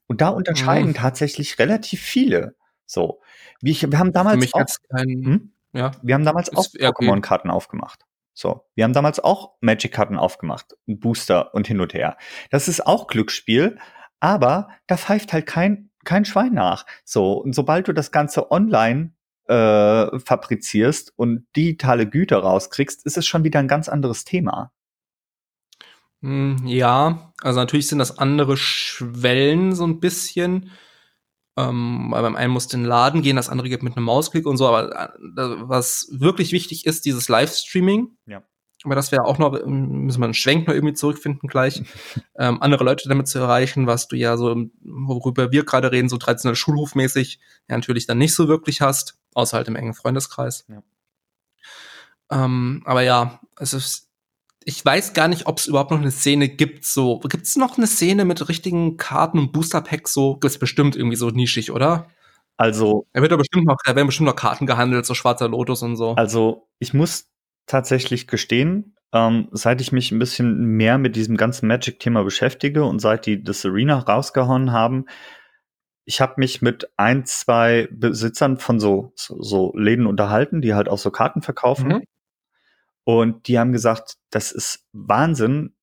Und 0.06 0.22
da 0.22 0.30
unterscheiden 0.30 0.90
mhm. 0.90 0.94
tatsächlich 0.94 1.58
relativ 1.58 2.02
viele. 2.02 2.54
So. 2.86 3.20
Ich, 3.64 3.82
wir 3.90 3.98
haben 3.98 4.14
damals 4.14 4.54
auch, 4.54 4.64
kein, 4.96 5.08
hm? 5.08 5.52
ja, 5.74 5.90
wir 6.04 6.14
haben 6.14 6.26
damals 6.26 6.56
auch 6.56 6.66
Pokémon-Karten 6.66 7.50
aufgemacht. 7.50 8.06
So. 8.36 8.68
Wir 8.76 8.84
haben 8.84 8.94
damals 8.94 9.20
auch 9.20 9.54
Magic-Karten 9.62 10.18
aufgemacht. 10.18 10.76
Booster 10.86 11.56
und 11.56 11.68
hin 11.68 11.80
und 11.80 11.94
her. 11.94 12.18
Das 12.52 12.68
ist 12.68 12.86
auch 12.86 13.08
Glücksspiel, 13.08 13.80
aber 14.20 14.68
da 14.88 14.98
pfeift 14.98 15.34
halt 15.34 15.48
kein, 15.48 15.90
kein 16.04 16.26
Schwein 16.26 16.54
nach. 16.54 16.86
So. 17.06 17.34
Und 17.34 17.56
sobald 17.56 17.88
du 17.88 17.94
das 17.94 18.12
Ganze 18.12 18.52
online 18.52 19.14
äh, 19.48 20.20
fabrizierst 20.20 21.14
und 21.16 21.48
digitale 21.56 22.08
Güter 22.08 22.40
rauskriegst, 22.40 23.06
ist 23.06 23.18
es 23.18 23.26
schon 23.26 23.44
wieder 23.44 23.60
ein 23.60 23.70
ganz 23.70 23.88
anderes 23.88 24.26
Thema. 24.26 24.72
Hm, 26.22 26.64
ja, 26.66 27.32
also 27.42 27.60
natürlich 27.60 27.88
sind 27.88 28.00
das 28.00 28.18
andere 28.18 28.58
Schwellen 28.58 29.74
so 29.74 29.88
ein 29.88 30.00
bisschen. 30.02 30.72
Ähm, 31.58 32.08
weil 32.10 32.22
beim 32.22 32.36
einen 32.36 32.52
muss 32.52 32.68
den 32.68 32.84
Laden 32.84 33.22
gehen, 33.22 33.38
das 33.38 33.50
andere 33.50 33.70
geht 33.70 33.82
mit 33.82 33.96
einem 33.96 34.06
Mausklick 34.06 34.46
und 34.46 34.58
so, 34.58 34.68
aber 34.68 34.94
äh, 34.94 35.10
was 35.70 36.08
wirklich 36.12 36.52
wichtig 36.52 36.86
ist, 36.86 37.06
dieses 37.06 37.30
Livestreaming. 37.30 38.18
Ja. 38.26 38.44
Aber 38.84 38.96
das 38.96 39.12
wäre 39.12 39.24
auch 39.24 39.38
noch, 39.38 39.58
ähm, 39.60 40.06
müssen 40.06 40.20
wir 40.20 40.26
einen 40.26 40.34
Schwenk 40.34 40.68
noch 40.68 40.74
irgendwie 40.74 40.94
zurückfinden 40.94 41.50
gleich, 41.50 41.84
ähm, 42.38 42.62
andere 42.62 42.84
Leute 42.84 43.10
damit 43.10 43.28
zu 43.28 43.40
erreichen, 43.40 43.88
was 43.88 44.08
du 44.08 44.16
ja 44.16 44.38
so, 44.38 44.56
worüber 44.82 45.52
wir 45.52 45.66
gerade 45.66 45.92
reden, 45.92 46.10
so 46.10 46.18
traditionell 46.18 46.56
schulhofmäßig, 46.56 47.40
ja 47.70 47.78
natürlich 47.78 48.06
dann 48.06 48.18
nicht 48.18 48.36
so 48.36 48.48
wirklich 48.48 48.82
hast, 48.82 49.18
außer 49.34 49.58
halt 49.58 49.68
im 49.68 49.76
engen 49.76 49.94
Freundeskreis. 49.94 50.66
Ja. 50.68 50.84
Ähm, 52.32 52.82
aber 52.86 53.02
ja, 53.02 53.40
es 53.58 53.74
ist 53.74 54.05
ich 54.68 54.84
weiß 54.84 55.14
gar 55.14 55.28
nicht, 55.28 55.46
ob 55.46 55.60
es 55.60 55.68
überhaupt 55.68 55.92
noch 55.92 56.00
eine 56.00 56.12
Szene 56.12 56.50
gibt. 56.50 56.86
So, 56.86 57.20
gibt 57.20 57.46
es 57.46 57.56
noch 57.56 57.78
eine 57.78 57.86
Szene 57.86 58.26
mit 58.26 58.50
richtigen 58.50 58.98
Karten 58.98 59.38
und 59.38 59.52
Booster 59.52 59.82
Packs? 59.82 60.12
So, 60.12 60.40
ist 60.44 60.60
bestimmt 60.60 60.96
irgendwie 60.96 61.16
so 61.16 61.30
nischig, 61.30 61.72
oder? 61.72 62.08
Also, 62.58 63.06
er 63.14 63.22
wird 63.22 63.32
da 63.32 63.36
bestimmt 63.36 63.66
noch, 63.66 63.78
da 63.86 63.96
werden 63.96 64.08
bestimmt 64.08 64.28
noch 64.28 64.36
Karten 64.36 64.66
gehandelt, 64.66 65.06
so 65.06 65.14
schwarzer 65.14 65.48
Lotus 65.48 65.84
und 65.84 65.98
so. 65.98 66.16
Also, 66.16 66.68
ich 66.80 66.96
muss 66.96 67.30
tatsächlich 67.68 68.28
gestehen, 68.28 68.96
ähm, 69.14 69.50
seit 69.52 69.82
ich 69.82 69.92
mich 69.92 70.12
ein 70.12 70.20
bisschen 70.20 70.66
mehr 70.66 70.98
mit 70.98 71.16
diesem 71.16 71.38
ganzen 71.38 71.68
Magic-Thema 71.68 72.24
beschäftige 72.24 72.86
und 72.86 73.00
seit 73.00 73.28
die 73.28 73.44
das 73.44 73.64
Arena 73.66 74.00
rausgehauen 74.00 74.72
haben, 74.72 75.06
ich 76.06 76.22
habe 76.22 76.36
mich 76.38 76.62
mit 76.62 76.90
ein, 76.98 77.26
zwei 77.26 77.88
Besitzern 77.92 78.58
von 78.58 78.80
so, 78.80 79.12
so, 79.16 79.42
so 79.42 79.74
Läden 79.76 80.08
unterhalten, 80.08 80.62
die 80.62 80.74
halt 80.74 80.88
auch 80.88 81.00
so 81.00 81.12
Karten 81.12 81.42
verkaufen. 81.42 81.88
Mhm. 81.88 82.04
Und 83.06 83.48
die 83.48 83.58
haben 83.58 83.72
gesagt, 83.72 84.18
das 84.32 84.52
ist 84.52 84.84
Wahnsinn, 84.92 85.74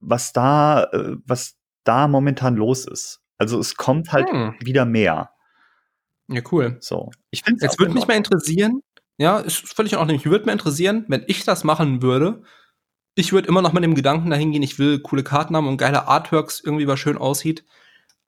was 0.00 0.32
da, 0.32 0.84
äh, 0.84 1.16
was 1.24 1.56
da 1.84 2.08
momentan 2.08 2.56
los 2.56 2.86
ist. 2.86 3.20
Also 3.38 3.58
es 3.58 3.76
kommt 3.76 4.12
halt 4.12 4.28
hm. 4.30 4.54
wieder 4.60 4.84
mehr. 4.84 5.30
Ja, 6.28 6.42
cool. 6.50 6.78
So. 6.80 7.10
Ich 7.30 7.42
finde 7.42 7.64
es 7.64 7.78
würde 7.78 7.92
mich 7.92 8.06
mal 8.06 8.16
interessieren, 8.16 8.82
ja, 9.18 9.38
ist 9.38 9.74
völlig 9.74 9.92
in 9.92 9.98
Ordnung. 9.98 10.16
Ich 10.16 10.26
würde 10.26 10.46
mir 10.46 10.52
interessieren, 10.52 11.04
wenn 11.08 11.24
ich 11.26 11.44
das 11.44 11.62
machen 11.62 12.02
würde, 12.02 12.42
ich 13.14 13.32
würde 13.32 13.48
immer 13.48 13.60
noch 13.60 13.74
mit 13.74 13.84
dem 13.84 13.94
Gedanken 13.94 14.30
dahin 14.30 14.52
gehen, 14.52 14.62
ich 14.62 14.78
will 14.78 15.00
coole 15.00 15.22
Karten 15.22 15.54
haben 15.54 15.68
und 15.68 15.76
geile 15.76 16.08
Artworks, 16.08 16.60
irgendwie 16.64 16.86
was 16.86 16.98
schön 16.98 17.18
aussieht. 17.18 17.64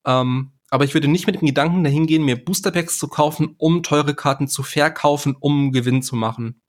Ähm, 0.04 0.52
aber 0.68 0.85
ich 0.85 0.92
würde 0.92 1.09
nicht 1.09 1.26
mit 1.26 1.40
dem 1.40 1.46
Gedanken 1.46 1.85
dahin 1.85 2.07
gehen, 2.07 2.24
mir 2.24 2.42
Boosterpacks 2.42 2.98
zu 2.98 3.09
kaufen, 3.09 3.54
um 3.57 3.83
teure 3.83 4.14
Karten 4.14 4.48
zu 4.48 4.62
verkaufen, 4.62 5.37
um 5.38 5.72
Gewinn 5.72 6.02
zu 6.02 6.16
machen. 6.16 6.61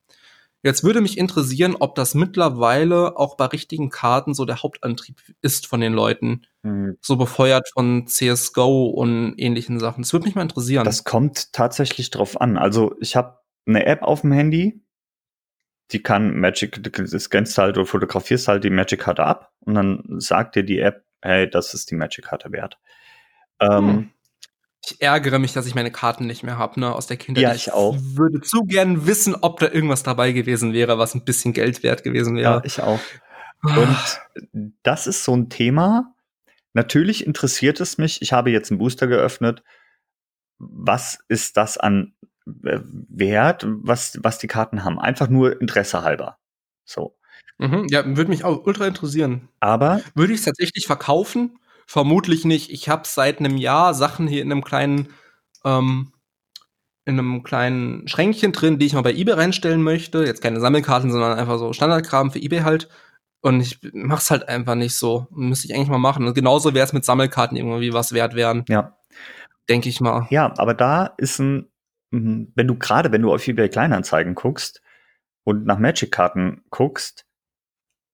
Jetzt 0.65 0.83
würde 0.83 0.99
mich 0.99 1.19
interessieren, 1.19 1.75
ob 1.79 1.93
das 1.93 2.15
mittlerweile 2.15 3.17
auch 3.17 3.37
bei 3.37 3.45
richtigen 3.45 3.91
Karten 3.91 4.33
so 4.33 4.45
der 4.45 4.63
Hauptantrieb 4.63 5.21
ist 5.43 5.67
von 5.67 5.79
den 5.79 5.93
Leuten. 5.93 6.47
Mhm. 6.63 6.97
So 7.01 7.17
befeuert 7.17 7.69
von 7.71 8.07
CSGO 8.07 8.87
und 8.87 9.35
ähnlichen 9.37 9.79
Sachen. 9.79 10.01
Das 10.01 10.11
würde 10.11 10.25
mich 10.25 10.33
mal 10.33 10.41
interessieren. 10.41 10.83
Das 10.83 11.03
kommt 11.03 11.53
tatsächlich 11.53 12.09
drauf 12.09 12.41
an. 12.41 12.57
Also 12.57 12.95
ich 12.99 13.15
habe 13.15 13.37
eine 13.67 13.85
App 13.85 14.01
auf 14.01 14.21
dem 14.21 14.31
Handy, 14.31 14.81
die 15.91 16.01
kann 16.01 16.39
Magic, 16.39 16.81
du 16.81 17.19
scannst 17.19 17.59
halt 17.59 17.77
oder 17.77 17.85
fotografierst 17.85 18.47
halt 18.47 18.63
die 18.63 18.71
Magic-Karte 18.71 19.23
ab 19.23 19.53
und 19.59 19.75
dann 19.75 20.03
sagt 20.17 20.55
dir 20.55 20.63
die 20.63 20.79
App, 20.79 21.05
hey, 21.21 21.47
das 21.47 21.75
ist 21.75 21.91
die 21.91 21.95
Magic-Karte 21.95 22.51
wert. 22.51 22.79
Ähm, 23.59 23.87
hm. 23.87 24.11
Ich 24.85 25.01
ärgere 25.01 25.39
mich, 25.39 25.53
dass 25.53 25.65
ich 25.65 25.75
meine 25.75 25.91
Karten 25.91 26.27
nicht 26.27 26.43
mehr 26.43 26.57
habe, 26.57 26.79
ne, 26.79 26.93
aus 26.93 27.07
der 27.07 27.17
Kindheit. 27.17 27.43
Ja, 27.43 27.55
ich 27.55 27.71
auch. 27.73 27.95
würde 27.99 28.41
zu 28.41 28.63
gern 28.63 29.07
wissen, 29.07 29.35
ob 29.35 29.59
da 29.59 29.67
irgendwas 29.67 30.03
dabei 30.03 30.31
gewesen 30.31 30.73
wäre, 30.73 30.97
was 30.97 31.15
ein 31.15 31.25
bisschen 31.25 31.53
Geld 31.53 31.83
wert 31.83 32.03
gewesen 32.03 32.35
wäre. 32.35 32.55
Ja, 32.55 32.61
ich 32.63 32.81
auch. 32.81 32.99
Ah. 33.61 33.77
Und 33.77 34.71
das 34.83 35.07
ist 35.07 35.23
so 35.23 35.35
ein 35.35 35.49
Thema. 35.49 36.13
Natürlich 36.73 37.25
interessiert 37.25 37.79
es 37.79 37.97
mich. 37.97 38.21
Ich 38.21 38.33
habe 38.33 38.51
jetzt 38.51 38.69
einen 38.69 38.79
Booster 38.79 39.07
geöffnet. 39.07 39.63
Was 40.57 41.19
ist 41.27 41.57
das 41.57 41.77
an 41.77 42.13
äh, 42.45 42.79
Wert, 42.83 43.65
was, 43.67 44.19
was 44.21 44.37
die 44.37 44.47
Karten 44.47 44.83
haben? 44.83 44.99
Einfach 44.99 45.29
nur 45.29 45.59
Interesse 45.61 46.03
halber. 46.03 46.37
So. 46.83 47.17
Mhm, 47.57 47.87
ja, 47.89 48.05
würde 48.05 48.29
mich 48.29 48.43
auch 48.43 48.65
ultra 48.65 48.85
interessieren. 48.87 49.47
Aber 49.59 50.01
würde 50.13 50.33
ich 50.33 50.39
es 50.39 50.45
tatsächlich 50.45 50.85
verkaufen? 50.85 51.57
Vermutlich 51.85 52.45
nicht. 52.45 52.71
Ich 52.71 52.89
habe 52.89 53.03
seit 53.05 53.39
einem 53.39 53.57
Jahr 53.57 53.93
Sachen 53.93 54.27
hier 54.27 54.41
in 54.41 54.51
einem 54.51 54.63
kleinen 54.63 55.09
ähm, 55.63 56.11
in 57.05 57.19
einem 57.19 57.43
kleinen 57.43 58.07
Schränkchen 58.07 58.51
drin, 58.51 58.79
die 58.79 58.87
ich 58.87 58.93
mal 58.93 59.03
bei 59.03 59.13
eBay 59.13 59.35
reinstellen 59.35 59.83
möchte. 59.83 60.25
Jetzt 60.25 60.41
keine 60.41 60.59
Sammelkarten, 60.59 61.11
sondern 61.11 61.37
einfach 61.37 61.59
so 61.59 61.71
Standardkram 61.71 62.31
für 62.31 62.39
eBay 62.39 62.61
halt. 62.61 62.89
Und 63.41 63.61
ich 63.61 63.79
mach's 63.93 64.31
halt 64.31 64.49
einfach 64.49 64.73
nicht 64.73 64.95
so. 64.95 65.27
Müsste 65.29 65.67
ich 65.67 65.75
eigentlich 65.75 65.89
mal 65.89 65.99
machen. 65.99 66.25
Und 66.25 66.33
genauso 66.33 66.73
wäre 66.73 66.83
es 66.83 66.93
mit 66.93 67.05
Sammelkarten 67.05 67.57
irgendwie 67.57 67.93
was 67.93 68.11
wert 68.11 68.33
wären. 68.33 68.65
Ja. 68.67 68.97
Denke 69.69 69.87
ich 69.87 70.01
mal. 70.01 70.25
Ja, 70.31 70.51
aber 70.57 70.73
da 70.73 71.13
ist 71.17 71.39
ein, 71.39 71.71
mhm, 72.09 72.51
wenn 72.55 72.67
du 72.67 72.75
gerade, 72.75 73.11
wenn 73.11 73.21
du 73.21 73.31
auf 73.31 73.47
eBay 73.47 73.69
Kleinanzeigen 73.69 74.33
guckst 74.33 74.81
und 75.43 75.65
nach 75.67 75.77
Magic-Karten 75.77 76.63
guckst, 76.71 77.27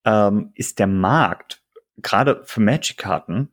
ähm, 0.04 0.52
ist 0.56 0.80
der 0.80 0.88
Markt 0.88 1.64
gerade 2.02 2.42
für 2.44 2.60
Magic-Karten 2.60 3.52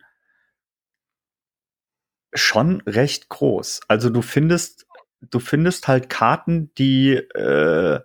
schon 2.33 2.83
recht 2.87 3.29
groß. 3.29 3.81
Also 3.89 4.11
du 4.11 4.23
findest, 4.23 4.87
du 5.21 5.41
findest 5.41 5.89
halt 5.89 6.09
Karten, 6.09 6.73
die 6.77 7.15
äh, 7.15 8.01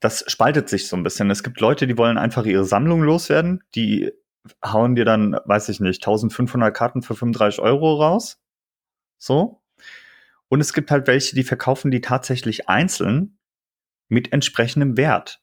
das 0.00 0.24
spaltet 0.28 0.68
sich 0.68 0.88
so 0.88 0.96
ein 0.96 1.02
bisschen. 1.02 1.30
Es 1.30 1.42
gibt 1.42 1.60
Leute, 1.60 1.86
die 1.86 1.98
wollen 1.98 2.18
einfach 2.18 2.44
ihre 2.44 2.64
Sammlung 2.64 3.02
loswerden, 3.02 3.62
die 3.74 4.12
hauen 4.64 4.94
dir 4.94 5.04
dann, 5.04 5.36
weiß 5.44 5.68
ich 5.68 5.80
nicht, 5.80 6.02
1500 6.02 6.74
Karten 6.74 7.02
für 7.02 7.14
35 7.14 7.60
Euro 7.60 7.94
raus. 7.94 8.40
So. 9.18 9.62
Und 10.48 10.60
es 10.60 10.72
gibt 10.72 10.90
halt 10.90 11.06
welche, 11.06 11.34
die 11.34 11.42
verkaufen 11.42 11.90
die 11.90 12.00
tatsächlich 12.00 12.68
einzeln 12.68 13.38
mit 14.08 14.32
entsprechendem 14.32 14.96
Wert. 14.96 15.40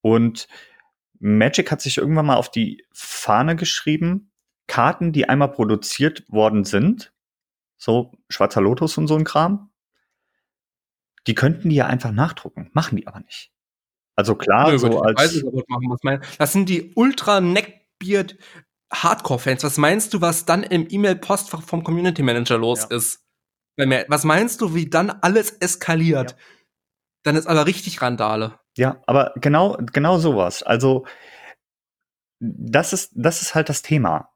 Und 0.00 0.48
Magic 1.18 1.70
hat 1.70 1.82
sich 1.82 1.98
irgendwann 1.98 2.26
mal 2.26 2.36
auf 2.36 2.50
die 2.50 2.86
Fahne 2.92 3.56
geschrieben, 3.56 4.30
Karten, 4.66 5.12
die 5.12 5.28
einmal 5.28 5.50
produziert 5.52 6.24
worden 6.30 6.64
sind, 6.64 7.12
so 7.76 8.12
Schwarzer 8.28 8.60
Lotus 8.60 8.98
und 8.98 9.06
so 9.06 9.16
ein 9.16 9.24
Kram, 9.24 9.70
die 11.26 11.34
könnten 11.34 11.68
die 11.68 11.76
ja 11.76 11.86
einfach 11.86 12.12
nachdrucken, 12.12 12.70
machen 12.72 12.96
die 12.96 13.06
aber 13.06 13.20
nicht. 13.20 13.52
Also 14.16 14.34
klar, 14.34 14.70
Nö, 14.70 14.78
so 14.78 15.02
als. 15.02 15.20
Weiß, 15.20 15.44
machen, 15.68 16.22
das 16.38 16.52
sind 16.52 16.68
die 16.68 16.92
ultra 16.94 17.40
neckbeard 17.40 18.36
Hardcore-Fans. 18.92 19.62
Was 19.64 19.78
meinst 19.78 20.14
du, 20.14 20.20
was 20.20 20.46
dann 20.46 20.62
im 20.62 20.86
E-Mail-Postfach 20.88 21.62
vom 21.62 21.84
Community 21.84 22.22
Manager 22.22 22.56
los 22.56 22.86
ja. 22.90 22.96
ist? 22.96 23.22
Was 23.76 24.24
meinst 24.24 24.62
du, 24.62 24.74
wie 24.74 24.88
dann 24.88 25.10
alles 25.10 25.50
eskaliert? 25.50 26.30
Ja. 26.30 26.36
Dann 27.24 27.36
ist 27.36 27.46
aber 27.46 27.66
richtig 27.66 28.00
Randale. 28.00 28.58
Ja, 28.78 29.02
aber 29.06 29.32
genau, 29.36 29.76
genau 29.92 30.18
sowas. 30.18 30.62
Also, 30.62 31.06
das 32.38 32.92
ist, 32.92 33.12
das 33.14 33.42
ist 33.42 33.54
halt 33.54 33.68
das 33.68 33.82
Thema. 33.82 34.32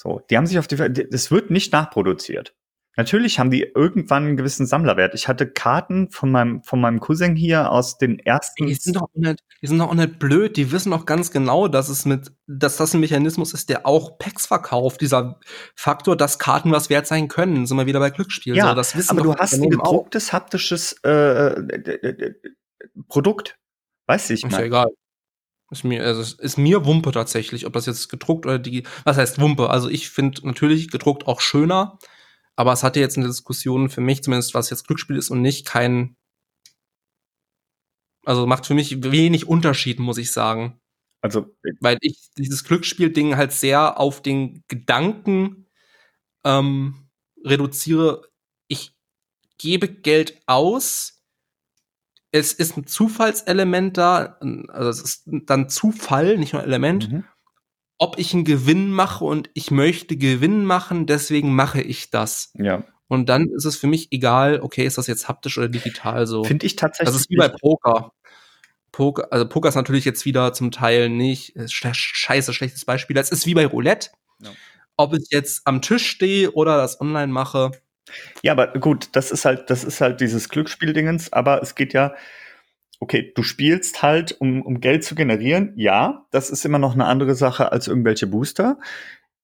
So, 0.00 0.20
die 0.30 0.36
haben 0.36 0.46
sich 0.46 0.60
auf 0.60 0.68
die, 0.68 0.76
es 0.76 1.32
wird 1.32 1.50
nicht 1.50 1.72
nachproduziert. 1.72 2.54
Natürlich 2.96 3.40
haben 3.40 3.50
die 3.50 3.62
irgendwann 3.62 4.26
einen 4.26 4.36
gewissen 4.36 4.64
Sammlerwert. 4.64 5.12
Ich 5.14 5.26
hatte 5.26 5.50
Karten 5.50 6.08
von 6.12 6.30
meinem, 6.30 6.62
von 6.62 6.80
meinem 6.80 7.00
Cousin 7.00 7.34
hier 7.34 7.72
aus 7.72 7.98
den 7.98 8.20
ersten. 8.20 8.68
Die 8.68 8.74
sind 8.74 8.94
doch 8.94 9.08
nicht, 9.14 9.40
die 9.60 9.66
sind 9.66 9.78
doch 9.78 9.92
nicht 9.92 10.20
blöd. 10.20 10.56
Die 10.56 10.70
wissen 10.70 10.92
doch 10.92 11.04
ganz 11.04 11.32
genau, 11.32 11.66
dass 11.66 11.88
es 11.88 12.04
mit, 12.04 12.30
dass 12.46 12.76
das 12.76 12.94
ein 12.94 13.00
Mechanismus 13.00 13.52
ist, 13.54 13.70
der 13.70 13.86
auch 13.86 14.18
Packs 14.18 14.46
verkauft. 14.46 15.00
Dieser 15.00 15.40
Faktor, 15.74 16.16
dass 16.16 16.38
Karten 16.38 16.70
was 16.70 16.90
wert 16.90 17.08
sein 17.08 17.26
können. 17.26 17.66
Sind 17.66 17.76
wir 17.76 17.86
wieder 17.86 17.98
bei 17.98 18.10
Glücksspiel. 18.10 18.54
Ja, 18.54 18.68
so, 18.68 18.74
das 18.76 18.96
wissen 18.96 19.18
aber 19.18 19.22
du 19.22 19.34
hast 19.34 19.54
ein 19.54 19.68
gedrucktes, 19.68 20.32
haptisches 20.32 20.92
äh, 21.02 21.60
Produkt. 23.08 23.58
Weiß 24.06 24.30
ich 24.30 24.44
mal. 24.44 24.50
Ist 24.50 24.58
ja 24.58 24.64
egal. 24.64 24.90
Ist 25.70 25.84
mir, 25.84 26.02
also 26.02 26.22
ist 26.40 26.56
mir 26.56 26.86
Wumpe 26.86 27.12
tatsächlich, 27.12 27.66
ob 27.66 27.74
das 27.74 27.86
jetzt 27.86 28.08
gedruckt 28.08 28.46
oder 28.46 28.58
die, 28.58 28.84
was 29.04 29.18
heißt 29.18 29.40
Wumpe? 29.40 29.68
Also 29.68 29.88
ich 29.90 30.08
finde 30.08 30.46
natürlich 30.46 30.90
gedruckt 30.90 31.26
auch 31.26 31.40
schöner, 31.42 31.98
aber 32.56 32.72
es 32.72 32.82
hatte 32.82 33.00
jetzt 33.00 33.18
eine 33.18 33.26
Diskussion 33.26 33.90
für 33.90 34.00
mich 34.00 34.22
zumindest, 34.22 34.54
was 34.54 34.70
jetzt 34.70 34.86
Glücksspiel 34.86 35.16
ist 35.16 35.30
und 35.30 35.42
nicht 35.42 35.66
kein, 35.66 36.16
also 38.24 38.46
macht 38.46 38.66
für 38.66 38.74
mich 38.74 39.02
wenig 39.02 39.46
Unterschied, 39.46 39.98
muss 39.98 40.18
ich 40.18 40.32
sagen. 40.32 40.80
Also, 41.20 41.54
weil 41.80 41.98
ich 42.00 42.30
dieses 42.38 42.64
Glücksspiel-Ding 42.64 43.36
halt 43.36 43.52
sehr 43.52 43.98
auf 43.98 44.22
den 44.22 44.64
Gedanken 44.68 45.66
ähm, 46.44 47.08
reduziere. 47.44 48.28
Ich 48.68 48.92
gebe 49.58 49.88
Geld 49.88 50.40
aus, 50.46 51.17
es 52.30 52.52
ist 52.52 52.76
ein 52.76 52.86
Zufallselement 52.86 53.96
da, 53.96 54.38
also 54.68 54.90
es 54.90 55.00
ist 55.00 55.22
dann 55.26 55.68
Zufall, 55.68 56.36
nicht 56.36 56.52
nur 56.52 56.62
Element, 56.62 57.10
mhm. 57.10 57.24
ob 57.98 58.18
ich 58.18 58.34
einen 58.34 58.44
Gewinn 58.44 58.90
mache 58.90 59.24
und 59.24 59.50
ich 59.54 59.70
möchte 59.70 60.16
Gewinn 60.16 60.64
machen, 60.64 61.06
deswegen 61.06 61.54
mache 61.54 61.80
ich 61.80 62.10
das. 62.10 62.52
Ja. 62.54 62.84
Und 63.08 63.30
dann 63.30 63.48
ist 63.48 63.64
es 63.64 63.76
für 63.76 63.86
mich 63.86 64.12
egal, 64.12 64.60
okay, 64.60 64.84
ist 64.84 64.98
das 64.98 65.06
jetzt 65.06 65.28
haptisch 65.28 65.56
oder 65.56 65.68
digital 65.68 66.26
so. 66.26 66.44
Finde 66.44 66.66
ich 66.66 66.76
tatsächlich. 66.76 67.14
Das 67.14 67.20
ist 67.20 67.30
wie 67.30 67.36
bei 67.36 67.48
Poker. 67.48 68.12
Poker, 68.92 69.32
also 69.32 69.48
Poker 69.48 69.68
ist 69.68 69.74
natürlich 69.76 70.04
jetzt 70.04 70.24
wieder 70.26 70.52
zum 70.52 70.70
Teil 70.70 71.08
nicht, 71.08 71.54
scheiße, 71.66 72.52
schlechtes 72.52 72.84
Beispiel. 72.84 73.16
Es 73.16 73.30
ist 73.30 73.46
wie 73.46 73.54
bei 73.54 73.64
Roulette. 73.66 74.10
Ja. 74.42 74.50
Ob 74.96 75.14
ich 75.14 75.28
jetzt 75.30 75.62
am 75.66 75.80
Tisch 75.80 76.06
stehe 76.06 76.50
oder 76.52 76.76
das 76.76 77.00
online 77.00 77.32
mache, 77.32 77.70
ja, 78.42 78.52
aber 78.52 78.68
gut, 78.68 79.10
das 79.12 79.30
ist 79.30 79.44
halt, 79.44 79.70
das 79.70 79.84
ist 79.84 80.00
halt 80.00 80.20
dieses 80.20 80.48
Glücksspieldingens, 80.48 81.32
aber 81.32 81.62
es 81.62 81.74
geht 81.74 81.92
ja, 81.92 82.14
okay, 83.00 83.32
du 83.34 83.42
spielst 83.42 84.02
halt, 84.02 84.36
um, 84.40 84.62
um 84.62 84.80
Geld 84.80 85.04
zu 85.04 85.14
generieren. 85.14 85.72
Ja, 85.76 86.26
das 86.30 86.50
ist 86.50 86.64
immer 86.64 86.78
noch 86.78 86.94
eine 86.94 87.06
andere 87.06 87.34
Sache 87.34 87.72
als 87.72 87.88
irgendwelche 87.88 88.26
Booster. 88.26 88.78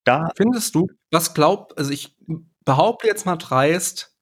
Da 0.05 0.31
Findest 0.37 0.75
du, 0.75 0.89
was 1.11 1.35
glaubt, 1.35 1.79
also 1.79 1.91
ich 1.91 2.17
behaupte 2.65 3.07
jetzt 3.07 3.27
mal 3.27 3.37
dreist, 3.37 4.15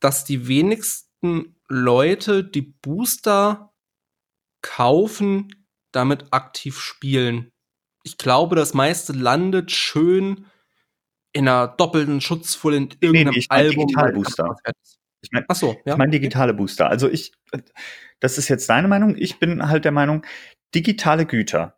dass 0.00 0.24
die 0.24 0.48
wenigsten 0.48 1.56
Leute 1.68 2.42
die 2.42 2.62
Booster 2.62 3.72
kaufen, 4.62 5.54
damit 5.92 6.32
aktiv 6.32 6.78
spielen. 6.80 7.52
Ich 8.02 8.18
glaube, 8.18 8.56
das 8.56 8.74
meiste 8.74 9.12
landet 9.12 9.70
schön 9.70 10.46
in 11.32 11.48
einer 11.48 11.68
doppelten 11.68 12.20
Schutzfull 12.20 12.74
in 12.74 12.88
irgendeinem 13.00 13.32
nee, 13.32 13.38
ich 13.38 13.48
mein 13.48 13.58
Album. 13.58 13.86
Digitale 13.86 14.12
Booster. 14.12 14.56
Ich 15.22 15.30
meine, 15.32 15.46
so, 15.52 15.72
ja. 15.84 15.92
Ich 15.92 15.98
meine 15.98 16.12
digitale 16.12 16.54
Booster. 16.54 16.88
Also 16.88 17.08
ich, 17.08 17.32
das 18.20 18.38
ist 18.38 18.48
jetzt 18.48 18.68
deine 18.68 18.88
Meinung. 18.88 19.16
Ich 19.16 19.38
bin 19.38 19.68
halt 19.68 19.84
der 19.84 19.92
Meinung, 19.92 20.24
digitale 20.74 21.26
Güter. 21.26 21.76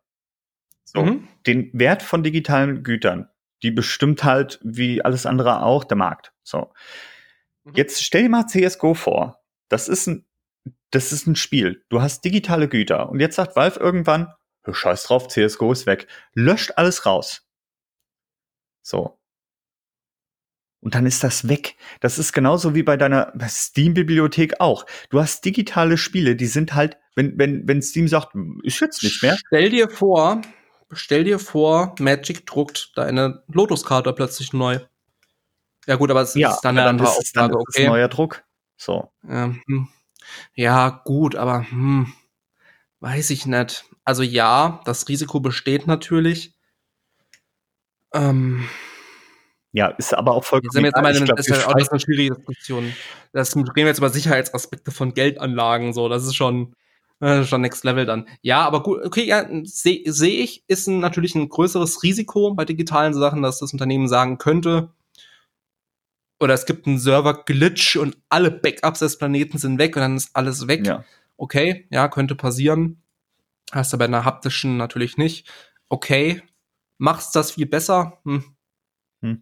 So, 0.84 1.02
mhm. 1.02 1.28
den 1.46 1.70
Wert 1.72 2.02
von 2.02 2.22
digitalen 2.22 2.82
Gütern, 2.82 3.28
die 3.62 3.70
bestimmt 3.70 4.24
halt 4.24 4.60
wie 4.62 5.02
alles 5.02 5.26
andere 5.26 5.62
auch 5.62 5.84
der 5.84 5.96
Markt. 5.96 6.32
So. 6.42 6.72
Mhm. 7.64 7.72
Jetzt 7.74 8.02
stell 8.02 8.22
dir 8.22 8.28
mal 8.28 8.46
CSGO 8.46 8.94
vor. 8.94 9.42
Das 9.68 9.88
ist 9.88 10.07
ein, 10.07 10.26
das 10.90 11.12
ist 11.12 11.26
ein 11.26 11.36
Spiel. 11.36 11.84
Du 11.88 12.03
hast 12.03 12.24
digitale 12.24 12.68
Güter. 12.68 13.09
Und 13.09 13.20
jetzt 13.20 13.36
sagt 13.36 13.57
Valve 13.57 13.80
irgendwann, 13.80 14.32
scheiß 14.70 15.05
drauf, 15.05 15.28
CSGO 15.28 15.72
ist 15.72 15.86
weg. 15.86 16.07
Löscht 16.34 16.72
alles 16.76 17.07
raus. 17.07 17.48
So. 18.82 19.18
Und 20.83 20.97
dann 20.97 21.07
ist 21.07 21.22
das 21.22 21.49
weg. 21.49 21.76
Das 22.01 22.18
ist 22.18 22.33
genauso 22.33 22.74
wie 22.74 22.83
bei 22.83 22.97
deiner 22.97 23.33
Steam-Bibliothek 23.49 24.61
auch. 24.61 24.85
Du 25.11 25.20
hast 25.20 25.45
digitale 25.45 25.97
Spiele, 25.97 26.35
die 26.35 26.47
sind 26.47 26.74
halt, 26.74 26.99
wenn, 27.14 27.39
wenn, 27.39 27.66
wenn 27.68 27.80
Steam 27.80 28.09
sagt, 28.09 28.35
ist 28.64 28.80
jetzt 28.80 29.03
nicht 29.03 29.22
mehr. 29.22 29.39
Stell 29.47 29.70
dir 29.70 29.89
vor, 29.89 30.43
stell 30.93 31.22
dir 31.22 31.39
vor, 31.39 31.95
Magic 32.01 32.47
druckt 32.47 32.93
deine 32.97 33.45
Lotus-Karte 33.47 34.12
plötzlich 34.12 34.53
neu. 34.53 34.80
Ja, 35.87 35.95
gut, 35.95 36.11
aber 36.11 36.22
es 36.22 36.35
ja, 36.35 36.51
ist 36.51 36.62
dann 36.62 36.76
eine 36.76 36.89
andere 36.89 37.09
Auflage, 37.09 37.53
dann 37.53 37.55
okay. 37.55 37.83
Ist 37.83 37.89
neuer 37.89 38.09
Druck. 38.09 38.43
So. 38.76 39.12
Ähm, 39.28 39.62
ja, 40.55 40.89
gut, 41.05 41.37
aber 41.37 41.70
hm, 41.70 42.12
weiß 42.99 43.30
ich 43.30 43.47
nicht. 43.47 43.85
Also 44.05 44.24
ja, 44.24 44.80
das 44.85 45.09
Risiko 45.09 45.39
besteht 45.39 45.87
natürlich. 45.87 46.57
Ähm, 48.12 48.68
ja, 49.73 49.89
ist 49.89 50.14
aber 50.14 50.33
auch 50.33 50.45
vollkommen. 50.45 50.70
Sind 50.70 50.85
jetzt 50.85 50.97
aber 50.97 51.09
eine, 51.09 51.20
glaub, 51.20 51.39
ist 51.39 51.49
ja 51.49 51.66
auch 51.66 51.73
das 51.75 51.85
ist 51.85 51.91
eine 51.91 52.01
schwierige 52.01 52.37
Diskussion. 52.37 52.93
Das 53.33 53.57
reden 53.57 53.75
wir 53.75 53.87
jetzt 53.87 53.99
über 53.99 54.11
Sicherheitsaspekte 54.11 54.91
von 54.91 55.14
Geldanlagen, 55.14 55.93
so, 55.93 56.09
das 56.09 56.25
ist 56.25 56.35
schon. 56.35 56.75
Äh, 57.20 57.45
schon 57.45 57.61
Next 57.61 57.85
Level 57.85 58.05
dann. 58.05 58.27
Ja, 58.41 58.62
aber 58.66 58.83
gut, 58.83 59.05
okay, 59.05 59.23
ja, 59.23 59.47
sehe 59.62 60.03
seh 60.12 60.41
ich, 60.41 60.64
ist 60.66 60.89
ein, 60.89 60.99
natürlich 60.99 61.37
ein 61.37 61.49
größeres 61.49 62.03
Risiko 62.03 62.53
bei 62.53 62.64
digitalen 62.64 63.14
Sachen, 63.14 63.43
dass 63.43 63.61
das 63.61 63.73
Unternehmen 63.73 64.09
sagen 64.09 64.39
könnte, 64.39 64.91
oder 66.43 66.55
es 66.55 66.66
gibt 66.66 66.89
einen 66.89 66.99
Server-Glitch 66.99 67.97
und 67.97 68.18
alle 68.29 68.51
Backups 68.51 68.99
des 68.99 69.16
Planeten 69.16 69.59
sind 69.59 69.79
weg 69.79 69.95
und 69.95 70.03
dann 70.03 70.16
ist 70.16 70.35
alles 70.35 70.66
weg. 70.66 70.85
Ja. 70.85 71.05
Okay, 71.37 71.87
ja, 71.91 72.09
könnte 72.09 72.35
passieren. 72.35 73.01
Hast 73.70 73.93
du 73.93 73.99
bei 73.99 74.07
einer 74.07 74.25
haptischen 74.25 74.77
natürlich 74.77 75.16
nicht. 75.16 75.49
Okay, 75.89 76.43
machst 76.99 77.37
das 77.37 77.53
viel 77.53 77.66
besser? 77.66 78.18
Hm. 78.25 78.45
Hm. 79.23 79.41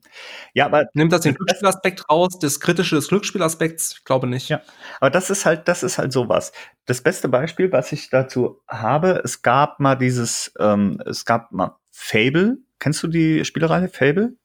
Ja, 0.52 0.66
aber 0.66 0.88
nimmt 0.92 1.10
das 1.10 1.22
den 1.22 1.34
Glücksspielaspekt 1.34 2.08
raus, 2.10 2.38
das 2.38 2.60
kritische 2.60 2.96
des 2.96 3.08
Glücksspielaspekts? 3.08 3.94
Ich 3.98 4.04
glaube 4.04 4.26
nicht. 4.26 4.50
Ja, 4.50 4.60
aber 5.00 5.08
das 5.08 5.30
ist 5.30 5.46
halt, 5.46 5.68
das 5.68 5.82
ist 5.82 5.96
halt 5.96 6.12
sowas. 6.12 6.52
Das 6.84 7.00
beste 7.00 7.28
Beispiel, 7.28 7.72
was 7.72 7.90
ich 7.92 8.10
dazu 8.10 8.60
habe, 8.68 9.22
es 9.24 9.40
gab 9.40 9.80
mal 9.80 9.94
dieses, 9.94 10.52
ähm, 10.58 11.02
es 11.06 11.24
gab 11.24 11.50
mal 11.52 11.78
Fable. 11.90 12.58
Kennst 12.78 13.02
du 13.02 13.08
die 13.08 13.44
Spielereihe 13.46 13.88
Fable? 13.88 14.36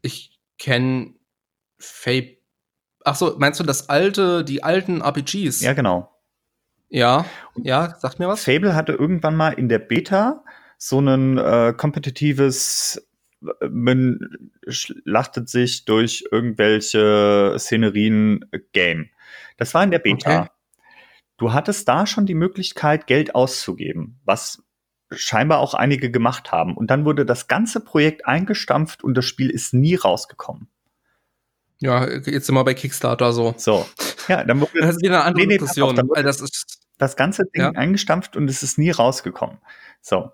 Ich 0.00 0.38
kenne 0.58 1.14
Fable. 1.78 2.36
Ach 3.04 3.16
so, 3.16 3.34
meinst 3.38 3.58
du 3.58 3.64
das 3.64 3.88
alte, 3.88 4.44
die 4.44 4.62
alten 4.62 5.02
RPGs? 5.02 5.60
Ja, 5.60 5.72
genau. 5.72 6.10
Ja, 6.88 7.24
ja, 7.56 7.96
sagt 7.98 8.20
mir 8.20 8.28
was. 8.28 8.44
Fable 8.44 8.76
hatte 8.76 8.92
irgendwann 8.92 9.34
mal 9.34 9.50
in 9.50 9.68
der 9.68 9.80
Beta 9.80 10.44
so 10.78 11.00
ein 11.00 11.36
äh, 11.36 11.74
kompetitives 11.76 13.04
man 13.68 14.50
schlachtet 14.68 15.48
sich 15.48 15.84
durch 15.84 16.24
irgendwelche 16.30 17.56
Szenerien 17.58 18.44
Game. 18.72 19.10
Das 19.56 19.74
war 19.74 19.84
in 19.84 19.90
der 19.90 19.98
Beta. 19.98 20.42
Okay. 20.42 20.50
Du 21.36 21.52
hattest 21.52 21.88
da 21.88 22.06
schon 22.06 22.26
die 22.26 22.34
Möglichkeit, 22.34 23.06
Geld 23.06 23.34
auszugeben, 23.34 24.20
was 24.24 24.62
scheinbar 25.10 25.58
auch 25.58 25.74
einige 25.74 26.10
gemacht 26.10 26.52
haben. 26.52 26.76
Und 26.76 26.90
dann 26.90 27.04
wurde 27.04 27.26
das 27.26 27.48
ganze 27.48 27.80
Projekt 27.80 28.26
eingestampft 28.26 29.02
und 29.02 29.14
das 29.14 29.24
Spiel 29.24 29.50
ist 29.50 29.74
nie 29.74 29.94
rausgekommen. 29.94 30.68
Ja, 31.78 32.08
jetzt 32.08 32.46
sind 32.46 32.54
wir 32.54 32.64
bei 32.64 32.74
Kickstarter 32.74 33.32
so. 33.32 33.54
So. 33.56 33.86
Ja, 34.28 34.44
dann 34.44 34.60
wurde 34.60 34.72
das 34.80 34.96
ist 34.96 35.02
wieder 35.02 35.16
eine 35.16 35.24
andere 35.24 35.46
nee, 35.46 35.54
nee, 35.54 35.58
Diskussion. 35.58 35.98
Auf, 35.98 36.22
das, 36.22 36.40
ist 36.40 36.78
das 36.98 37.16
ganze 37.16 37.44
Ding 37.44 37.62
ja. 37.62 37.70
eingestampft 37.72 38.36
und 38.36 38.48
es 38.48 38.62
ist 38.62 38.78
nie 38.78 38.90
rausgekommen. 38.90 39.58
So. 40.00 40.30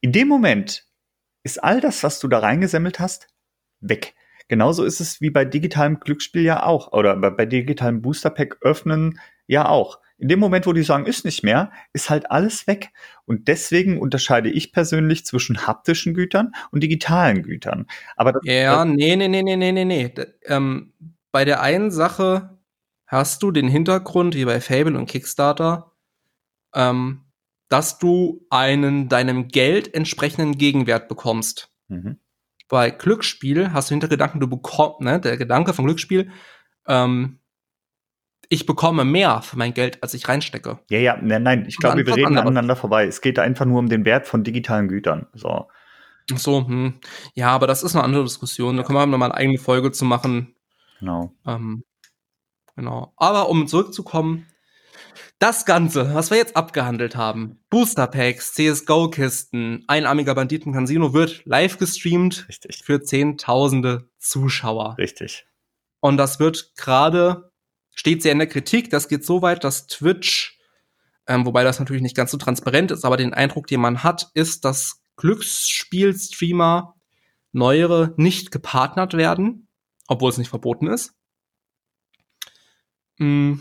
In 0.00 0.12
dem 0.12 0.28
Moment 0.28 0.84
ist 1.48 1.64
all 1.64 1.80
das, 1.80 2.02
was 2.02 2.20
du 2.20 2.28
da 2.28 2.40
reingesammelt 2.40 3.00
hast, 3.00 3.28
weg. 3.80 4.14
Genauso 4.48 4.84
ist 4.84 5.00
es 5.00 5.22
wie 5.22 5.30
bei 5.30 5.46
digitalem 5.46 5.98
Glücksspiel 5.98 6.42
ja 6.42 6.62
auch 6.62 6.92
oder 6.92 7.16
bei 7.16 7.46
digitalem 7.46 8.02
Booster 8.02 8.28
Pack 8.28 8.58
öffnen 8.60 9.18
ja 9.46 9.66
auch. 9.66 9.98
In 10.18 10.28
dem 10.28 10.40
Moment, 10.40 10.66
wo 10.66 10.74
die 10.74 10.82
sagen, 10.82 11.06
ist 11.06 11.24
nicht 11.24 11.42
mehr, 11.42 11.70
ist 11.94 12.10
halt 12.10 12.30
alles 12.30 12.66
weg. 12.66 12.90
Und 13.24 13.48
deswegen 13.48 13.98
unterscheide 13.98 14.50
ich 14.50 14.72
persönlich 14.72 15.24
zwischen 15.24 15.66
haptischen 15.66 16.12
Gütern 16.12 16.52
und 16.70 16.82
digitalen 16.82 17.42
Gütern. 17.42 17.86
Aber 18.16 18.32
das, 18.32 18.42
ja, 18.44 18.84
nee, 18.84 19.16
nee, 19.16 19.28
nee, 19.28 19.42
nee, 19.42 19.56
nee, 19.56 19.72
nee, 19.72 19.84
nee. 19.84 20.12
Ähm, 20.44 20.92
bei 21.32 21.46
der 21.46 21.62
einen 21.62 21.90
Sache 21.90 22.58
hast 23.06 23.42
du 23.42 23.52
den 23.52 23.68
Hintergrund, 23.68 24.34
wie 24.34 24.44
bei 24.44 24.60
Fable 24.60 24.98
und 24.98 25.06
Kickstarter, 25.06 25.92
ähm, 26.74 27.27
dass 27.68 27.98
du 27.98 28.46
einen 28.50 29.08
deinem 29.08 29.48
Geld 29.48 29.94
entsprechenden 29.94 30.56
Gegenwert 30.56 31.08
bekommst. 31.08 31.70
Mhm. 31.88 32.18
Bei 32.68 32.90
Glücksspiel 32.90 33.72
hast 33.72 33.90
du 33.90 33.94
Hintergedanken, 33.94 34.40
du 34.40 34.48
bekommst, 34.48 35.00
ne, 35.00 35.20
der 35.20 35.36
Gedanke 35.36 35.72
von 35.72 35.86
Glücksspiel, 35.86 36.30
ähm, 36.86 37.38
ich 38.50 38.66
bekomme 38.66 39.04
mehr 39.04 39.42
für 39.42 39.58
mein 39.58 39.74
Geld, 39.74 40.02
als 40.02 40.14
ich 40.14 40.26
reinstecke. 40.28 40.78
Ja, 40.88 40.98
ja, 40.98 41.18
nein, 41.20 41.42
nein, 41.42 41.64
ich 41.68 41.76
glaube, 41.76 42.06
wir 42.06 42.16
reden 42.16 42.38
aneinander 42.38 42.76
vorbei. 42.76 43.06
Es 43.06 43.20
geht 43.20 43.38
einfach 43.38 43.66
nur 43.66 43.78
um 43.78 43.88
den 43.88 44.04
Wert 44.04 44.26
von 44.26 44.42
digitalen 44.42 44.88
Gütern. 44.88 45.26
So. 45.34 45.68
Ach 46.32 46.38
so, 46.38 46.66
hm. 46.66 46.94
ja, 47.34 47.48
aber 47.48 47.66
das 47.66 47.82
ist 47.82 47.94
eine 47.94 48.04
andere 48.04 48.24
Diskussion. 48.24 48.76
Da 48.76 48.82
können 48.82 48.98
wir 48.98 49.06
noch 49.06 49.18
mal 49.18 49.26
eine 49.26 49.34
eigene 49.34 49.58
Folge 49.58 49.92
zu 49.92 50.04
machen. 50.04 50.54
Genau. 51.00 51.34
Ähm, 51.46 51.84
genau. 52.74 53.12
Aber 53.16 53.48
um 53.50 53.66
zurückzukommen, 53.66 54.46
das 55.38 55.64
Ganze, 55.64 56.14
was 56.14 56.30
wir 56.30 56.38
jetzt 56.38 56.56
abgehandelt 56.56 57.14
haben, 57.14 57.60
Booster 57.70 58.06
Packs, 58.06 58.54
CSGO-Kisten, 58.54 59.84
einarmiger 59.86 60.34
Banditen 60.34 60.72
Casino 60.72 61.12
wird 61.12 61.42
live 61.44 61.78
gestreamt 61.78 62.46
Richtig. 62.48 62.82
für 62.84 63.02
zehntausende 63.02 64.08
Zuschauer. 64.18 64.96
Richtig. 64.98 65.46
Und 66.00 66.16
das 66.16 66.40
wird 66.40 66.72
gerade 66.76 67.50
steht 67.98 68.22
sehr 68.22 68.32
in 68.32 68.38
der 68.38 68.46
Kritik. 68.46 68.90
Das 68.90 69.08
geht 69.08 69.24
so 69.24 69.42
weit, 69.42 69.64
dass 69.64 69.88
Twitch, 69.88 70.58
ähm, 71.26 71.44
wobei 71.44 71.64
das 71.64 71.80
natürlich 71.80 72.02
nicht 72.02 72.16
ganz 72.16 72.30
so 72.30 72.36
transparent 72.36 72.92
ist, 72.92 73.04
aber 73.04 73.16
den 73.16 73.34
Eindruck, 73.34 73.66
den 73.66 73.80
man 73.80 74.04
hat, 74.04 74.30
ist, 74.34 74.64
dass 74.64 75.02
Glücksspielstreamer 75.16 76.94
neuere 77.50 78.14
nicht 78.16 78.52
gepartnert 78.52 79.14
werden, 79.14 79.66
obwohl 80.06 80.30
es 80.30 80.38
nicht 80.38 80.48
verboten 80.48 80.86
ist. 80.86 81.14
Mm, 83.18 83.54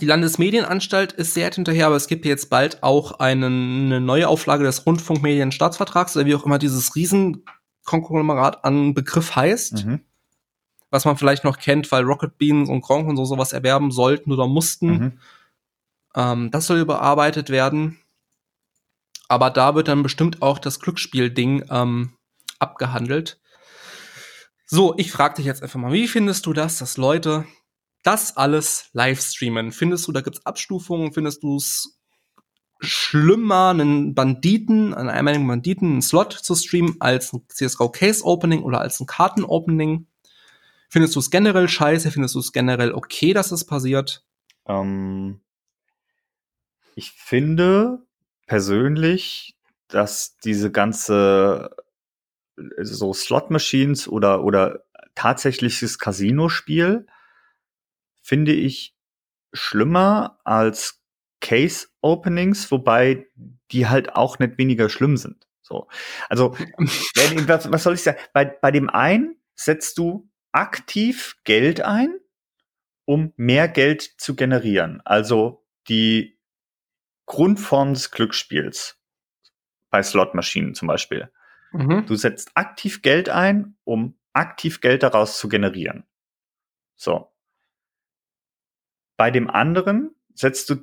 die 0.00 0.06
Landesmedienanstalt 0.06 1.12
ist 1.12 1.34
sehr 1.34 1.50
hinterher, 1.50 1.86
aber 1.86 1.96
es 1.96 2.08
gibt 2.08 2.26
jetzt 2.26 2.50
bald 2.50 2.82
auch 2.82 3.20
einen, 3.20 3.86
eine 3.86 4.00
neue 4.00 4.28
Auflage 4.28 4.64
des 4.64 4.86
Rundfunkmedienstaatsvertrags, 4.86 6.16
oder 6.16 6.26
wie 6.26 6.34
auch 6.34 6.44
immer 6.44 6.58
dieses 6.58 6.94
Riesenkonglomerat 6.94 8.64
an 8.64 8.94
Begriff 8.94 9.34
heißt. 9.34 9.86
Mhm 9.86 10.00
was 10.90 11.04
man 11.04 11.16
vielleicht 11.16 11.44
noch 11.44 11.58
kennt, 11.58 11.90
weil 11.92 12.04
Rocket 12.04 12.38
Beans 12.38 12.68
und 12.68 12.80
Gronk 12.80 13.08
und 13.08 13.16
so 13.16 13.24
sowas 13.24 13.52
erwerben 13.52 13.90
sollten 13.90 14.32
oder 14.32 14.46
mussten. 14.46 14.88
Mhm. 14.88 15.12
Ähm, 16.14 16.50
das 16.50 16.66
soll 16.66 16.78
überarbeitet 16.78 17.50
werden. 17.50 17.98
Aber 19.28 19.50
da 19.50 19.74
wird 19.74 19.88
dann 19.88 20.02
bestimmt 20.02 20.40
auch 20.40 20.58
das 20.58 20.80
Glücksspiel-Ding 20.80 21.66
ähm, 21.70 22.14
abgehandelt. 22.58 23.38
So, 24.64 24.94
ich 24.96 25.12
frage 25.12 25.36
dich 25.36 25.46
jetzt 25.46 25.62
einfach 25.62 25.78
mal, 25.78 25.92
wie 25.92 26.08
findest 26.08 26.46
du 26.46 26.52
das, 26.54 26.78
dass 26.78 26.96
Leute 26.96 27.44
das 28.02 28.36
alles 28.36 28.90
live 28.92 29.20
streamen? 29.20 29.72
Findest 29.72 30.06
du, 30.06 30.12
da 30.12 30.20
gibt's 30.20 30.44
Abstufungen? 30.46 31.12
Findest 31.12 31.42
du 31.42 31.56
es 31.56 31.98
schlimmer, 32.80 33.70
einen 33.70 34.14
Banditen, 34.14 34.94
einen 34.94 35.08
einmaligen 35.08 35.46
Banditen, 35.46 35.92
einen 35.92 36.02
Slot 36.02 36.32
zu 36.32 36.54
streamen, 36.54 36.96
als 37.00 37.32
ein 37.32 37.42
CSGO 37.48 37.90
Case 37.90 38.24
Opening 38.24 38.62
oder 38.62 38.80
als 38.80 39.00
ein 39.00 39.06
Karten 39.06 39.44
Opening? 39.44 40.06
Findest 40.88 41.16
du 41.16 41.20
es 41.20 41.30
generell 41.30 41.68
scheiße? 41.68 42.10
Findest 42.10 42.34
du 42.34 42.38
es 42.38 42.52
generell 42.52 42.92
okay, 42.92 43.32
dass 43.34 43.52
es 43.52 43.64
passiert? 43.64 44.24
Ähm, 44.66 45.40
ich 46.94 47.12
finde 47.12 48.06
persönlich, 48.46 49.56
dass 49.88 50.36
diese 50.38 50.70
ganze 50.70 51.70
so 52.80 53.12
Slot 53.12 53.50
Machines 53.50 54.08
oder 54.08 54.42
oder 54.44 54.84
tatsächliches 55.14 55.98
Casino-Spiel 55.98 57.06
finde 58.28 58.52
ich 58.52 58.94
schlimmer 59.54 60.38
als 60.44 61.02
Case 61.40 61.88
Openings, 62.02 62.70
wobei 62.70 63.26
die 63.70 63.86
halt 63.86 64.14
auch 64.14 64.38
nicht 64.38 64.58
weniger 64.58 64.90
schlimm 64.90 65.16
sind. 65.16 65.46
So, 65.62 65.88
also 66.28 66.54
was, 67.46 67.72
was 67.72 67.82
soll 67.82 67.94
ich 67.94 68.02
sagen? 68.02 68.18
Bei 68.34 68.44
bei 68.44 68.70
dem 68.70 68.90
einen 68.90 69.36
setzt 69.54 69.96
du 69.96 70.30
aktiv 70.52 71.36
Geld 71.44 71.80
ein, 71.80 72.18
um 73.06 73.32
mehr 73.36 73.66
Geld 73.68 74.02
zu 74.02 74.36
generieren. 74.36 75.00
Also 75.06 75.64
die 75.88 76.38
Grundform 77.24 77.94
des 77.94 78.10
Glücksspiels 78.10 79.00
bei 79.90 80.02
Slotmaschinen 80.02 80.74
zum 80.74 80.88
Beispiel. 80.88 81.30
Mhm. 81.72 82.04
Du 82.06 82.14
setzt 82.14 82.50
aktiv 82.54 83.00
Geld 83.00 83.30
ein, 83.30 83.78
um 83.84 84.18
aktiv 84.34 84.80
Geld 84.82 85.02
daraus 85.02 85.38
zu 85.38 85.48
generieren. 85.48 86.04
So. 86.96 87.30
Bei 89.18 89.30
dem 89.30 89.50
anderen 89.50 90.14
setzt 90.34 90.70
du, 90.70 90.76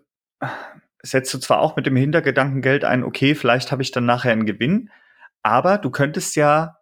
setzt 1.01 1.33
du 1.33 1.39
zwar 1.39 1.61
auch 1.61 1.75
mit 1.75 1.88
dem 1.88 1.95
Hintergedanken 1.95 2.61
Geld 2.61 2.83
ein, 2.83 3.03
okay, 3.03 3.33
vielleicht 3.33 3.71
habe 3.71 3.81
ich 3.81 3.91
dann 3.91 4.05
nachher 4.05 4.33
einen 4.33 4.45
Gewinn, 4.45 4.91
aber 5.41 5.79
du 5.79 5.89
könntest 5.89 6.36
ja 6.36 6.77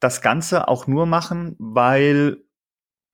das 0.00 0.22
Ganze 0.22 0.68
auch 0.68 0.86
nur 0.86 1.06
machen, 1.06 1.56
weil 1.58 2.38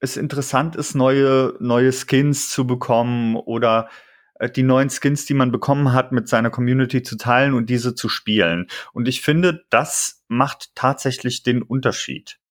es 0.01 0.17
interessant 0.17 0.77
ist, 0.77 0.95
neue, 0.95 1.55
neue 1.61 1.93
Skins 1.93 2.51
zu 2.51 2.67
bekommen 2.67 3.37
oder 3.37 3.89
äh, 4.35 4.51
die 4.51 4.65
neuen 4.65 4.91
Skins, 4.91 5.25
die 5.25 5.35
man 5.35 5.53
bekommen 5.53 5.93
hat, 5.93 6.13
mit 6.13 6.29
seiner 6.29 6.51
Community 6.51 7.03
zu 7.03 7.17
teilen 7.17 7.55
und 7.55 7.71
diese 7.71 7.95
zu 7.95 8.09
spielen. 8.09 8.67
Und 8.93 9.09
ich 9.09 9.23
finde, 9.23 9.65
das 9.71 10.25
macht 10.29 10.75
tatsächlich 10.75 11.45
den 11.45 11.63
Unterschied. 11.63 12.42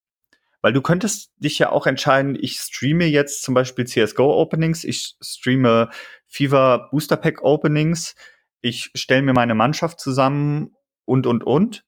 Weil 0.62 0.74
du 0.74 0.82
könntest 0.82 1.32
dich 1.38 1.58
ja 1.60 1.72
auch 1.72 1.88
entscheiden, 1.88 2.38
ich 2.40 2.58
streame 2.60 3.06
jetzt 3.06 3.44
zum 3.44 3.54
Beispiel 3.54 3.86
CSGO 3.86 4.42
Openings, 4.42 4.84
ich 4.84 5.16
streame 5.22 5.90
FIFA 6.28 6.90
Booster 6.92 7.18
Pack 7.18 7.44
Openings, 7.44 8.16
ich 8.62 8.92
stelle 8.96 9.24
mir 9.24 9.34
meine 9.34 9.56
Mannschaft 9.56 10.00
zusammen 10.00 10.76
und, 11.06 11.26
und, 11.26 11.44
und 11.44 11.84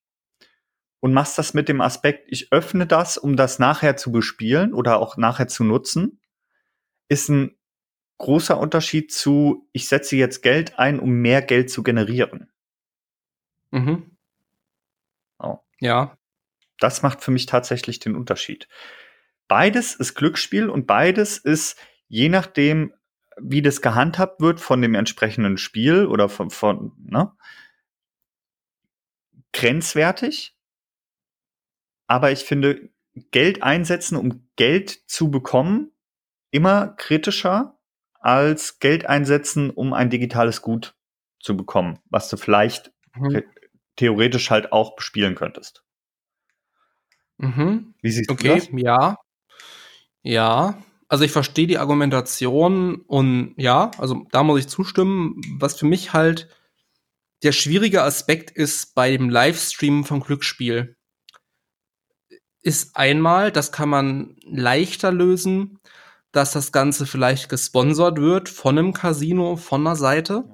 und 1.04 1.12
machst 1.12 1.38
das 1.38 1.54
mit 1.54 1.68
dem 1.68 1.82
Aspekt, 1.82 2.32
ich 2.32 2.54
öffne 2.54 2.88
das, 2.88 3.18
um 3.18 3.36
das 3.36 3.60
nachher 3.60 3.98
zu 3.98 4.10
bespielen 4.14 4.74
oder 4.74 5.00
auch 5.00 5.18
nachher 5.18 5.50
zu 5.50 5.66
nutzen, 5.66 6.22
ist 7.10 7.28
ein 7.28 7.58
großer 8.20 8.58
Unterschied 8.58 9.12
zu, 9.12 9.68
ich 9.74 9.90
setze 9.90 10.16
jetzt 10.16 10.44
Geld 10.44 10.80
ein, 10.80 11.02
um 11.02 11.10
mehr 11.10 11.42
Geld 11.42 11.70
zu 11.70 11.84
generieren. 11.84 12.54
Mhm. 13.72 14.16
Oh. 15.40 15.58
Ja. 15.82 16.18
Das 16.84 17.02
macht 17.02 17.24
für 17.24 17.32
mich 17.32 17.46
tatsächlich 17.46 18.00
den 18.00 18.16
Unterschied. 18.16 18.68
Beides 19.48 19.96
ist 19.96 20.16
Glücksspiel 20.16 20.70
und 20.70 20.86
beides 20.86 21.38
ist, 21.38 21.78
je 22.08 22.30
nachdem, 22.30 22.94
wie 23.38 23.62
das 23.62 23.82
gehandhabt 23.82 24.42
wird 24.42 24.60
von 24.60 24.82
dem 24.82 24.94
entsprechenden 24.94 25.58
Spiel 25.58 26.06
oder 26.06 26.30
von, 26.30 26.50
von 26.50 26.92
ne, 26.98 27.32
grenzwertig. 29.54 30.58
Aber 32.08 32.32
ich 32.32 32.44
finde, 32.44 32.90
Geld 33.32 33.64
einsetzen, 33.64 34.18
um 34.18 34.48
Geld 34.56 35.10
zu 35.10 35.32
bekommen, 35.32 35.92
immer 36.52 36.90
kritischer 36.98 37.80
als 38.20 38.80
Geld 38.80 39.06
einsetzen, 39.06 39.70
um 39.70 39.94
ein 39.94 40.10
digitales 40.10 40.62
Gut 40.62 40.96
zu 41.40 41.56
bekommen, 41.56 42.00
was 42.10 42.30
du 42.30 42.38
vielleicht 42.38 42.92
Mhm. 43.16 43.44
theoretisch 43.96 44.50
halt 44.50 44.72
auch 44.72 44.96
bespielen 44.96 45.36
könntest. 45.36 45.83
Mhm. 47.44 47.94
Wie 48.02 48.12
siehst 48.12 48.30
du 48.30 48.34
Okay, 48.34 48.58
das? 48.58 48.70
ja. 48.74 49.18
Ja. 50.24 50.82
Also 51.08 51.26
ich 51.26 51.32
verstehe 51.32 51.68
die 51.68 51.78
Argumentation 51.78 53.02
und 53.02 53.54
ja, 53.58 53.92
also 53.98 54.26
da 54.32 54.44
muss 54.44 54.62
ich 54.62 54.68
zustimmen. 54.68 55.40
Was 55.60 55.78
für 55.78 55.86
mich 55.86 56.14
halt 56.14 56.48
der 57.44 57.52
schwierige 57.52 58.02
Aspekt 58.04 58.50
ist 58.52 58.96
bei 58.96 59.12
dem 59.12 59.30
Livestream 59.30 60.06
vom 60.06 60.22
Glücksspiel, 60.22 60.96
ist 62.62 62.96
einmal, 62.96 63.52
das 63.52 63.72
kann 63.72 63.90
man 63.90 64.38
leichter 64.44 65.12
lösen, 65.12 65.80
dass 66.32 66.54
das 66.54 66.72
Ganze 66.72 67.06
vielleicht 67.06 67.50
gesponsert 67.50 68.18
wird 68.20 68.50
von 68.50 68.80
einem 68.80 68.94
Casino, 68.94 69.58
von 69.58 69.82
einer 69.82 69.98
Seite. 69.98 70.46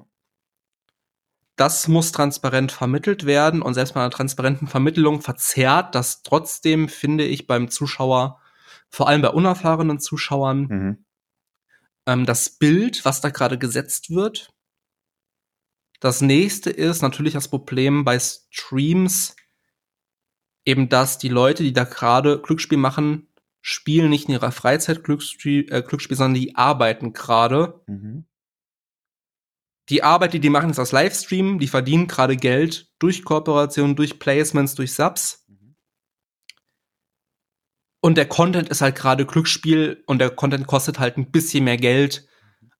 Das 1.60 1.88
muss 1.88 2.10
transparent 2.10 2.72
vermittelt 2.72 3.26
werden 3.26 3.60
und 3.60 3.74
selbst 3.74 3.92
bei 3.92 4.00
einer 4.00 4.10
transparenten 4.10 4.66
Vermittlung 4.66 5.20
verzerrt 5.20 5.94
das 5.94 6.22
trotzdem, 6.22 6.88
finde 6.88 7.26
ich, 7.26 7.46
beim 7.46 7.68
Zuschauer, 7.68 8.40
vor 8.88 9.08
allem 9.08 9.20
bei 9.20 9.28
unerfahrenen 9.28 10.00
Zuschauern, 10.00 10.60
Mhm. 10.62 11.04
ähm, 12.06 12.24
das 12.24 12.48
Bild, 12.48 13.04
was 13.04 13.20
da 13.20 13.28
gerade 13.28 13.58
gesetzt 13.58 14.08
wird. 14.08 14.54
Das 16.00 16.22
nächste 16.22 16.70
ist 16.70 17.02
natürlich 17.02 17.34
das 17.34 17.48
Problem 17.48 18.06
bei 18.06 18.18
Streams, 18.18 19.36
eben 20.64 20.88
dass 20.88 21.18
die 21.18 21.28
Leute, 21.28 21.62
die 21.62 21.74
da 21.74 21.84
gerade 21.84 22.40
Glücksspiel 22.40 22.78
machen, 22.78 23.28
spielen 23.60 24.08
nicht 24.08 24.28
in 24.28 24.32
ihrer 24.32 24.50
Freizeit 24.50 25.04
Glücksspiel, 25.04 25.66
äh, 25.70 25.82
Glücksspiel 25.82 26.16
sondern 26.16 26.40
die 26.40 26.56
arbeiten 26.56 27.12
gerade. 27.12 27.82
Mhm. 27.86 28.24
Die 29.90 30.04
Arbeit, 30.04 30.32
die 30.32 30.40
die 30.40 30.50
machen, 30.50 30.70
ist 30.70 30.78
das 30.78 30.92
Livestream. 30.92 31.58
Die 31.58 31.66
verdienen 31.66 32.06
gerade 32.06 32.36
Geld 32.36 32.88
durch 33.00 33.24
Kooperationen, 33.24 33.96
durch 33.96 34.20
Placements, 34.20 34.76
durch 34.76 34.94
Subs. 34.94 35.44
Und 38.00 38.16
der 38.16 38.26
Content 38.26 38.68
ist 38.68 38.80
halt 38.80 38.94
gerade 38.94 39.26
Glücksspiel 39.26 40.02
und 40.06 40.20
der 40.20 40.30
Content 40.30 40.66
kostet 40.66 40.98
halt 40.98 41.18
ein 41.18 41.30
bisschen 41.30 41.64
mehr 41.64 41.76
Geld 41.76 42.26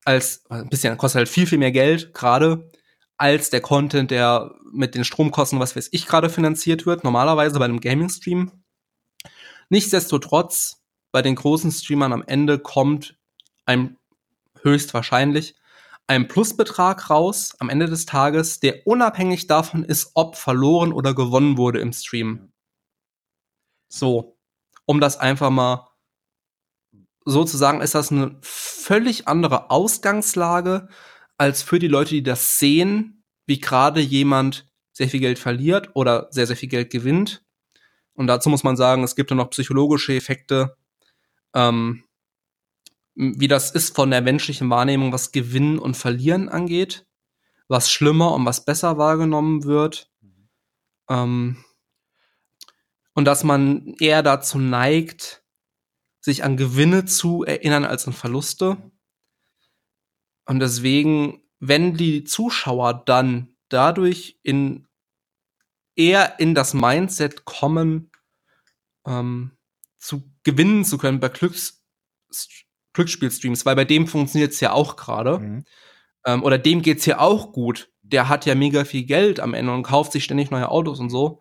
als, 0.05 0.47
ein 0.49 0.71
bisschen, 0.71 0.97
kostet 0.97 1.19
halt 1.19 1.29
viel, 1.29 1.47
viel 1.47 1.59
mehr 1.59 1.73
Geld 1.73 2.15
gerade 2.15 2.71
als 3.19 3.51
der 3.51 3.61
Content, 3.61 4.11
der 4.11 4.55
mit 4.73 4.95
den 4.95 5.05
Stromkosten, 5.05 5.61
was 5.61 5.77
weiß 5.77 5.91
ich, 5.93 6.07
gerade 6.07 6.31
finanziert 6.31 6.87
wird, 6.87 7.05
normalerweise 7.05 7.59
bei 7.59 7.67
einem 7.67 7.81
Gaming-Stream. 7.81 8.51
Nichtsdestotrotz, 9.69 10.83
bei 11.13 11.21
den 11.21 11.35
großen 11.35 11.71
Streamern 11.71 12.15
am 12.15 12.25
Ende 12.27 12.59
kommt 12.59 13.19
ein 13.67 13.99
höchstwahrscheinlich 14.63 15.55
ein 16.11 16.27
Plusbetrag 16.27 17.09
raus 17.09 17.55
am 17.61 17.69
Ende 17.69 17.87
des 17.87 18.05
Tages, 18.05 18.59
der 18.59 18.85
unabhängig 18.85 19.47
davon 19.47 19.85
ist, 19.85 20.11
ob 20.15 20.35
verloren 20.35 20.93
oder 20.93 21.15
gewonnen 21.15 21.57
wurde 21.57 21.79
im 21.79 21.93
Stream. 21.93 22.51
So, 23.89 24.37
um 24.87 25.01
das 25.01 25.19
einfach 25.19 25.51
mal 25.51 25.89
so 27.25 27.45
zu 27.45 27.57
sagen, 27.57 27.81
ist 27.81 27.95
das 27.95 28.11
eine 28.11 28.37
völlig 28.43 29.29
andere 29.29 29.71
Ausgangslage 29.71 30.89
als 31.39 31.63
für 31.63 31.79
die 31.79 31.87
Leute, 31.87 32.11
die 32.11 32.25
das 32.25 32.59
sehen, 32.59 33.23
wie 33.47 33.61
gerade 33.61 34.01
jemand 34.01 34.67
sehr 34.93 35.09
viel 35.09 35.21
Geld 35.21 35.39
verliert 35.39 35.91
oder 35.95 36.27
sehr, 36.33 36.49
sehr 36.49 36.57
viel 36.57 36.69
Geld 36.69 36.91
gewinnt. 36.91 37.45
Und 38.15 38.27
dazu 38.27 38.51
muss 38.51 38.65
man 38.65 38.77
sagen, 38.77 39.05
es 39.05 39.15
gibt 39.15 39.31
ja 39.31 39.37
noch 39.37 39.51
psychologische 39.51 40.17
Effekte, 40.17 40.77
ähm, 41.55 42.03
wie 43.15 43.49
das 43.49 43.71
ist 43.71 43.95
von 43.95 44.11
der 44.11 44.23
menschlichen 44.23 44.71
Wahrnehmung, 44.71 45.13
was 45.13 45.33
Gewinnen 45.33 45.79
und 45.79 45.97
Verlieren 45.97 46.49
angeht, 46.49 47.07
was 47.69 47.91
schlimmer 47.91 48.33
und 48.33 48.45
was 48.45 48.65
besser 48.65 48.99
wahrgenommen 48.99 49.65
wird. 49.65 50.11
Ähm, 51.09 51.65
und 53.15 53.25
dass 53.25 53.45
man 53.45 53.95
eher 53.99 54.23
dazu 54.23 54.59
neigt, 54.59 55.43
sich 56.21 56.45
an 56.45 56.57
Gewinne 56.57 57.05
zu 57.05 57.45
erinnern 57.45 57.85
als 57.85 58.07
an 58.07 58.13
Verluste. 58.13 58.77
Und 60.47 60.61
deswegen, 60.61 61.43
wenn 61.59 61.95
die 61.95 62.25
Zuschauer 62.25 63.03
dann 63.05 63.57
dadurch 63.69 64.39
in 64.43 64.87
eher 65.97 66.39
in 66.39 66.55
das 66.55 66.75
Mindset 66.75 67.45
kommen, 67.45 68.11
ähm, 69.07 69.53
zu 69.99 70.23
gewinnen 70.45 70.85
zu 70.85 70.99
können 70.99 71.21
bei 71.21 71.29
Glücks 71.29 71.83
Glücksspielstreams, 72.93 73.67
weil 73.67 73.77
bei 73.77 73.85
dem 73.85 74.07
funktioniert 74.07 74.53
es 74.53 74.61
ja 74.61 74.73
auch 74.73 74.97
gerade. 74.97 75.39
Mhm. 75.39 75.65
Ähm, 76.27 76.43
oder 76.43 76.59
dem 76.59 76.83
geht's 76.83 77.07
ja 77.07 77.19
auch 77.19 77.53
gut. 77.53 77.91
Der 78.03 78.29
hat 78.29 78.47
ja 78.47 78.55
mega 78.55 78.85
viel 78.85 79.05
Geld 79.05 79.41
am 79.41 79.55
Ende 79.55 79.73
und 79.73 79.83
kauft 79.83 80.13
sich 80.13 80.25
ständig 80.25 80.51
neue 80.51 80.69
Autos 80.69 81.01
und 81.01 81.11
so. 81.11 81.41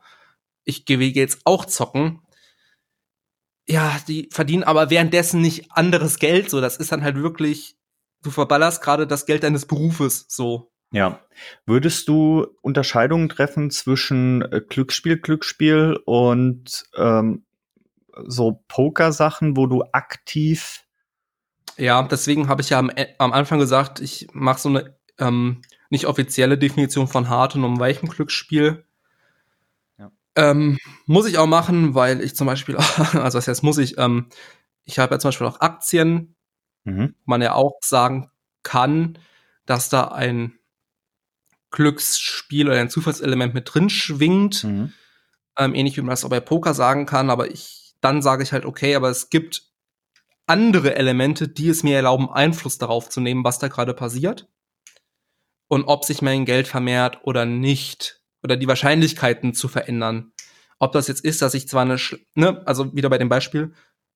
Ich 0.64 0.86
gehe 0.86 1.00
jetzt 1.00 1.42
auch 1.46 1.66
zocken. 1.66 2.22
Ja, 3.68 4.00
die 4.08 4.30
verdienen 4.32 4.64
aber 4.64 4.90
währenddessen 4.90 5.42
nicht 5.42 5.72
anderes 5.72 6.20
Geld. 6.20 6.50
So, 6.50 6.62
das 6.62 6.78
ist 6.78 6.92
dann 6.92 7.04
halt 7.04 7.18
wirklich, 7.18 7.78
du 8.24 8.32
verballerst 8.32 8.82
gerade 8.82 9.08
das 9.08 9.26
Geld 9.26 9.44
deines 9.44 9.66
Berufes. 9.66 10.26
So. 10.28 10.72
Ja. 10.92 11.24
Würdest 11.66 12.08
du 12.08 12.48
Unterscheidungen 12.62 13.30
treffen 13.30 13.70
zwischen 13.70 14.42
äh, 14.42 14.62
Glücksspiel, 14.68 15.18
Glücksspiel 15.18 16.00
und 16.06 16.86
ähm, 16.96 17.46
so 18.26 18.64
Poker-Sachen, 18.68 19.56
wo 19.56 19.68
du 19.68 19.84
aktiv 19.92 20.86
Ja, 21.80 22.04
deswegen 22.04 22.48
habe 22.48 22.62
ich 22.62 22.70
ja 22.70 22.80
am, 22.80 22.90
E- 22.90 23.16
am 23.18 23.32
Anfang 23.34 23.60
gesagt, 23.60 24.00
ich 24.02 24.28
mache 24.34 24.60
so 24.60 24.70
eine 24.70 24.96
ähm, 25.18 25.62
nicht 25.90 26.06
offizielle 26.06 26.58
Definition 26.58 27.08
von 27.08 27.30
hartem 27.30 27.64
und 27.64 27.80
weichem 27.80 28.10
Glücksspiel. 28.10 28.86
Ja. 29.98 30.12
Ähm, 30.36 30.78
muss 31.06 31.26
ich 31.28 31.38
auch 31.38 31.48
machen, 31.48 31.96
weil 31.96 32.22
ich 32.22 32.36
zum 32.36 32.48
Beispiel, 32.48 32.78
also 33.14 33.38
das 33.38 33.48
heißt, 33.48 33.64
muss 33.64 33.78
ich, 33.78 33.98
ähm, 33.98 34.28
ich 34.84 35.00
habe 35.00 35.16
ja 35.16 35.20
zum 35.20 35.30
Beispiel 35.30 35.48
auch 35.48 35.62
Aktien, 35.62 36.36
Mhm. 36.86 37.14
wo 37.26 37.32
man 37.32 37.42
ja 37.42 37.54
auch 37.56 37.78
sagen 37.82 38.32
kann, 38.64 39.20
dass 39.66 39.90
da 39.90 40.06
ein 40.06 40.58
Glücksspiel 41.72 42.68
oder 42.68 42.80
ein 42.80 42.90
Zufallselement 42.90 43.54
mit 43.54 43.74
drin 43.74 43.90
schwingt. 43.90 44.64
Mhm. 44.64 44.94
Ähm, 45.58 45.76
ähnlich 45.76 45.98
wie 45.98 46.02
man 46.02 46.12
das 46.12 46.26
auch 46.26 46.30
bei 46.30 46.40
Poker 46.40 46.74
sagen 46.74 47.06
kann, 47.06 47.30
aber 47.30 47.52
ich, 47.52 47.96
dann 48.02 48.22
sage 48.22 48.44
ich 48.44 48.54
halt, 48.54 48.66
okay, 48.66 48.96
aber 48.96 49.10
es 49.10 49.30
gibt 49.30 49.64
andere 50.50 50.96
Elemente, 50.96 51.48
die 51.48 51.70
es 51.70 51.84
mir 51.84 51.96
erlauben, 51.96 52.30
Einfluss 52.30 52.78
darauf 52.78 53.10
zu 53.10 53.22
nehmen, 53.22 53.44
was 53.44 53.60
da 53.60 53.68
gerade 53.68 53.94
passiert. 53.94 54.50
Und 55.68 55.86
ob 55.86 56.04
sich 56.04 56.22
mein 56.22 56.46
Geld 56.46 56.68
vermehrt 56.68 57.20
oder 57.24 57.46
nicht. 57.46 58.22
Oder 58.44 58.58
die 58.58 58.68
Wahrscheinlichkeiten 58.68 59.54
zu 59.54 59.68
verändern. 59.68 60.32
Ob 60.80 60.94
das 60.94 61.08
jetzt 61.08 61.24
ist, 61.24 61.42
dass 61.42 61.54
ich 61.54 61.68
zwar 61.68 61.84
eine, 61.84 61.98
ne, 62.36 62.66
also 62.66 62.96
wieder 62.96 63.10
bei 63.10 63.18
dem 63.18 63.30
Beispiel, 63.30 63.74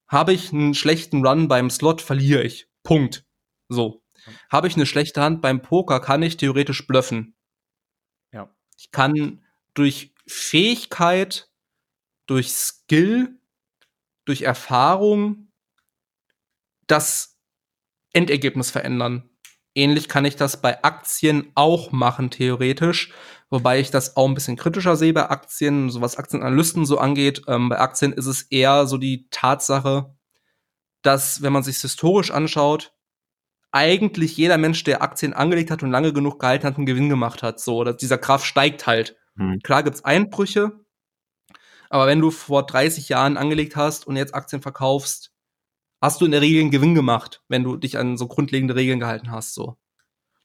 habe 0.07 0.33
ich 0.33 0.51
einen 0.51 0.73
schlechten 0.73 1.25
Run 1.25 1.47
beim 1.47 1.69
Slot, 1.69 2.01
verliere 2.01 2.43
ich. 2.43 2.67
Punkt. 2.83 3.25
So. 3.69 4.01
Habe 4.49 4.67
ich 4.67 4.75
eine 4.75 4.85
schlechte 4.85 5.21
Hand 5.21 5.41
beim 5.41 5.61
Poker, 5.61 5.99
kann 5.99 6.23
ich 6.23 6.37
theoretisch 6.37 6.87
bluffen. 6.87 7.35
Ja. 8.31 8.49
Ich 8.77 8.91
kann 8.91 9.43
durch 9.73 10.13
Fähigkeit, 10.25 11.49
durch 12.25 12.53
Skill, 12.53 13.39
durch 14.25 14.43
Erfahrung 14.43 15.49
das 16.87 17.39
Endergebnis 18.13 18.71
verändern. 18.71 19.29
Ähnlich 19.75 20.07
kann 20.07 20.25
ich 20.25 20.35
das 20.35 20.61
bei 20.61 20.83
Aktien 20.83 21.51
auch 21.55 21.91
machen, 21.91 22.29
theoretisch. 22.29 23.11
Wobei 23.49 23.79
ich 23.79 23.91
das 23.91 24.17
auch 24.17 24.27
ein 24.27 24.35
bisschen 24.35 24.55
kritischer 24.55 24.95
sehe 24.95 25.13
bei 25.13 25.29
Aktien, 25.29 25.89
so 25.89 26.01
was 26.01 26.17
Aktienanalysten 26.17 26.85
so 26.85 26.97
angeht. 26.99 27.43
Ähm, 27.47 27.69
bei 27.69 27.79
Aktien 27.79 28.13
ist 28.13 28.27
es 28.27 28.43
eher 28.43 28.85
so 28.85 28.97
die 28.97 29.27
Tatsache, 29.31 30.15
dass, 31.01 31.41
wenn 31.41 31.53
man 31.53 31.63
sich 31.63 31.77
historisch 31.77 32.31
anschaut, 32.31 32.93
eigentlich 33.71 34.37
jeder 34.37 34.59
Mensch, 34.59 34.83
der 34.83 35.01
Aktien 35.01 35.33
angelegt 35.33 35.71
hat 35.71 35.81
und 35.81 35.91
lange 35.91 36.13
genug 36.13 36.39
gehalten 36.39 36.67
hat, 36.67 36.77
einen 36.77 36.85
Gewinn 36.85 37.09
gemacht 37.09 37.41
hat. 37.41 37.59
So, 37.59 37.83
dass 37.83 37.97
dieser 37.97 38.19
Graph 38.19 38.45
steigt 38.45 38.85
halt. 38.85 39.15
Mhm. 39.35 39.59
Klar 39.63 39.81
gibt's 39.81 40.05
Einbrüche, 40.05 40.83
aber 41.89 42.07
wenn 42.07 42.21
du 42.21 42.31
vor 42.31 42.65
30 42.65 43.09
Jahren 43.09 43.37
angelegt 43.37 43.75
hast 43.75 44.07
und 44.07 44.15
jetzt 44.15 44.35
Aktien 44.35 44.61
verkaufst, 44.61 45.32
hast 46.03 46.19
du 46.19 46.25
in 46.25 46.31
der 46.31 46.41
Regel 46.41 46.59
einen 46.59 46.69
Gewinn 46.69 46.95
gemacht, 46.95 47.41
wenn 47.47 47.63
du 47.63 47.77
dich 47.77 47.97
an 47.97 48.17
so 48.17 48.27
grundlegende 48.27 48.75
Regeln 48.75 48.99
gehalten 48.99 49.31
hast, 49.31 49.53
so. 49.53 49.77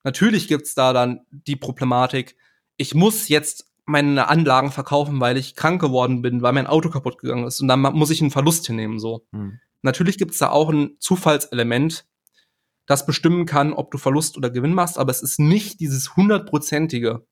Natürlich 0.05 0.47
gibt's 0.47 0.77
da 0.77 0.93
dann 0.93 1.27
die 1.31 1.57
Problematik, 1.57 2.37
ich 2.77 2.95
muss 2.95 3.29
jetzt 3.29 3.67
meine 3.85 4.29
Anlagen 4.29 4.71
verkaufen, 4.71 5.19
weil 5.19 5.37
ich 5.37 5.57
krank 5.57 5.81
geworden 5.81 6.23
bin, 6.23 6.43
weil 6.43 6.53
mein 6.53 6.69
Auto 6.69 6.91
kaputt 6.91 7.19
gegangen 7.19 7.45
ist 7.45 7.61
und 7.61 7.67
dann 7.67 7.81
muss 7.81 8.11
ich 8.11 8.21
einen 8.21 8.31
Verlust 8.31 8.69
hinnehmen, 8.69 9.01
so. 9.01 9.27
Hm. 9.33 9.59
Natürlich 9.83 10.17
gibt's 10.17 10.39
da 10.39 10.51
auch 10.51 10.71
ein 10.71 10.97
Zufallselement, 11.01 12.07
das 12.87 13.05
bestimmen 13.05 13.45
kann, 13.45 13.73
ob 13.73 13.91
du 13.91 13.99
Verlust 13.99 14.37
oder 14.37 14.51
Gewinn 14.51 14.75
machst, 14.75 14.97
aber 14.97 15.11
es 15.11 15.23
ist 15.23 15.41
nicht 15.41 15.81
dieses 15.81 16.15
hundertprozentige. 16.15 17.27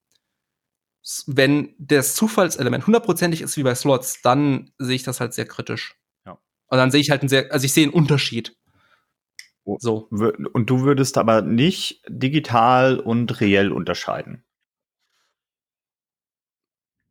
Wenn 1.26 1.76
das 1.78 2.16
Zufallselement 2.16 2.88
hundertprozentig 2.88 3.40
ist 3.40 3.56
wie 3.56 3.62
bei 3.62 3.76
Slots, 3.76 4.20
dann 4.22 4.72
sehe 4.78 4.96
ich 4.96 5.04
das 5.04 5.20
halt 5.20 5.32
sehr 5.32 5.46
kritisch. 5.46 5.96
Und 6.68 6.78
dann 6.78 6.90
sehe 6.90 7.00
ich 7.00 7.10
halt 7.10 7.22
einen 7.22 7.28
sehr, 7.28 7.52
also 7.52 7.64
ich 7.64 7.72
sehe 7.72 7.84
einen 7.84 7.92
Unterschied. 7.92 8.56
Oh. 9.64 9.76
So. 9.80 10.08
Und 10.10 10.70
du 10.70 10.82
würdest 10.82 11.18
aber 11.18 11.42
nicht 11.42 12.02
digital 12.08 13.00
und 13.00 13.40
reell 13.40 13.72
unterscheiden. 13.72 14.44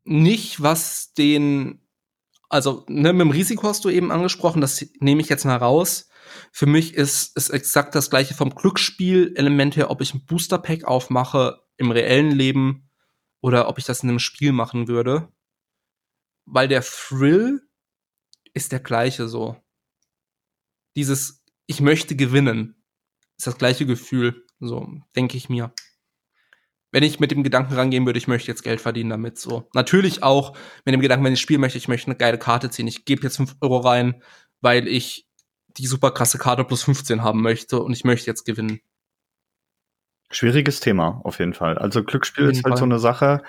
Nicht, 0.06 0.62
was 0.62 1.14
den, 1.14 1.86
also 2.48 2.86
ne, 2.88 3.12
mit 3.12 3.22
dem 3.22 3.32
Risiko 3.32 3.68
hast 3.68 3.84
du 3.84 3.90
eben 3.90 4.12
angesprochen, 4.12 4.62
das 4.62 4.86
nehme 5.00 5.22
ich 5.22 5.30
jetzt 5.30 5.46
mal 5.46 5.58
raus. 5.58 6.10
Für 6.52 6.66
mich 6.66 6.94
ist 6.94 7.36
es 7.36 7.50
exakt 7.50 7.96
das 7.96 8.10
gleiche 8.10 8.36
vom 8.36 8.56
Glücksspiel-Element 8.56 9.76
her, 9.76 9.90
ob 9.90 10.02
ich 10.02 10.14
ein 10.14 10.26
Booster-Pack 10.26 10.86
aufmache 10.86 11.62
im 11.78 11.92
reellen 11.92 12.32
Leben 12.32 12.90
oder 13.42 13.68
ob 13.68 13.80
ich 13.80 13.86
das 13.86 14.04
in 14.04 14.10
einem 14.10 14.20
Spiel 14.20 14.54
machen 14.54 14.88
würde. 14.88 15.28
Weil 16.46 16.68
der 16.68 16.84
Thrill 16.84 17.65
ist 18.56 18.72
der 18.72 18.80
gleiche 18.80 19.28
so. 19.28 19.58
Dieses, 20.96 21.44
ich 21.68 21.82
möchte 21.82 22.16
gewinnen, 22.16 22.82
ist 23.38 23.46
das 23.46 23.58
gleiche 23.58 23.86
Gefühl, 23.86 24.46
so 24.60 24.88
denke 25.16 25.38
ich 25.38 25.50
mir. 25.50 25.74
Wenn 26.92 27.04
ich 27.04 27.20
mit 27.20 27.32
dem 27.32 27.44
Gedanken 27.44 27.74
rangehen 27.74 28.06
würde, 28.06 28.18
ich 28.18 28.30
möchte 28.30 28.50
jetzt 28.50 28.64
Geld 28.64 28.80
verdienen 28.80 29.10
damit, 29.10 29.38
so. 29.38 29.70
Natürlich 29.74 30.24
auch 30.24 30.58
mit 30.86 30.94
dem 30.94 31.02
Gedanken, 31.02 31.26
wenn 31.26 31.34
ich 31.34 31.42
spielen 31.42 31.60
möchte, 31.60 31.78
ich 31.78 31.90
möchte 31.90 32.08
eine 32.08 32.16
geile 32.16 32.40
Karte 32.40 32.70
ziehen, 32.70 32.88
ich 32.88 33.04
gebe 33.04 33.24
jetzt 33.24 33.36
5 33.36 33.58
Euro 33.60 33.80
rein, 33.80 34.24
weil 34.62 34.88
ich 34.88 35.28
die 35.68 35.88
super 35.88 36.12
krasse 36.12 36.38
Karte 36.38 36.64
plus 36.64 36.84
15 36.84 37.22
haben 37.22 37.42
möchte 37.42 37.82
und 37.82 37.92
ich 37.92 38.06
möchte 38.06 38.28
jetzt 38.28 38.46
gewinnen. 38.46 38.80
Schwieriges 40.32 40.80
Thema, 40.80 41.20
auf 41.26 41.40
jeden 41.40 41.54
Fall. 41.54 41.78
Also 41.78 42.04
Glücksspiel 42.04 42.46
ist 42.46 42.64
halt 42.64 42.74
Fall. 42.74 42.78
so 42.78 42.86
eine 42.86 43.00
Sache. 43.00 43.44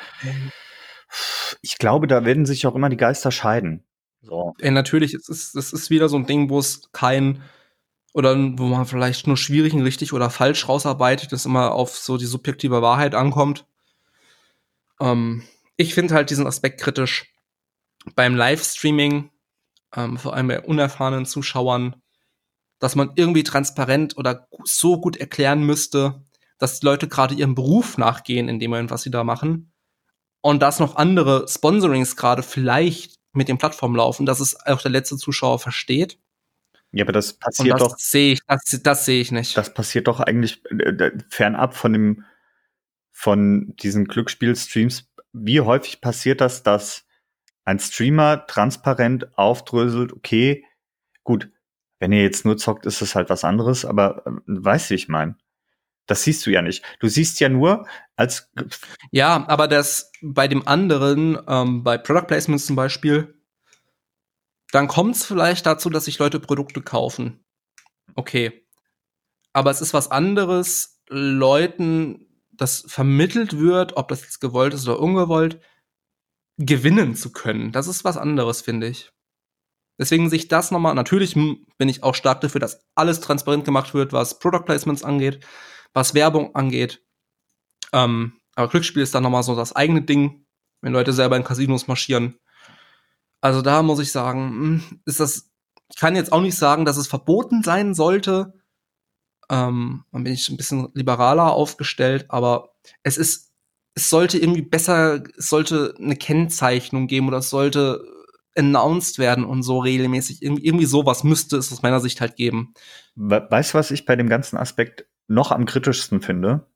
Ich 1.63 1.79
glaube, 1.79 2.09
da 2.09 2.25
werden 2.25 2.47
sich 2.47 2.67
auch 2.67 2.75
immer 2.75 2.89
die 2.89 2.97
Geister 2.97 3.31
scheiden. 3.31 3.87
So. 4.27 4.55
Ja, 4.61 4.70
natürlich, 4.72 5.14
es 5.14 5.29
ist, 5.29 5.55
es 5.55 5.72
ist 5.72 5.91
wieder 5.91 6.09
so 6.09 6.16
ein 6.16 6.27
Ding, 6.27 6.51
wo 6.51 6.59
es 6.59 6.91
kein 6.93 7.43
oder 8.12 8.35
wo 8.35 8.64
man 8.64 8.87
vielleicht 8.87 9.27
nur 9.27 9.37
schwierig 9.37 9.74
und 9.74 9.83
richtig 9.83 10.12
oder 10.12 10.31
falsch 10.31 10.68
rausarbeitet, 10.68 11.33
das 11.33 11.47
immer 11.47 11.72
auf 11.72 11.97
so 11.97 12.16
die 12.16 12.24
subjektive 12.24 12.83
Wahrheit 12.83 13.14
ankommt. 13.14 13.66
Ähm, 15.01 15.43
ich 15.77 15.95
finde 15.95 16.14
halt 16.14 16.31
diesen 16.31 16.47
Aspekt 16.47 16.81
kritisch. 16.81 17.33
Beim 18.14 18.35
Livestreaming, 18.35 19.31
ähm, 19.95 20.16
vor 20.16 20.35
allem 20.35 20.49
bei 20.49 20.61
unerfahrenen 20.61 21.27
Zuschauern, 21.27 21.97
dass 22.79 22.97
man 22.97 23.12
irgendwie 23.16 23.43
transparent 23.43 24.16
oder 24.16 24.49
so 24.64 25.01
gut 25.01 25.16
erklären 25.16 25.62
müsste, 25.62 26.24
dass 26.59 26.81
die 26.81 26.87
Leute 26.87 27.09
gerade 27.09 27.35
ihrem 27.35 27.55
Beruf 27.55 27.99
nachgehen 27.99 28.49
in 28.49 28.59
dem 28.59 28.72
was 28.91 29.03
sie 29.03 29.11
da 29.11 29.24
machen. 29.24 29.72
Und 30.41 30.62
dass 30.62 30.81
noch 30.81 30.97
andere 30.97 31.47
Sponsorings 31.49 32.16
gerade 32.16 32.43
vielleicht 32.43 33.16
mit 33.37 33.49
den 33.49 33.59
Plattformen 33.59 33.97
laufen, 33.97 34.26
dass 34.26 34.41
es 34.41 34.57
auch 34.66 34.82
der 34.82 34.91
letzte 34.91 35.16
Zuschauer 35.16 35.59
versteht. 35.59 36.18
Ja, 36.93 37.05
aber 37.05 37.12
das 37.12 37.34
passiert 37.34 37.74
das 37.74 37.89
doch. 37.89 37.99
Sehe 37.99 38.32
ich, 38.34 38.41
das, 38.47 38.80
das 38.82 39.05
sehe 39.05 39.20
ich 39.20 39.32
nicht. 39.32 39.57
Das 39.57 39.74
passiert 39.74 40.09
doch 40.09 40.20
eigentlich 40.20 40.62
äh, 40.70 41.11
fernab 41.28 41.74
von 41.74 41.93
dem, 41.93 42.24
von 43.12 43.74
diesen 43.76 44.07
Glücksspiel-Streams. 44.07 45.11
Wie 45.32 45.61
häufig 45.61 46.01
passiert 46.01 46.41
das, 46.41 46.62
dass 46.62 47.05
ein 47.64 47.78
Streamer 47.78 48.47
transparent 48.47 49.37
aufdröselt, 49.37 50.12
okay, 50.12 50.64
gut, 51.24 51.51
wenn 51.99 52.12
ihr 52.12 52.22
jetzt 52.22 52.45
nur 52.45 52.57
zockt, 52.57 52.87
ist 52.87 53.03
es 53.03 53.14
halt 53.14 53.28
was 53.28 53.45
anderes, 53.45 53.84
aber 53.84 54.26
äh, 54.26 54.30
weißt 54.47 54.91
du, 54.91 54.95
wie 54.95 54.97
ich 54.97 55.09
meine? 55.09 55.37
Das 56.07 56.23
siehst 56.23 56.47
du 56.47 56.51
ja 56.51 56.63
nicht. 56.63 56.85
Du 57.01 57.09
siehst 57.09 57.41
ja 57.41 57.49
nur 57.49 57.87
als. 58.15 58.51
Ja, 59.11 59.45
aber 59.49 59.69
das 59.69 60.13
bei 60.23 60.49
dem 60.49 60.67
anderen, 60.67 61.39
ähm, 61.49 61.83
bei 61.83 61.99
Product 61.99 62.27
Placements 62.27 62.67
zum 62.67 62.77
Beispiel, 62.77 63.35
dann 64.71 64.89
kommt 64.89 65.17
es 65.17 65.25
vielleicht 65.25 65.67
dazu, 65.67 65.91
dass 65.91 66.05
sich 66.05 66.19
Leute 66.19 66.41
Produkte 66.41 66.81
kaufen. 66.81 67.45
Okay. 68.15 68.65
Aber 69.53 69.71
es 69.71 69.81
ist 69.81 69.95
was 69.95 70.11
anderes, 70.11 71.03
Leuten, 71.09 72.27
das 72.53 72.85
vermittelt 72.87 73.59
wird, 73.59 73.97
ob 73.97 74.09
das 74.09 74.23
jetzt 74.23 74.41
gewollt 74.41 74.75
ist 74.75 74.87
oder 74.87 75.01
ungewollt, 75.01 75.61
gewinnen 76.59 77.15
zu 77.15 77.33
können. 77.33 77.73
Das 77.73 77.87
ist 77.87 78.05
was 78.05 78.17
anderes, 78.17 78.61
finde 78.61 78.89
ich. 78.89 79.13
Deswegen 79.99 80.29
sich 80.29 80.49
das 80.49 80.71
nochmal, 80.71 80.95
natürlich 80.95 81.35
bin 81.35 81.89
ich 81.89 82.03
auch 82.03 82.15
stark 82.15 82.43
dafür, 82.43 82.61
dass 82.61 82.87
alles 82.95 83.21
transparent 83.21 83.65
gemacht 83.65 83.95
wird, 83.95 84.13
was 84.13 84.39
Product 84.39 84.65
Placements 84.67 85.05
angeht 85.05 85.45
was 85.93 86.14
Werbung 86.14 86.55
angeht. 86.55 87.03
Ähm, 87.93 88.41
aber 88.55 88.68
Glücksspiel 88.68 89.03
ist 89.03 89.14
dann 89.14 89.22
nochmal 89.22 89.43
so 89.43 89.55
das 89.55 89.74
eigene 89.74 90.03
Ding, 90.03 90.47
wenn 90.80 90.93
Leute 90.93 91.12
selber 91.12 91.37
in 91.37 91.45
Casinos 91.45 91.87
marschieren. 91.87 92.39
Also 93.41 93.62
da 93.62 93.82
muss 93.82 94.01
ich 94.01 94.12
sagen, 94.12 94.51
hm, 94.51 95.01
ist 95.05 95.20
das, 95.20 95.51
ich 95.91 95.97
kann 95.97 96.16
jetzt 96.16 96.32
auch 96.32 96.41
nicht 96.41 96.57
sagen, 96.57 96.84
dass 96.84 96.97
es 96.97 97.07
verboten 97.07 97.62
sein 97.62 97.95
sollte. 97.95 98.55
Ähm, 99.49 100.05
dann 100.11 100.24
bin 100.24 100.32
ich 100.32 100.49
ein 100.49 100.57
bisschen 100.57 100.89
liberaler 100.95 101.53
aufgestellt, 101.53 102.26
aber 102.28 102.74
es 103.03 103.16
ist, 103.16 103.53
es 103.95 104.11
sollte 104.11 104.39
irgendwie 104.39 104.62
besser, 104.62 105.22
es 105.37 105.49
sollte 105.49 105.95
eine 105.99 106.16
Kennzeichnung 106.16 107.07
geben 107.07 107.28
oder 107.28 107.39
es 107.39 107.51
sollte 107.51 108.05
announced 108.57 109.18
werden 109.18 109.45
und 109.45 109.62
so 109.62 109.78
regelmäßig. 109.78 110.43
Irgendwie, 110.43 110.64
irgendwie 110.64 110.87
sowas 110.87 111.24
müsste 111.24 111.57
es 111.57 111.72
aus 111.72 111.82
meiner 111.82 112.01
Sicht 112.01 112.20
halt 112.20 112.37
geben. 112.37 112.74
Weißt 113.14 113.74
du, 113.74 113.78
was 113.78 113.91
ich 113.91 114.07
bei 114.07 114.16
dem 114.16 114.28
ganzen 114.28 114.57
Aspekt 114.57 115.07
noch 115.29 115.53
am 115.53 115.66
kritischsten 115.66 116.20
finde, 116.20 116.66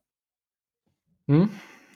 hm? 1.27 1.49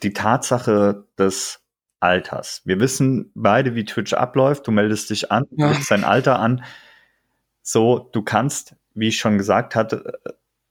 die 0.03 0.13
Tatsache 0.13 1.05
des 1.17 1.61
Alters. 1.99 2.61
Wir 2.65 2.79
wissen 2.79 3.31
beide, 3.35 3.75
wie 3.75 3.85
Twitch 3.85 4.13
abläuft. 4.13 4.67
Du 4.67 4.71
meldest 4.71 5.09
dich 5.09 5.31
an, 5.31 5.45
ja. 5.51 5.71
gibst 5.71 5.89
dein 5.89 6.03
Alter 6.03 6.39
an. 6.39 6.63
So, 7.61 8.09
du 8.11 8.21
kannst, 8.21 8.75
wie 8.93 9.07
ich 9.07 9.17
schon 9.17 9.37
gesagt 9.37 9.75
hatte, 9.75 10.19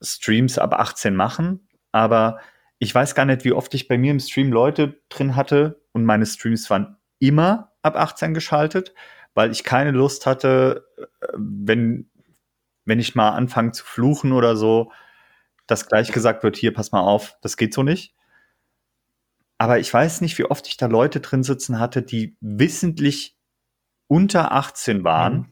Streams 0.01 0.59
ab 0.59 0.75
18 0.75 1.17
machen, 1.17 1.69
aber 1.93 2.39
ich 2.79 2.95
weiß 2.95 3.15
gar 3.15 3.25
nicht, 3.25 3.45
wie 3.45 3.53
oft 3.53 3.75
ich 3.75 3.89
bei 3.89 3.99
mir 3.99 4.11
im 4.11 4.21
Stream 4.21 4.53
Leute 4.53 5.01
drin 5.09 5.35
hatte 5.37 5.81
und 5.93 6.05
meine 6.05 6.27
Streams 6.27 6.69
waren 6.71 6.97
immer 7.19 7.73
ab 7.83 7.97
18 7.97 8.35
geschaltet, 8.35 8.95
weil 9.35 9.51
ich 9.51 9.65
keine 9.65 9.91
Lust 9.91 10.27
hatte, 10.27 10.87
äh, 10.99 11.27
wenn, 11.35 12.11
wenn 12.85 13.01
ich 13.01 13.15
mal 13.15 13.31
anfange 13.31 13.73
zu 13.73 13.85
fluchen 13.85 14.33
oder 14.33 14.57
so, 14.57 14.93
dass 15.67 15.89
gleich 15.89 16.13
gesagt 16.13 16.43
wird, 16.43 16.57
hier, 16.57 16.73
pass 16.73 16.93
mal 16.93 17.01
auf, 17.01 17.37
das 17.41 17.57
geht 17.57 17.75
so 17.75 17.83
nicht. 17.83 18.15
Aber 19.59 19.79
ich 19.79 19.93
weiß 19.93 20.21
nicht, 20.21 20.37
wie 20.39 20.45
oft 20.45 20.67
ich 20.69 20.77
da 20.77 20.87
Leute 20.87 21.21
drin 21.21 21.43
sitzen 21.43 21.79
hatte, 21.79 22.03
die 22.03 22.37
wissentlich 22.41 23.37
unter 24.09 24.53
18 24.53 25.05
waren. 25.05 25.35
Mhm. 25.35 25.47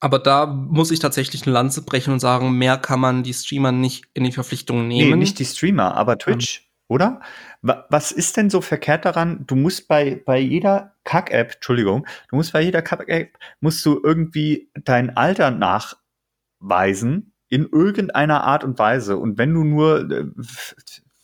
Aber 0.00 0.18
da 0.18 0.46
muss 0.46 0.90
ich 0.90 0.98
tatsächlich 0.98 1.44
eine 1.44 1.52
Lanze 1.52 1.82
brechen 1.82 2.12
und 2.12 2.18
sagen, 2.18 2.58
mehr 2.58 2.76
kann 2.76 2.98
man 2.98 3.22
die 3.22 3.32
Streamer 3.32 3.70
nicht 3.70 4.04
in 4.14 4.24
die 4.24 4.32
Verpflichtung 4.32 4.88
nehmen. 4.88 5.10
Nee, 5.10 5.16
nicht 5.16 5.38
die 5.38 5.44
Streamer, 5.44 5.94
aber 5.94 6.18
Twitch, 6.18 6.62
mhm. 6.62 6.94
oder? 6.94 7.20
Was 7.62 8.10
ist 8.10 8.36
denn 8.36 8.50
so 8.50 8.60
verkehrt 8.60 9.04
daran? 9.04 9.44
Du 9.46 9.54
musst 9.54 9.86
bei, 9.86 10.20
bei 10.26 10.40
jeder 10.40 10.96
Kack-App, 11.04 11.54
Entschuldigung, 11.54 12.04
du 12.28 12.36
musst 12.36 12.52
bei 12.52 12.62
jeder 12.62 12.82
Kack-App, 12.82 13.38
musst 13.60 13.86
du 13.86 14.00
irgendwie 14.02 14.68
dein 14.74 15.16
Alter 15.16 15.52
nachweisen 15.52 17.31
in 17.52 17.68
irgendeiner 17.70 18.44
Art 18.44 18.64
und 18.64 18.78
Weise. 18.78 19.18
Und 19.18 19.36
wenn 19.36 19.52
du 19.52 19.62
nur, 19.62 20.10
äh, 20.10 20.24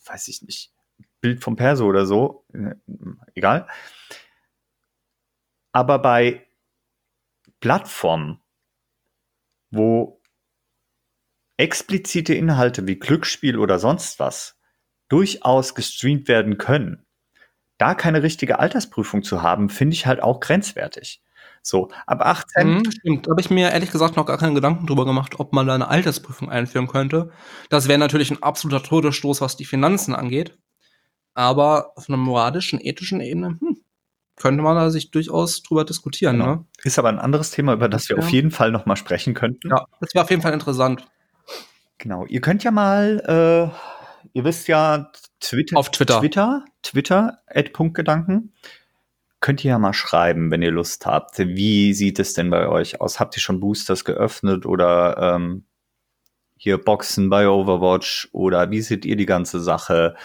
weiß 0.04 0.28
ich 0.28 0.42
nicht, 0.42 0.74
Bild 1.22 1.42
vom 1.42 1.56
Perso 1.56 1.86
oder 1.86 2.04
so, 2.04 2.44
äh, 2.52 2.74
egal. 3.34 3.66
Aber 5.72 5.98
bei 6.00 6.46
Plattformen, 7.60 8.42
wo 9.70 10.20
explizite 11.56 12.34
Inhalte 12.34 12.86
wie 12.86 12.98
Glücksspiel 12.98 13.58
oder 13.58 13.78
sonst 13.78 14.20
was 14.20 14.60
durchaus 15.08 15.74
gestreamt 15.74 16.28
werden 16.28 16.58
können, 16.58 17.06
da 17.78 17.94
keine 17.94 18.22
richtige 18.22 18.58
Altersprüfung 18.58 19.22
zu 19.22 19.40
haben, 19.40 19.70
finde 19.70 19.94
ich 19.94 20.04
halt 20.04 20.22
auch 20.22 20.40
grenzwertig. 20.40 21.22
So, 21.62 21.88
ab 22.06 22.20
18. 22.22 22.68
Mhm, 22.68 22.90
stimmt. 22.90 23.26
Da 23.26 23.30
habe 23.30 23.40
ich 23.40 23.50
mir 23.50 23.70
ehrlich 23.70 23.90
gesagt 23.90 24.16
noch 24.16 24.26
gar 24.26 24.38
keinen 24.38 24.54
Gedanken 24.54 24.86
drüber 24.86 25.04
gemacht, 25.04 25.38
ob 25.38 25.52
man 25.52 25.66
da 25.66 25.74
eine 25.74 25.88
Altersprüfung 25.88 26.50
einführen 26.50 26.86
könnte. 26.86 27.30
Das 27.68 27.88
wäre 27.88 27.98
natürlich 27.98 28.30
ein 28.30 28.42
absoluter 28.42 28.82
Todesstoß, 28.82 29.40
was 29.40 29.56
die 29.56 29.64
Finanzen 29.64 30.14
angeht. 30.14 30.56
Aber 31.34 31.92
auf 31.96 32.08
einer 32.08 32.18
moralischen, 32.18 32.80
ethischen 32.80 33.20
Ebene, 33.20 33.58
hm, 33.60 33.78
könnte 34.36 34.62
man 34.62 34.76
da 34.76 34.90
sich 34.90 35.10
durchaus 35.10 35.62
drüber 35.62 35.84
diskutieren. 35.84 36.38
Genau. 36.38 36.54
Ne? 36.54 36.64
Ist 36.82 36.98
aber 36.98 37.08
ein 37.08 37.18
anderes 37.18 37.50
Thema, 37.50 37.74
über 37.74 37.88
das, 37.88 38.08
wir 38.08 38.18
auf 38.18 38.30
jeden 38.30 38.50
Fall 38.50 38.70
noch 38.70 38.86
mal 38.86 38.96
sprechen 38.96 39.34
könnten. 39.34 39.68
Ja, 39.68 39.86
das 40.00 40.14
wäre 40.14 40.24
auf 40.24 40.30
jeden 40.30 40.42
Fall 40.42 40.52
interessant. 40.52 41.06
Genau. 41.98 42.24
Ihr 42.26 42.40
könnt 42.40 42.64
ja 42.64 42.70
mal, 42.70 43.22
äh, 43.26 44.28
ihr 44.32 44.44
wisst 44.44 44.68
ja, 44.68 45.10
Twitter, 45.40 45.76
auf 45.76 45.90
Twitter, 45.90 46.20
Twitter, 46.20 46.64
Twitter, 46.82 47.38
Punktgedanken. 47.72 48.52
Könnt 49.40 49.64
ihr 49.64 49.70
ja 49.70 49.78
mal 49.78 49.92
schreiben, 49.92 50.50
wenn 50.50 50.62
ihr 50.62 50.72
Lust 50.72 51.06
habt. 51.06 51.38
Wie 51.38 51.94
sieht 51.94 52.18
es 52.18 52.34
denn 52.34 52.50
bei 52.50 52.68
euch 52.68 53.00
aus? 53.00 53.20
Habt 53.20 53.36
ihr 53.36 53.40
schon 53.40 53.60
Boosters 53.60 54.04
geöffnet 54.04 54.66
oder 54.66 55.34
ähm, 55.36 55.64
hier 56.56 56.78
Boxen 56.78 57.30
bei 57.30 57.48
Overwatch 57.48 58.28
oder 58.32 58.70
wie 58.70 58.80
seht 58.80 59.04
ihr 59.04 59.16
die 59.16 59.26
ganze 59.26 59.60
Sache? 59.60 60.16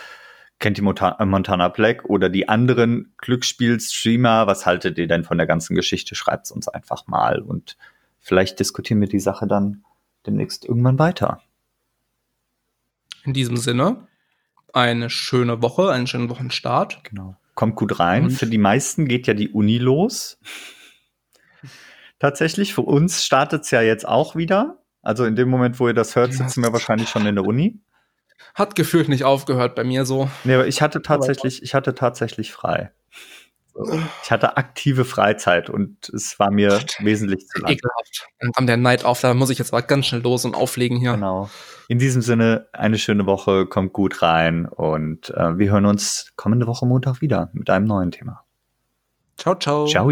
Kennt 0.59 0.79
ihr 0.79 0.83
äh, 1.19 1.25
Montana 1.25 1.67
Black 1.67 2.05
oder 2.05 2.29
die 2.29 2.49
anderen 2.49 3.13
Glücksspiel-Streamer? 3.17 4.47
Was 4.47 4.65
haltet 4.65 4.97
ihr 4.97 5.07
denn 5.07 5.23
von 5.23 5.37
der 5.37 5.45
ganzen 5.45 5.75
Geschichte? 5.75 6.15
Schreibt 6.15 6.45
es 6.45 6.51
uns 6.51 6.67
einfach 6.67 7.05
mal 7.05 7.39
und 7.39 7.77
vielleicht 8.19 8.59
diskutieren 8.59 8.99
wir 9.01 9.07
die 9.07 9.19
Sache 9.19 9.45
dann 9.45 9.83
demnächst 10.25 10.65
irgendwann 10.65 10.97
weiter. 10.97 11.41
In 13.25 13.33
diesem 13.33 13.57
Sinne, 13.57 14.07
eine 14.73 15.09
schöne 15.09 15.61
Woche, 15.61 15.91
einen 15.91 16.07
schönen 16.07 16.29
Wochenstart. 16.29 17.03
Genau. 17.03 17.35
Kommt 17.55 17.75
gut 17.75 17.99
rein. 17.99 18.25
Und 18.25 18.31
Für 18.31 18.47
die 18.47 18.57
meisten 18.57 19.07
geht 19.07 19.27
ja 19.27 19.33
die 19.33 19.49
Uni 19.49 19.77
los. 19.77 20.39
Tatsächlich, 22.19 22.73
für 22.73 22.81
uns 22.81 23.25
startet 23.25 23.63
es 23.63 23.71
ja 23.71 23.81
jetzt 23.81 24.07
auch 24.07 24.35
wieder. 24.35 24.83
Also 25.01 25.25
in 25.25 25.35
dem 25.35 25.49
Moment, 25.49 25.79
wo 25.79 25.87
ihr 25.87 25.93
das 25.93 26.15
hört, 26.15 26.33
sitzen 26.33 26.63
wir 26.63 26.71
wahrscheinlich 26.71 27.09
schon 27.09 27.25
in 27.25 27.35
der 27.35 27.45
Uni. 27.45 27.81
Hat 28.55 28.75
gefühlt 28.75 29.09
nicht 29.09 29.25
aufgehört 29.25 29.75
bei 29.75 29.83
mir 29.83 30.05
so. 30.05 30.29
Nee, 30.43 30.55
aber 30.55 30.67
ich 30.67 30.81
hatte 30.81 31.01
tatsächlich, 31.01 31.61
ich 31.63 31.73
hatte 31.73 31.95
tatsächlich 31.95 32.51
frei. 32.53 32.91
Ich 34.23 34.31
hatte 34.31 34.55
aktive 34.57 35.03
Freizeit 35.03 35.69
und 35.69 36.09
es 36.09 36.37
war 36.39 36.51
mir 36.51 36.79
wesentlich 36.99 37.47
zu 37.47 37.59
lang. 37.59 37.71
Ekelhaft. 37.71 38.27
Dann 38.39 38.51
kam 38.51 38.67
der 38.67 38.77
Night 38.77 39.03
auf, 39.03 39.21
da 39.21 39.33
muss 39.33 39.49
ich 39.49 39.57
jetzt 39.57 39.71
mal 39.71 39.81
ganz 39.81 40.05
schnell 40.05 40.21
los 40.21 40.45
und 40.45 40.55
auflegen 40.55 40.97
hier. 40.97 41.13
Genau. 41.13 41.49
In 41.87 41.97
diesem 41.97 42.21
Sinne, 42.21 42.67
eine 42.71 42.97
schöne 42.97 43.25
Woche, 43.25 43.65
kommt 43.65 43.93
gut 43.93 44.21
rein 44.21 44.65
und 44.65 45.31
äh, 45.31 45.57
wir 45.57 45.71
hören 45.71 45.85
uns 45.85 46.33
kommende 46.35 46.67
Woche 46.67 46.85
Montag 46.85 47.21
wieder 47.21 47.49
mit 47.53 47.69
einem 47.69 47.85
neuen 47.85 48.11
Thema. 48.11 48.43
Ciao, 49.37 49.55
ciao. 49.55 49.87
Ciao. 49.87 50.11